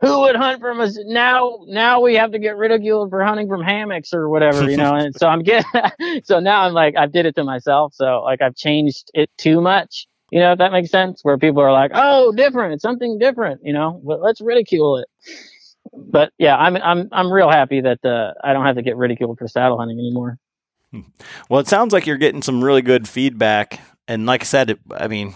[0.00, 1.60] who would hunt from us now?
[1.68, 4.96] Now we have to get ridiculed for hunting from hammocks or whatever, you know.
[4.96, 5.70] and so I'm getting,
[6.24, 7.94] so now I'm like, I did it to myself.
[7.94, 11.20] So like I've changed it too much, you know, if that makes sense.
[11.22, 14.00] Where people are like, oh, different, it's something different, you know.
[14.04, 15.08] But let's ridicule it.
[15.92, 19.38] But yeah, I'm I'm I'm real happy that uh, I don't have to get ridiculed
[19.38, 20.38] for saddle hunting anymore.
[21.50, 24.78] Well, it sounds like you're getting some really good feedback, and like I said, it,
[24.96, 25.34] I mean,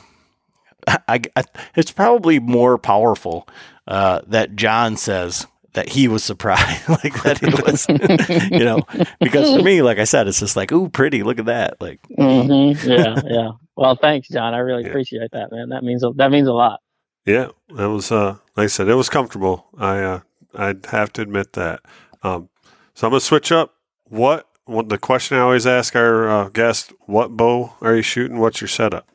[0.87, 1.43] I, I,
[1.75, 3.49] it's probably more powerful
[3.87, 7.87] uh, that John says that he was surprised, like that it was,
[8.51, 8.83] you know,
[9.21, 12.01] because for me, like I said, it's just like, ooh, pretty, look at that, like,
[12.09, 12.91] mm-hmm.
[12.91, 13.51] yeah, yeah.
[13.79, 14.55] Well, thanks, John.
[14.55, 14.89] I really yeah.
[14.89, 15.69] appreciate that, man.
[15.69, 16.81] That means that means a lot.
[17.25, 19.69] Yeah, that was uh, like I said, it was comfortable.
[19.79, 20.21] I uh,
[20.53, 21.83] I'd have to admit that.
[22.25, 22.49] Um,
[22.95, 23.77] so I'm gonna switch up.
[24.09, 28.41] What, what the question I always ask our uh, guest: What bow are you shooting?
[28.41, 29.07] What's your setup?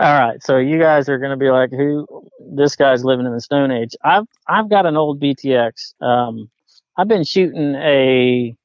[0.00, 2.08] All right, so you guys are going to be like, "Who?
[2.56, 5.94] This guy's living in the Stone Age." I've I've got an old BTX.
[6.02, 6.50] Um,
[6.96, 8.56] I've been shooting a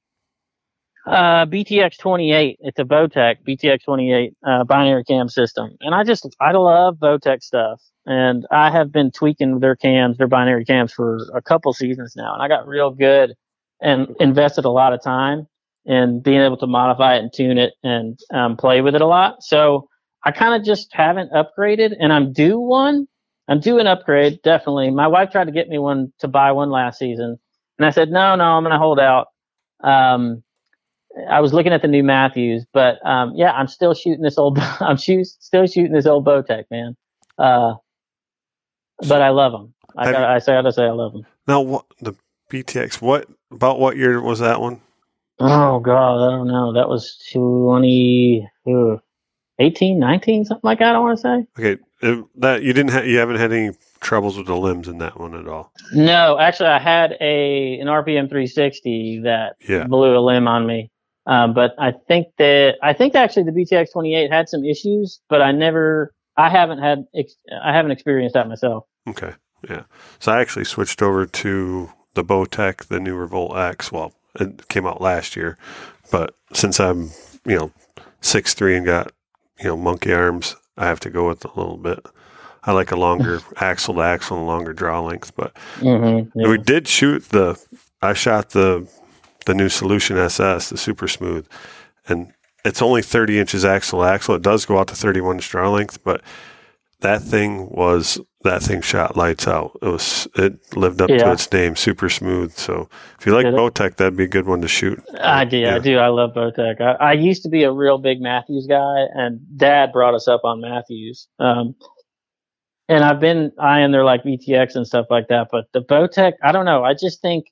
[1.05, 2.57] uh, BTX 28.
[2.61, 7.43] It's a Bowtech BTX 28 uh, binary cam system, and I just I love Bowtech
[7.43, 12.13] stuff, and I have been tweaking their cams, their binary cams for a couple seasons
[12.15, 13.33] now, and I got real good
[13.81, 15.47] and invested a lot of time
[15.85, 19.05] in being able to modify it and tune it and um, play with it a
[19.05, 19.43] lot.
[19.43, 19.89] So
[20.23, 23.07] I kind of just haven't upgraded and I'm due one.
[23.49, 24.89] I'm due an upgrade, definitely.
[24.89, 27.37] My wife tried to get me one to buy one last season.
[27.77, 29.27] And I said, no, no, I'm going to hold out.
[29.83, 30.43] Um,
[31.29, 34.57] I was looking at the new Mathews, but, um, yeah, I'm still shooting this old,
[34.79, 36.95] I'm shoot, still shooting this old Bowtech, man.
[37.37, 37.75] Uh,
[39.07, 39.73] but I love them.
[39.95, 41.25] I got I say, I say I love them.
[41.47, 42.13] Now, what, the
[42.51, 44.81] BTX, what, about what year was that one?
[45.39, 46.73] Oh God, I don't know.
[46.73, 48.47] That was 20,
[49.59, 50.95] 18, 19, something like that.
[50.95, 51.47] I want to say.
[51.59, 51.81] Okay,
[52.35, 55.33] that you didn't have, you haven't had any troubles with the limbs in that one
[55.33, 55.71] at all.
[55.93, 59.85] No, actually, I had a an RPM 360 that yeah.
[59.85, 60.91] blew a limb on me.
[61.25, 65.41] Um, but I think that I think actually the BTX 28 had some issues, but
[65.41, 67.05] I never, I haven't had,
[67.63, 68.85] I haven't experienced that myself.
[69.07, 69.33] Okay,
[69.69, 69.83] yeah.
[70.19, 73.91] So I actually switched over to the Bowtech, the new Revolt X.
[73.91, 75.57] Well, it came out last year,
[76.11, 77.11] but since I'm
[77.45, 77.71] you know
[78.19, 79.13] six three and got
[79.59, 82.05] you know, monkey arms, I have to go with a little bit.
[82.63, 86.47] I like a longer axle to axle and longer draw length, but mm-hmm, yeah.
[86.47, 87.59] we did shoot the.
[88.01, 88.89] I shot the
[89.45, 91.47] the new Solution SS, the super smooth,
[92.07, 92.33] and
[92.65, 94.35] it's only 30 inches axle to axle.
[94.35, 96.21] It does go out to 31 inch draw length, but
[97.03, 99.77] that thing was that thing shot lights out.
[99.81, 101.17] It was it lived up yeah.
[101.17, 102.53] to its name, super smooth.
[102.53, 102.89] So
[103.19, 105.01] if you like Bowtech, that'd be a good one to shoot.
[105.19, 105.75] I do, yeah.
[105.75, 105.97] I do.
[105.97, 106.81] I love Bowtech.
[106.81, 110.41] I, I, used to be a real big Mathews guy, and Dad brought us up
[110.43, 111.27] on Mathews.
[111.39, 111.75] Um,
[112.89, 116.51] and I've been eyeing their like VTX and stuff like that, but the Bowtech, I
[116.51, 116.83] don't know.
[116.83, 117.45] I just think,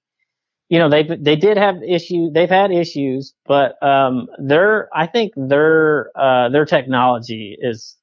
[0.72, 2.31] you know, they they did have issues.
[2.31, 7.98] They've had issues, but um, their I think their uh, their technology is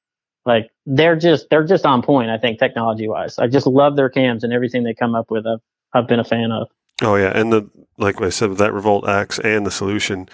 [0.45, 2.29] like they're just they're just on point.
[2.29, 5.47] I think technology wise, I just love their cams and everything they come up with.
[5.47, 5.61] I've,
[5.93, 6.67] I've been a fan of.
[7.01, 7.67] Oh yeah, and the
[7.97, 10.29] like I said, that Revolt X and the solution,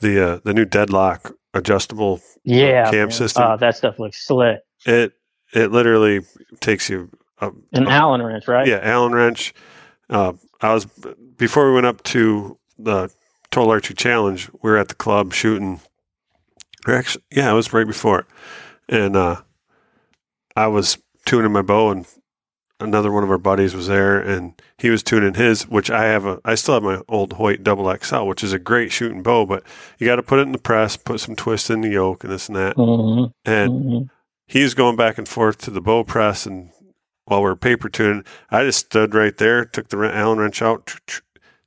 [0.00, 3.10] the uh, the new deadlock adjustable yeah cam man.
[3.12, 3.44] system.
[3.44, 4.58] Oh, that stuff looks slick.
[4.84, 5.14] It
[5.54, 6.20] it literally
[6.60, 7.10] takes you
[7.40, 8.66] an Allen wrench, right?
[8.66, 9.54] Yeah, Allen wrench.
[10.10, 10.86] Uh, I was
[11.36, 13.10] before we went up to the
[13.50, 14.50] Total Archery Challenge.
[14.62, 15.80] We were at the club shooting.
[16.86, 18.26] Or actually, yeah, it was right before it,
[18.88, 19.42] and uh,
[20.56, 22.06] I was tuning my bow, and
[22.80, 26.24] another one of our buddies was there, and he was tuning his, which I have
[26.24, 29.44] a, I still have my old Hoyt Double XL, which is a great shooting bow,
[29.44, 29.64] but
[29.98, 32.32] you got to put it in the press, put some twist in the yoke, and
[32.32, 33.24] this and that, Mm-hmm.
[33.44, 34.04] and Mm-hmm.
[34.46, 36.70] he's going back and forth to the bow press and
[37.28, 40.98] while we are paper tuning i just stood right there took the allen wrench out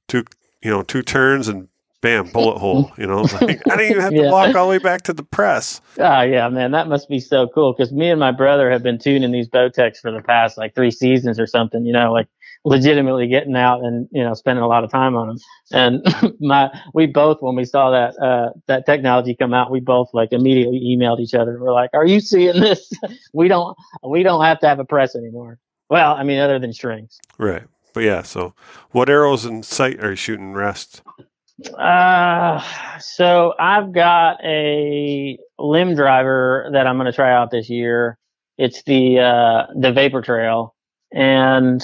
[0.08, 0.24] two
[0.62, 1.68] you know two turns and
[2.02, 4.24] bam bullet hole you know like, i didn't even have Yeah.
[4.24, 7.20] to walk all the way back to the press Oh yeah, man, that must be
[7.20, 7.74] so cool.
[7.74, 10.90] Because me and my brother have been tuning these Bowtechs for the past like three
[10.90, 11.86] seasons or something.
[11.86, 12.28] You know, like
[12.64, 15.38] legitimately getting out and you know spending a lot of time on them.
[15.72, 20.10] And my we both when we saw that uh, that technology come out, we both
[20.14, 21.58] like immediately emailed each other.
[21.60, 22.92] We're like, "Are you seeing this?
[23.34, 23.78] we don't
[24.08, 25.60] we don't have to have a press anymore."
[25.90, 27.20] Well, I mean, other than strings.
[27.38, 27.64] right
[27.94, 28.54] but yeah so
[28.92, 31.02] what arrows in sight are you shooting rest
[31.78, 32.64] Uh,
[33.00, 38.18] so I've got a limb driver that I'm going to try out this year.
[38.58, 40.76] It's the uh, the Vapor Trail,
[41.12, 41.82] and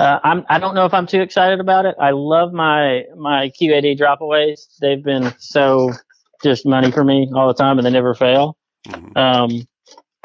[0.00, 1.94] uh, I'm I don't know if I'm too excited about it.
[2.00, 4.60] I love my my QAD dropaways.
[4.80, 5.92] They've been so
[6.42, 8.56] just money for me all the time, and they never fail.
[8.88, 9.16] Mhm.
[9.16, 9.68] Um,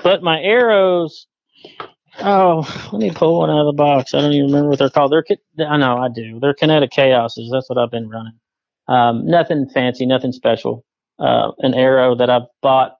[0.03, 1.27] but my arrows.
[2.21, 2.61] Oh,
[2.93, 4.13] let me pull one out of the box.
[4.13, 5.11] I don't even remember what they're called.
[5.11, 6.39] They're I know I do.
[6.39, 7.49] They're kinetic chaoses.
[7.51, 8.39] That's what I've been running.
[8.87, 10.85] Um, nothing fancy, nothing special.
[11.19, 12.97] Uh, an arrow that I bought.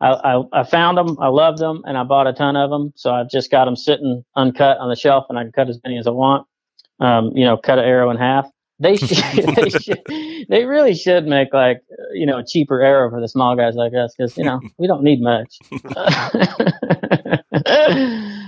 [0.00, 1.16] I, I, I found them.
[1.20, 2.92] I loved them, and I bought a ton of them.
[2.96, 5.80] So I've just got them sitting uncut on the shelf, and I can cut as
[5.84, 6.46] many as I want.
[7.00, 8.46] Um, you know, cut an arrow in half.
[8.78, 9.08] They should,
[9.56, 10.02] they should,
[10.48, 13.74] they really should make like uh, you know a cheaper arrow for the small guys
[13.74, 15.58] like us because you know we don't need much.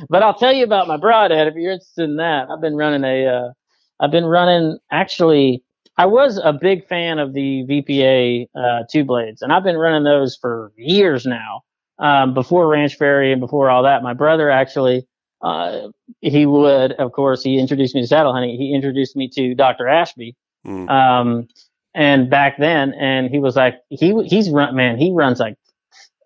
[0.08, 2.48] but I'll tell you about my broadhead if you're interested in that.
[2.50, 3.52] I've been running a, uh,
[4.00, 5.62] I've been running actually.
[5.98, 10.04] I was a big fan of the VPA uh, two blades, and I've been running
[10.04, 11.62] those for years now.
[11.98, 15.04] Um, before Ranch Fairy and before all that, my brother actually,
[15.42, 15.88] uh,
[16.20, 18.56] he would, of course, he introduced me to saddle hunting.
[18.56, 19.88] He introduced me to Dr.
[19.88, 20.90] Ashby, Mm.
[20.90, 21.48] um,
[21.94, 25.56] and back then, and he was like, he he's run man, he runs like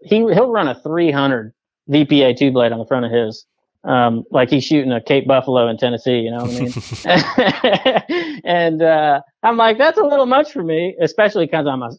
[0.03, 1.53] he he'll run a 300
[1.91, 3.47] VPA two blade on the front of his,
[3.85, 6.21] um, like he's shooting a Cape Buffalo in Tennessee.
[6.21, 8.41] You know what I mean?
[8.45, 11.91] and uh, I'm like, that's a little much for me, especially because I'm a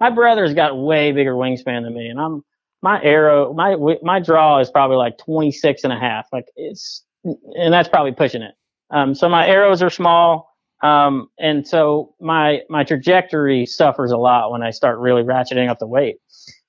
[0.00, 2.42] my brother's got way bigger wingspan than me, and I'm
[2.82, 7.72] my arrow my my draw is probably like 26 and a half, like it's and
[7.72, 8.54] that's probably pushing it.
[8.90, 10.48] Um, so my arrows are small.
[10.82, 15.78] Um, and so my my trajectory suffers a lot when I start really ratcheting up
[15.78, 16.16] the weight.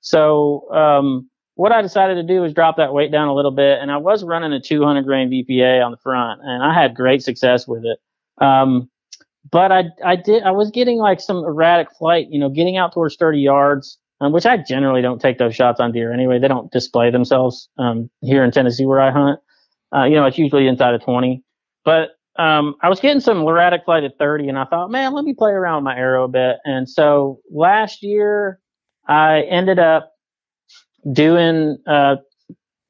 [0.00, 3.78] So um, what I decided to do was drop that weight down a little bit,
[3.80, 7.22] and I was running a 200 grain VPA on the front, and I had great
[7.22, 7.98] success with it.
[8.42, 8.90] Um,
[9.50, 12.92] but I I did I was getting like some erratic flight, you know, getting out
[12.92, 16.38] towards 30 yards, um, which I generally don't take those shots on deer anyway.
[16.38, 19.40] They don't display themselves um, here in Tennessee where I hunt.
[19.94, 21.42] Uh, you know, it's usually inside of 20.
[21.84, 25.24] But um, I was getting some erratic flight at 30, and I thought, man, let
[25.24, 26.56] me play around with my arrow a bit.
[26.64, 28.58] And so last year,
[29.06, 30.11] I ended up
[31.10, 31.78] doing.
[31.86, 32.16] Uh,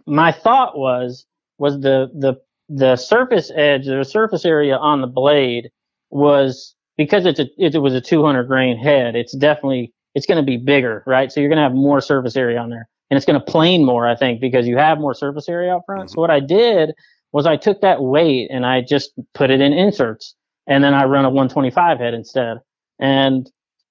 [0.06, 1.26] my thought was
[1.58, 2.34] was the the
[2.68, 5.70] the surface edge, the surface area on the blade
[6.10, 9.16] was because it's a it was a 200 grain head.
[9.16, 11.30] It's definitely it's going to be bigger, right?
[11.32, 13.84] So you're going to have more surface area on there, and it's going to plane
[13.84, 16.10] more, I think, because you have more surface area out front.
[16.10, 16.92] So what I did
[17.32, 20.34] was I took that weight and I just put it in inserts,
[20.66, 22.58] and then I run a 125 head instead.
[22.98, 23.50] And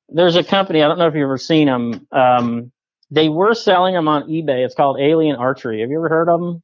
[0.10, 2.08] there's a company I don't know if you've ever seen them.
[2.12, 2.72] Um,
[3.12, 4.66] they were selling them on eBay.
[4.66, 5.82] It's called Alien Archery.
[5.82, 6.64] Have you ever heard of them?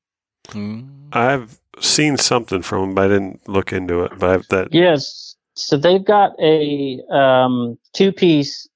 [0.49, 0.87] Mm.
[1.11, 5.35] i've seen something from them but i didn't look into it but I've, that Yes.
[5.57, 8.69] So they've got a um, two piece,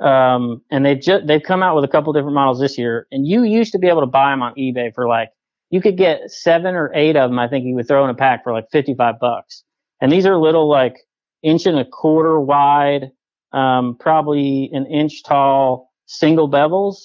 [0.00, 3.06] um, and they've just they've come out with a couple different models this year.
[3.12, 5.30] And you used to be able to buy them on eBay for like
[5.68, 7.38] you could get seven or eight of them.
[7.38, 9.64] I think you would throw in a pack for like fifty five bucks.
[10.00, 10.96] And these are little like
[11.42, 13.10] inch and a quarter wide,
[13.52, 16.96] um, probably an inch tall single bevels.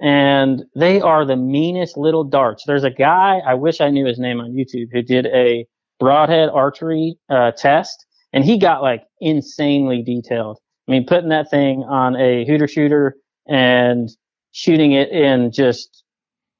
[0.00, 2.64] And they are the meanest little darts.
[2.66, 5.66] There's a guy, I wish I knew his name on YouTube, who did a
[6.00, 10.58] broadhead archery uh, test, and he got like insanely detailed.
[10.88, 13.14] I mean, putting that thing on a hooter shooter
[13.46, 14.10] and
[14.50, 16.02] shooting it in just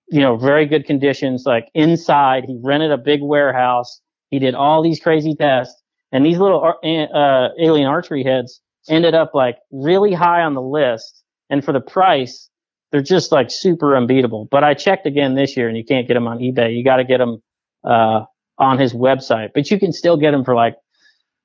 [0.08, 2.44] you know very good conditions, like inside.
[2.44, 4.00] He rented a big warehouse.
[4.30, 5.82] He did all these crazy tests,
[6.12, 11.21] and these little uh, alien archery heads ended up like really high on the list.
[11.52, 12.48] And for the price,
[12.90, 14.48] they're just like super unbeatable.
[14.50, 16.74] But I checked again this year, and you can't get them on eBay.
[16.74, 17.42] You got to get them
[17.84, 18.24] uh,
[18.58, 20.76] on his website, but you can still get them for like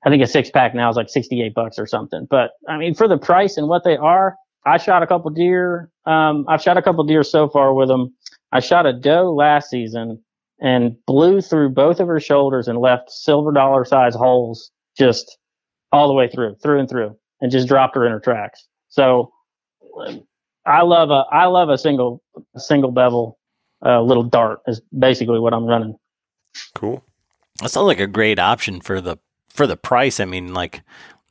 [0.06, 2.26] I think a six pack now is like 68 bucks or something.
[2.30, 4.36] But I mean, for the price and what they are,
[4.66, 5.92] I shot a couple deer.
[6.06, 8.16] Um, I've shot a couple deer so far with them.
[8.54, 10.24] I shot a doe last season
[10.62, 15.38] and blew through both of her shoulders and left silver dollar size holes just
[15.92, 18.66] all the way through, through and through, and just dropped her in her tracks.
[18.88, 19.32] So
[20.66, 22.22] I love a I love a single
[22.56, 23.38] a single bevel
[23.86, 25.98] uh, little dart is basically what I'm running.
[26.76, 27.04] Cool.
[27.62, 29.18] That sounds like a great option for the
[29.50, 30.20] for the price.
[30.20, 30.82] I mean, like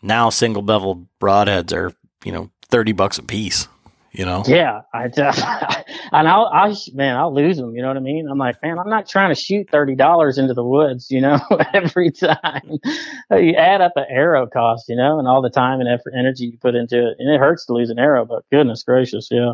[0.02, 1.93] now single bevel broadheads are
[2.24, 3.68] you know thirty bucks a piece.
[4.16, 4.43] You know.
[4.47, 5.05] Yeah, I
[6.12, 7.76] and I'll I man I'll lose them.
[7.76, 8.26] You know what I mean?
[8.30, 11.10] I'm like, man, I'm not trying to shoot thirty dollars into the woods.
[11.10, 11.38] You know,
[11.74, 12.78] every time
[13.30, 16.47] you add up the arrow cost, you know, and all the time and effort, energy
[16.47, 18.24] you put into it, and it hurts to lose an arrow.
[18.24, 19.52] But goodness gracious, yeah.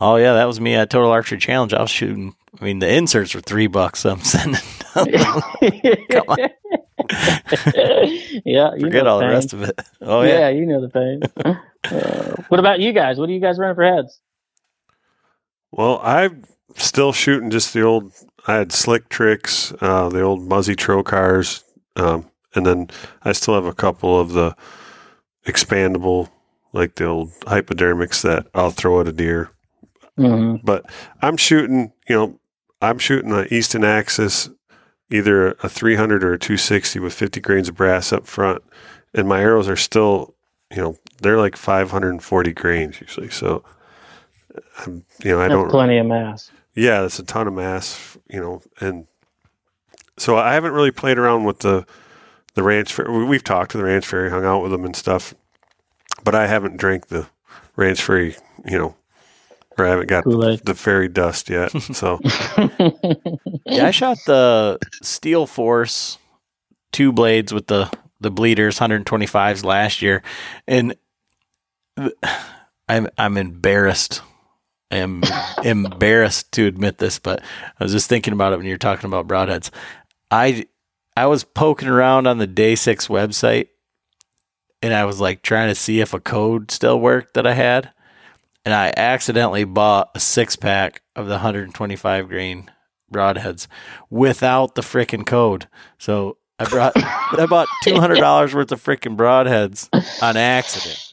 [0.00, 1.72] Oh yeah, that was me at Total Archery Challenge.
[1.72, 2.36] I was shooting.
[2.60, 4.04] I mean, the inserts were three bucks.
[4.04, 4.60] I'm sending.
[4.92, 6.38] Come on.
[8.44, 9.80] yeah, you forget all the, the rest of it.
[10.00, 11.22] Oh yeah, yeah you know the pain.
[11.84, 13.18] uh, what about you guys?
[13.18, 14.20] What are you guys running for heads?
[15.70, 16.44] Well, I'm
[16.76, 18.12] still shooting just the old.
[18.46, 21.62] I had slick tricks, uh, the old Muzzy Trocars,
[21.96, 22.90] um, and then
[23.22, 24.54] I still have a couple of the
[25.46, 26.28] expandable,
[26.72, 29.50] like the old hypodermics that I'll throw at a deer.
[30.18, 30.64] Mm-hmm.
[30.64, 30.84] But
[31.22, 32.40] I'm shooting, you know,
[32.80, 34.50] I'm shooting the Easton Axis
[35.10, 38.62] either a 300 or a 260 with 50 grains of brass up front,
[39.12, 40.34] and my arrows are still,
[40.70, 43.30] you know, they're like 540 grains usually.
[43.30, 43.64] So,
[44.78, 46.50] I'm, you know, I that's don't plenty of mass.
[46.74, 49.06] Yeah, that's a ton of mass, you know, and
[50.16, 51.86] so I haven't really played around with the
[52.54, 52.92] the ranch.
[52.92, 55.34] Fair We've talked to the Ranch Fairy, hung out with them and stuff,
[56.22, 57.26] but I haven't drank the
[57.76, 58.96] Ranch Fairy, you know,
[59.78, 60.60] or I haven't got Kool-Aid.
[60.64, 61.70] the fairy dust yet.
[61.70, 62.20] So
[63.66, 66.18] yeah, I shot the Steel Force
[66.92, 67.90] two blades with the
[68.20, 70.22] the bleeders 125s last year,
[70.66, 70.94] and
[72.88, 74.22] I'm I'm embarrassed.
[74.90, 75.22] I am
[75.64, 77.40] embarrassed to admit this, but
[77.78, 79.70] I was just thinking about it when you're talking about broadheads.
[80.30, 80.66] I
[81.16, 83.68] I was poking around on the Day Six website,
[84.82, 87.90] and I was like trying to see if a code still worked that I had
[88.64, 92.70] and I accidentally bought a six pack of the 125 grain
[93.12, 93.66] broadheads
[94.10, 95.68] without the freaking code.
[95.98, 99.88] So I brought I bought two hundred dollars worth of freaking broadheads
[100.22, 101.12] on accident.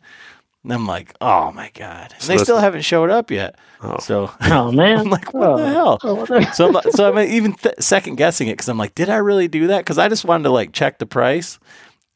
[0.64, 2.14] And I'm like, oh my god!
[2.14, 3.58] And so they still haven't showed up yet.
[3.82, 3.98] Oh.
[3.98, 5.58] So, oh man, I'm like, what oh.
[5.58, 6.00] the hell?
[6.04, 9.18] Oh, so, I'm, so I'm even th- second guessing it because I'm like, did I
[9.18, 9.80] really do that?
[9.80, 11.58] Because I just wanted to like check the price,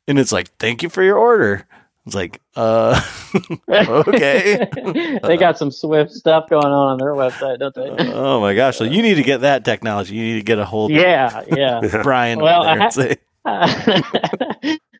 [0.07, 1.65] and it's like, thank you for your order.
[2.05, 3.01] It's like, uh,
[3.69, 4.69] okay.
[5.23, 8.13] they got some Swift stuff going on on their website, don't they?
[8.15, 8.77] Oh my gosh!
[8.77, 10.15] So you need to get that technology.
[10.15, 10.91] You need to get a hold.
[10.91, 11.81] Yeah, yeah.
[12.03, 12.39] Brian.
[12.39, 13.17] Well, ha- say.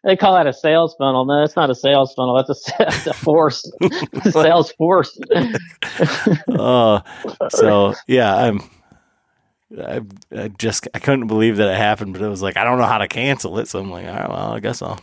[0.04, 1.26] they call that a sales funnel.
[1.26, 2.36] No, it's not a sales funnel.
[2.36, 3.70] That's a, that's a force,
[4.32, 5.20] sales force.
[6.50, 7.02] oh,
[7.50, 8.62] so yeah, I'm.
[9.80, 10.02] I,
[10.36, 12.86] I just I couldn't believe that it happened, but it was like I don't know
[12.86, 15.00] how to cancel it, so I'm like, all right, well, I guess I'll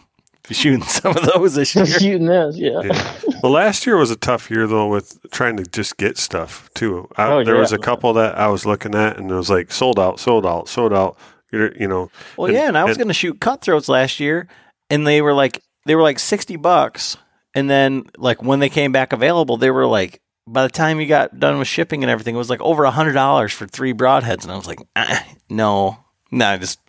[0.51, 1.87] shooting some of those this year.
[1.87, 2.81] shooting this, yeah.
[2.83, 3.15] yeah.
[3.43, 7.09] Well, last year was a tough year though with trying to just get stuff too.
[7.17, 7.61] I, oh, there yeah.
[7.61, 10.47] was a couple that I was looking at and it was like sold out, sold
[10.47, 11.17] out, sold out.
[11.53, 12.11] You know.
[12.39, 14.49] Well, and, yeah, and I was going to shoot cutthroats last year,
[14.89, 17.19] and they were like they were like sixty bucks,
[17.55, 21.07] and then like when they came back available, they were like by the time you
[21.07, 23.93] got done with shipping and everything, it was like over a hundred dollars for three
[23.93, 25.99] broadheads, and I was like, ah, no,
[26.31, 26.81] no, I just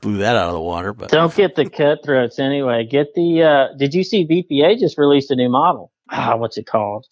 [0.00, 0.92] blew that out of the water.
[0.92, 2.84] But don't get the cutthroats anyway.
[2.84, 3.42] Get the.
[3.42, 5.92] Uh, did you see VPA just released a new model?
[6.10, 7.06] Ah, what's it called?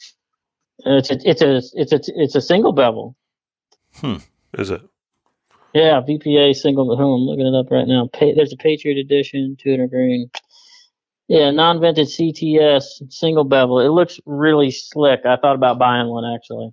[0.80, 3.16] It's a it's a it's a it's a single bevel.
[3.94, 4.16] Hmm.
[4.54, 4.82] Is it?
[5.74, 6.90] Yeah, VPA single.
[6.90, 8.08] Oh, I'm looking it up right now.
[8.12, 10.30] Pa- there's a Patriot Edition, 200 grain.
[11.28, 13.80] Yeah, non-vented CTS single bevel.
[13.80, 15.20] It looks really slick.
[15.26, 16.72] I thought about buying one actually.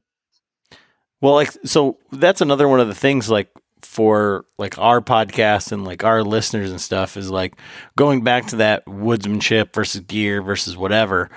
[1.20, 3.50] Well, like so that's another one of the things like
[3.86, 7.56] for like our podcast and like our listeners and stuff is like
[7.96, 11.30] going back to that woodsmanship versus gear versus whatever.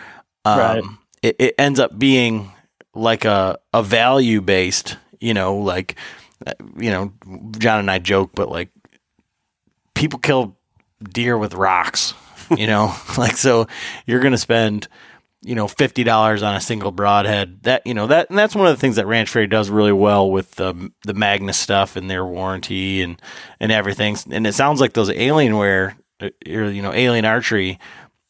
[0.44, 0.84] Um, right.
[1.22, 2.52] it, it ends up being
[2.94, 5.96] like a, a value based, you know, like,
[6.46, 7.12] uh, you know,
[7.58, 8.70] John and I joke, but like
[9.94, 10.56] people kill
[11.02, 12.14] deer with rocks,
[12.56, 13.66] you know, like, so
[14.06, 14.88] you're going to spend,
[15.42, 17.62] you know, fifty dollars on a single broadhead.
[17.62, 19.92] That you know that and that's one of the things that Ranch Fairy does really
[19.92, 23.20] well with the the Magnus stuff and their warranty and
[23.60, 24.16] and everything.
[24.30, 27.78] And it sounds like those Alienware, uh, or you know, Alien Archery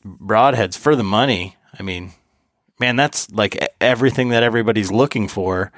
[0.04, 1.56] broadheads for the money.
[1.78, 2.12] I mean,
[2.78, 5.72] man, that's like everything that everybody's looking for,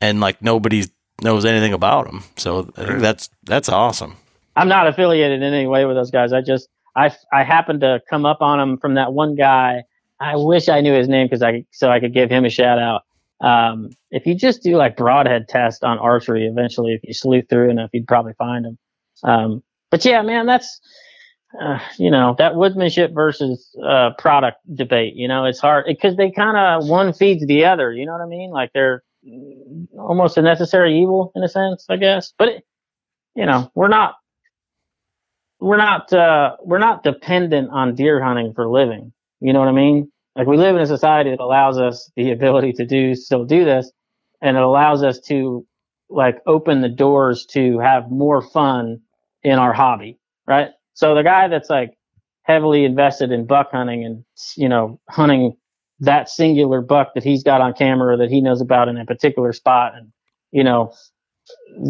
[0.00, 0.84] and like nobody
[1.22, 2.24] knows anything about them.
[2.36, 4.16] So I think that's that's awesome.
[4.56, 6.32] I'm not affiliated in any way with those guys.
[6.32, 9.84] I just I I happened to come up on them from that one guy.
[10.20, 12.78] I wish I knew his name because I so I could give him a shout
[12.78, 13.02] out.
[13.40, 17.70] Um, if you just do like broadhead test on archery, eventually, if you sleuth through
[17.70, 18.78] enough, you'd probably find him.
[19.22, 20.80] Um, but yeah, man, that's
[21.60, 25.14] uh, you know that woodsmanship versus uh, product debate.
[25.16, 27.92] You know, it's hard because they kind of one feeds the other.
[27.92, 28.50] You know what I mean?
[28.50, 29.02] Like they're
[29.98, 32.32] almost a necessary evil in a sense, I guess.
[32.38, 32.64] But it,
[33.34, 34.16] you know, we're not
[35.60, 39.13] we're not uh, we're not dependent on deer hunting for living.
[39.44, 40.10] You know what I mean?
[40.36, 43.62] Like we live in a society that allows us the ability to do still do
[43.62, 43.92] this,
[44.40, 45.66] and it allows us to
[46.08, 49.00] like open the doors to have more fun
[49.42, 50.70] in our hobby, right?
[50.94, 51.90] So the guy that's like
[52.44, 54.24] heavily invested in buck hunting and
[54.56, 55.52] you know hunting
[56.00, 59.52] that singular buck that he's got on camera that he knows about in a particular
[59.52, 60.10] spot and
[60.52, 60.90] you know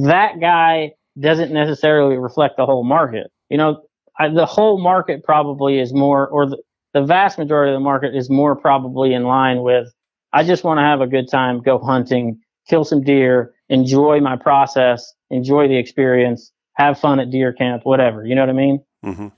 [0.05, 3.82] that guy doesn't necessarily reflect the whole market you know
[4.18, 6.59] I, the whole market probably is more or the,
[6.94, 9.92] the vast majority of the market is more probably in line with
[10.32, 14.36] i just want to have a good time go hunting kill some deer enjoy my
[14.36, 18.82] process enjoy the experience have fun at deer camp whatever you know what i mean
[19.02, 19.28] hmm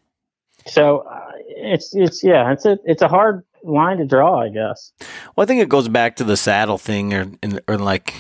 [0.67, 4.93] so uh, it's it's yeah it's a it's a hard line to draw i guess
[5.35, 7.31] Well, I think it goes back to the saddle thing, or
[7.69, 8.15] or like,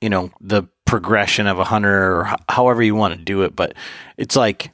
[0.00, 3.54] you know, the progression of a hunter, or however you want to do it.
[3.54, 3.74] But
[4.16, 4.72] it's like,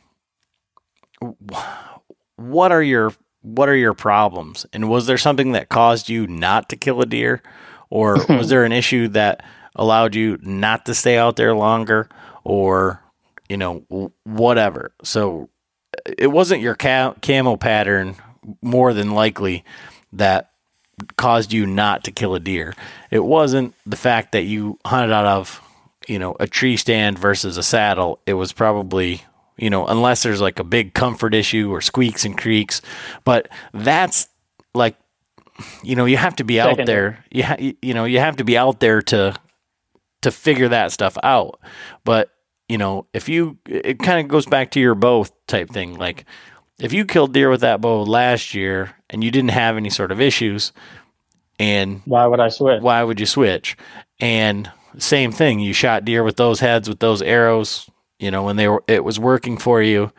[2.36, 3.12] what are your
[3.44, 4.66] what are your problems?
[4.72, 7.42] And was there something that caused you not to kill a deer,
[7.90, 9.44] or was there an issue that
[9.76, 12.08] allowed you not to stay out there longer,
[12.42, 13.00] or
[13.48, 14.92] you know, whatever?
[15.02, 15.50] So
[16.18, 18.16] it wasn't your ca- camo pattern
[18.62, 19.64] more than likely
[20.12, 20.50] that
[21.16, 22.74] caused you not to kill a deer.
[23.10, 25.60] It wasn't the fact that you hunted out of,
[26.08, 28.20] you know, a tree stand versus a saddle.
[28.26, 29.22] It was probably,
[29.56, 32.82] you know, unless there's like a big comfort issue or squeaks and creaks,
[33.24, 34.28] but that's
[34.74, 34.96] like
[35.82, 37.24] you know, you have to be out there.
[37.30, 39.34] You ha- you know, you have to be out there to
[40.22, 41.60] to figure that stuff out.
[42.04, 42.30] But,
[42.68, 45.96] you know, if you it kind of goes back to your bow type thing.
[45.96, 46.24] Like
[46.80, 50.10] if you killed deer with that bow last year and you didn't have any sort
[50.10, 50.72] of issues
[51.60, 52.82] and why would i switch?
[52.82, 53.76] why would you switch?
[54.18, 57.88] And same thing you shot deer with those heads with those arrows
[58.24, 60.10] you know when they were it was working for you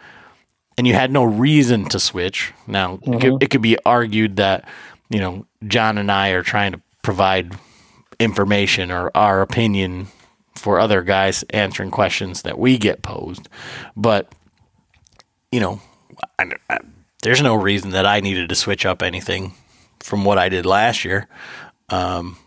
[0.78, 4.68] and you had no reason to switch now it, could, it could be argued that
[5.10, 7.54] you know john and i are trying to provide
[8.20, 10.08] information or our opinion
[10.56, 13.50] for other guys answering questions that we get posed
[13.96, 14.32] but
[15.52, 15.82] you know
[16.40, 16.80] I, I,
[17.22, 19.54] there's no reason that I needed to switch up anything
[20.00, 21.28] from what I did last year.
[21.90, 22.38] Um,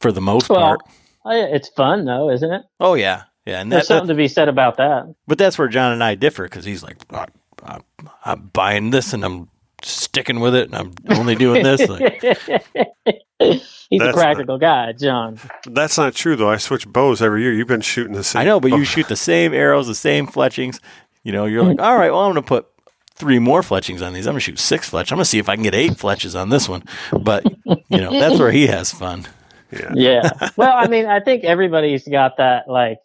[0.00, 0.80] for the most Well, part.
[1.26, 2.62] It's fun though, isn't it?
[2.80, 5.14] Oh yeah, yeah, and There's that, that- something to be said about that.
[5.26, 7.26] but that's where John and I differ because he's like, I,
[7.64, 7.78] I,
[8.24, 9.48] I'm buying this and I'm
[9.82, 11.88] sticking with it and I'm only doing this.
[11.88, 12.20] Like,
[13.90, 15.38] He's a That's practical guy, John.
[15.64, 16.50] That's not true though.
[16.50, 17.54] I switch bows every year.
[17.54, 18.42] You've been shooting the same.
[18.42, 18.76] I know, but bow.
[18.76, 20.80] you shoot the same arrows, the same fletchings.
[21.22, 22.66] You know, you're like, all right, well, I'm going to put
[23.14, 24.26] three more fletchings on these.
[24.26, 25.10] I'm going to shoot six fletch.
[25.10, 26.82] I'm going to see if I can get eight fletches on this one.
[27.18, 29.26] But you know, that's where he has fun.
[29.70, 29.92] Yeah.
[29.94, 30.30] Yeah.
[30.56, 32.68] well, I mean, I think everybody's got that.
[32.68, 32.98] Like,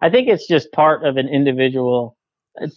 [0.00, 2.16] I think it's just part of an individual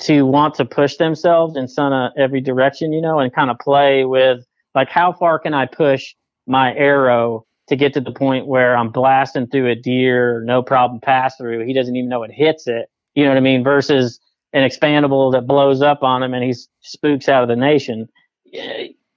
[0.01, 3.57] to want to push themselves in some uh, every direction, you know, and kind of
[3.59, 4.45] play with
[4.75, 6.13] like how far can I push
[6.47, 10.99] my arrow to get to the point where I'm blasting through a deer, no problem
[10.99, 11.65] pass through.
[11.65, 12.89] He doesn't even know it hits it.
[13.15, 13.63] You know what I mean?
[13.63, 14.19] Versus
[14.51, 18.07] an expandable that blows up on him and he spooks out of the nation.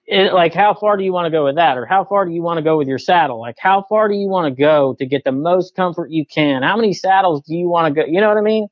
[0.07, 1.77] It, like, how far do you want to go with that?
[1.79, 3.41] Or how far do you want to go with your saddle?
[3.41, 6.63] Like, how far do you want to go to get the most comfort you can?
[6.63, 8.07] How many saddles do you want to go?
[8.09, 8.69] You know what I mean?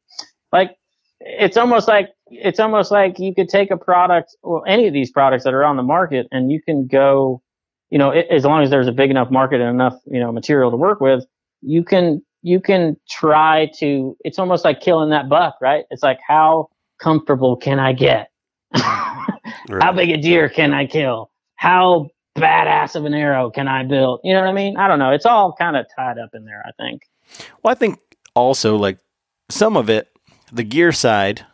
[0.53, 0.77] Like,
[1.21, 5.11] it's almost like it's almost like you could take a product or any of these
[5.11, 7.43] products that are on the market and you can go
[7.91, 10.33] you know it, as long as there's a big enough market and enough you know
[10.33, 11.25] material to work with
[11.63, 16.19] you can you can try to it's almost like killing that buck right it's like
[16.27, 16.69] how
[17.01, 18.31] comfortable can i get
[19.81, 21.31] how big a deer can i kill?
[21.57, 24.21] How badass of an arrow can i build?
[24.25, 24.77] You know what i mean?
[24.77, 25.11] I don't know.
[25.13, 27.03] It's all kind of tied up in there i think.
[27.63, 27.99] Well, I think
[28.35, 28.99] also like
[29.51, 30.09] some of it,
[30.53, 31.45] the gear side,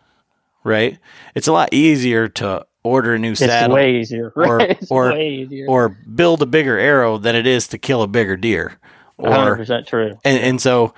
[0.65, 0.99] right?
[1.35, 4.71] It's a lot easier to order a new it's saddle way easier or- right?
[4.71, 5.67] It's or- way easier.
[5.69, 8.79] or build a bigger arrow than it is to kill a bigger deer.
[9.19, 10.19] Or 100% true.
[10.25, 10.95] And, and so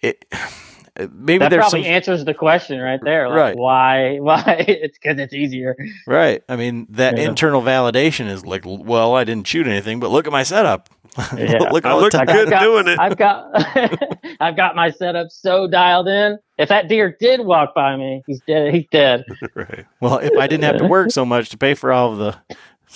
[0.00, 0.24] it
[1.12, 3.28] maybe that there's probably some answers the question right there.
[3.28, 3.56] Like, Right.
[3.56, 4.16] Why?
[4.20, 4.64] Why?
[4.66, 5.76] It's because it's easier.
[6.06, 6.42] right.
[6.48, 7.24] I mean that Yeah.
[7.28, 10.88] internal validation is like, well, I didn't shoot anything, but look at my setup.
[11.34, 11.70] Yeah.
[11.72, 12.98] Look, I look I've good got- doing it.
[12.98, 13.46] I've got
[14.40, 16.36] I've got my setup so dialed in.
[16.58, 18.74] If that deer did walk by me, he's dead.
[18.74, 19.24] He's dead.
[19.54, 19.86] right.
[20.00, 22.36] Well, if I didn't have to work so much to pay for all of the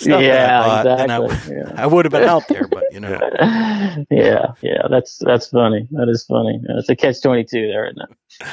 [0.01, 1.55] stuff that I yeah, bought, then I, exactly.
[1.57, 2.67] would, I would have been out there.
[2.67, 4.03] But you know, Yeah.
[4.09, 4.87] yeah, yeah.
[4.89, 5.87] That's that's funny.
[5.91, 6.59] That is funny.
[6.69, 8.47] It's a catch twenty two there, isn't it?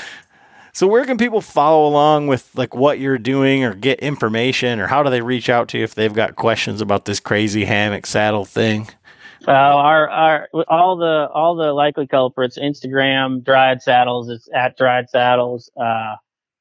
[0.73, 4.87] so where can people follow along with like what you're doing or get information, or
[4.87, 8.07] how do they reach out to you if they've got questions about this crazy hammock
[8.07, 8.89] saddle thing?
[9.47, 12.59] Uh, our our all the all the likely culprits.
[12.59, 14.29] Instagram Dryad Saddles.
[14.29, 15.71] It's at Dryad Saddles.
[15.81, 16.17] Uh,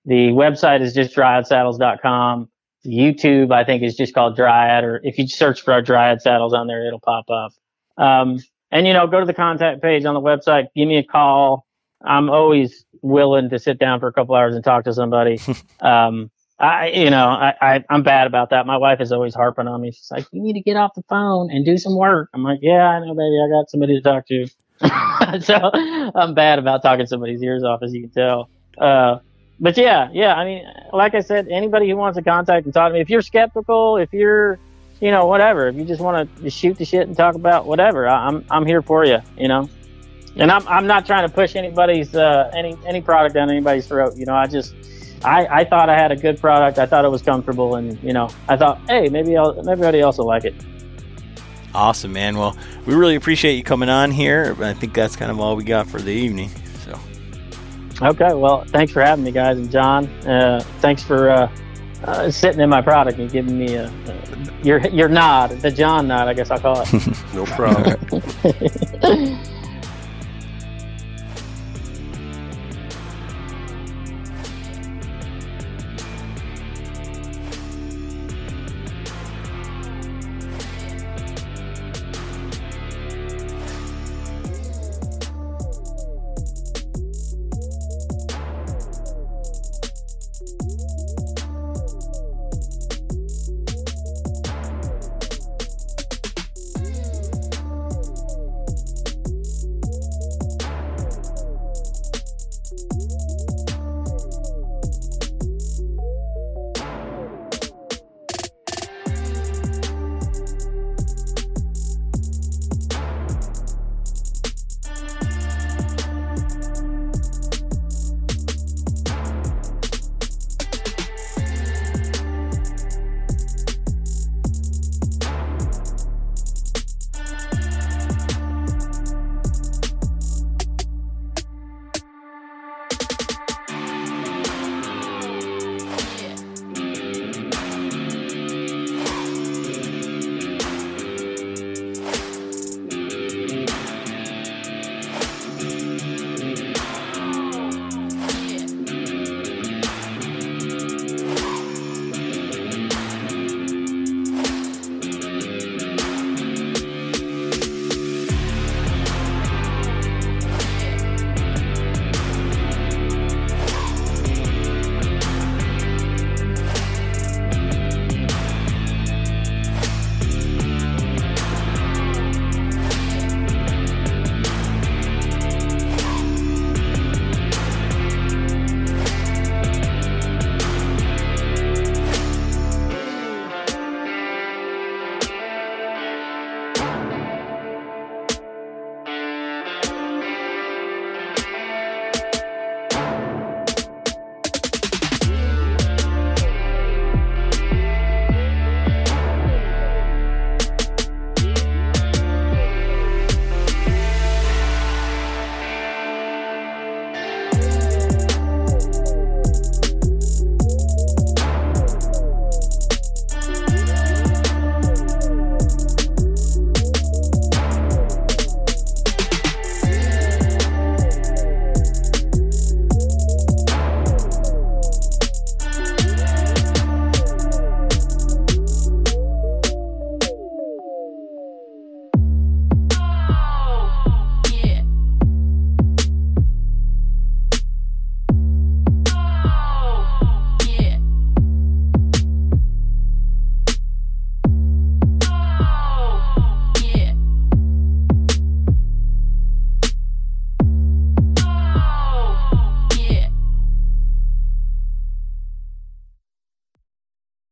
[0.06, 2.50] the website is just dryadsaddles.com.
[2.88, 6.54] YouTube, I think, is just called Dryad, or if you search for our Dryad Saddles
[6.54, 7.52] on there, it'll pop up.
[7.98, 8.40] Um,
[8.72, 10.68] and you know, go to the contact page on the website.
[10.76, 11.66] Give me a call.
[12.04, 15.40] I'm always willing to sit down for a couple hours and talk to somebody.
[15.82, 18.66] um, I, you know, I, I, I'm bad about that.
[18.66, 19.92] My wife is always harping on me.
[19.92, 22.30] She's like, you need to get off the phone and do some work.
[22.34, 23.38] I'm like, yeah, I know, baby.
[23.44, 24.48] I got somebody to talk to.
[25.44, 25.72] so
[26.16, 28.50] I'm bad about talking somebody's ears off, as you can tell.
[28.78, 29.20] Uh,
[29.60, 30.36] but yeah, yeah.
[30.36, 33.10] I mean, like I said, anybody who wants to contact and talk to me, if
[33.10, 34.60] you're skeptical, if you're,
[35.00, 38.08] you know, whatever, if you just want to shoot the shit and talk about whatever,
[38.08, 39.70] I, I'm, I'm here for you, you know.
[40.36, 44.16] And I'm, I'm not trying to push anybody's, uh, any, any product down anybody's throat.
[44.16, 44.76] You know, I just,
[45.24, 46.78] I, I thought I had a good product.
[46.78, 50.00] I thought it was comfortable, and you know, I thought, hey, maybe I'll, maybe everybody
[50.00, 50.54] else will like it.
[51.74, 52.38] Awesome, man.
[52.38, 52.56] Well,
[52.86, 54.56] we really appreciate you coming on here.
[54.60, 56.52] I think that's kind of all we got for the evening.
[57.98, 60.06] So, Okay, well, thanks for having me, guys, and John.
[60.28, 61.52] Uh, thanks for uh,
[62.04, 66.08] uh, sitting in my product and giving me a, uh, your your nod, the John
[66.08, 66.90] nod, I guess I'll call it.
[67.34, 67.98] No problem.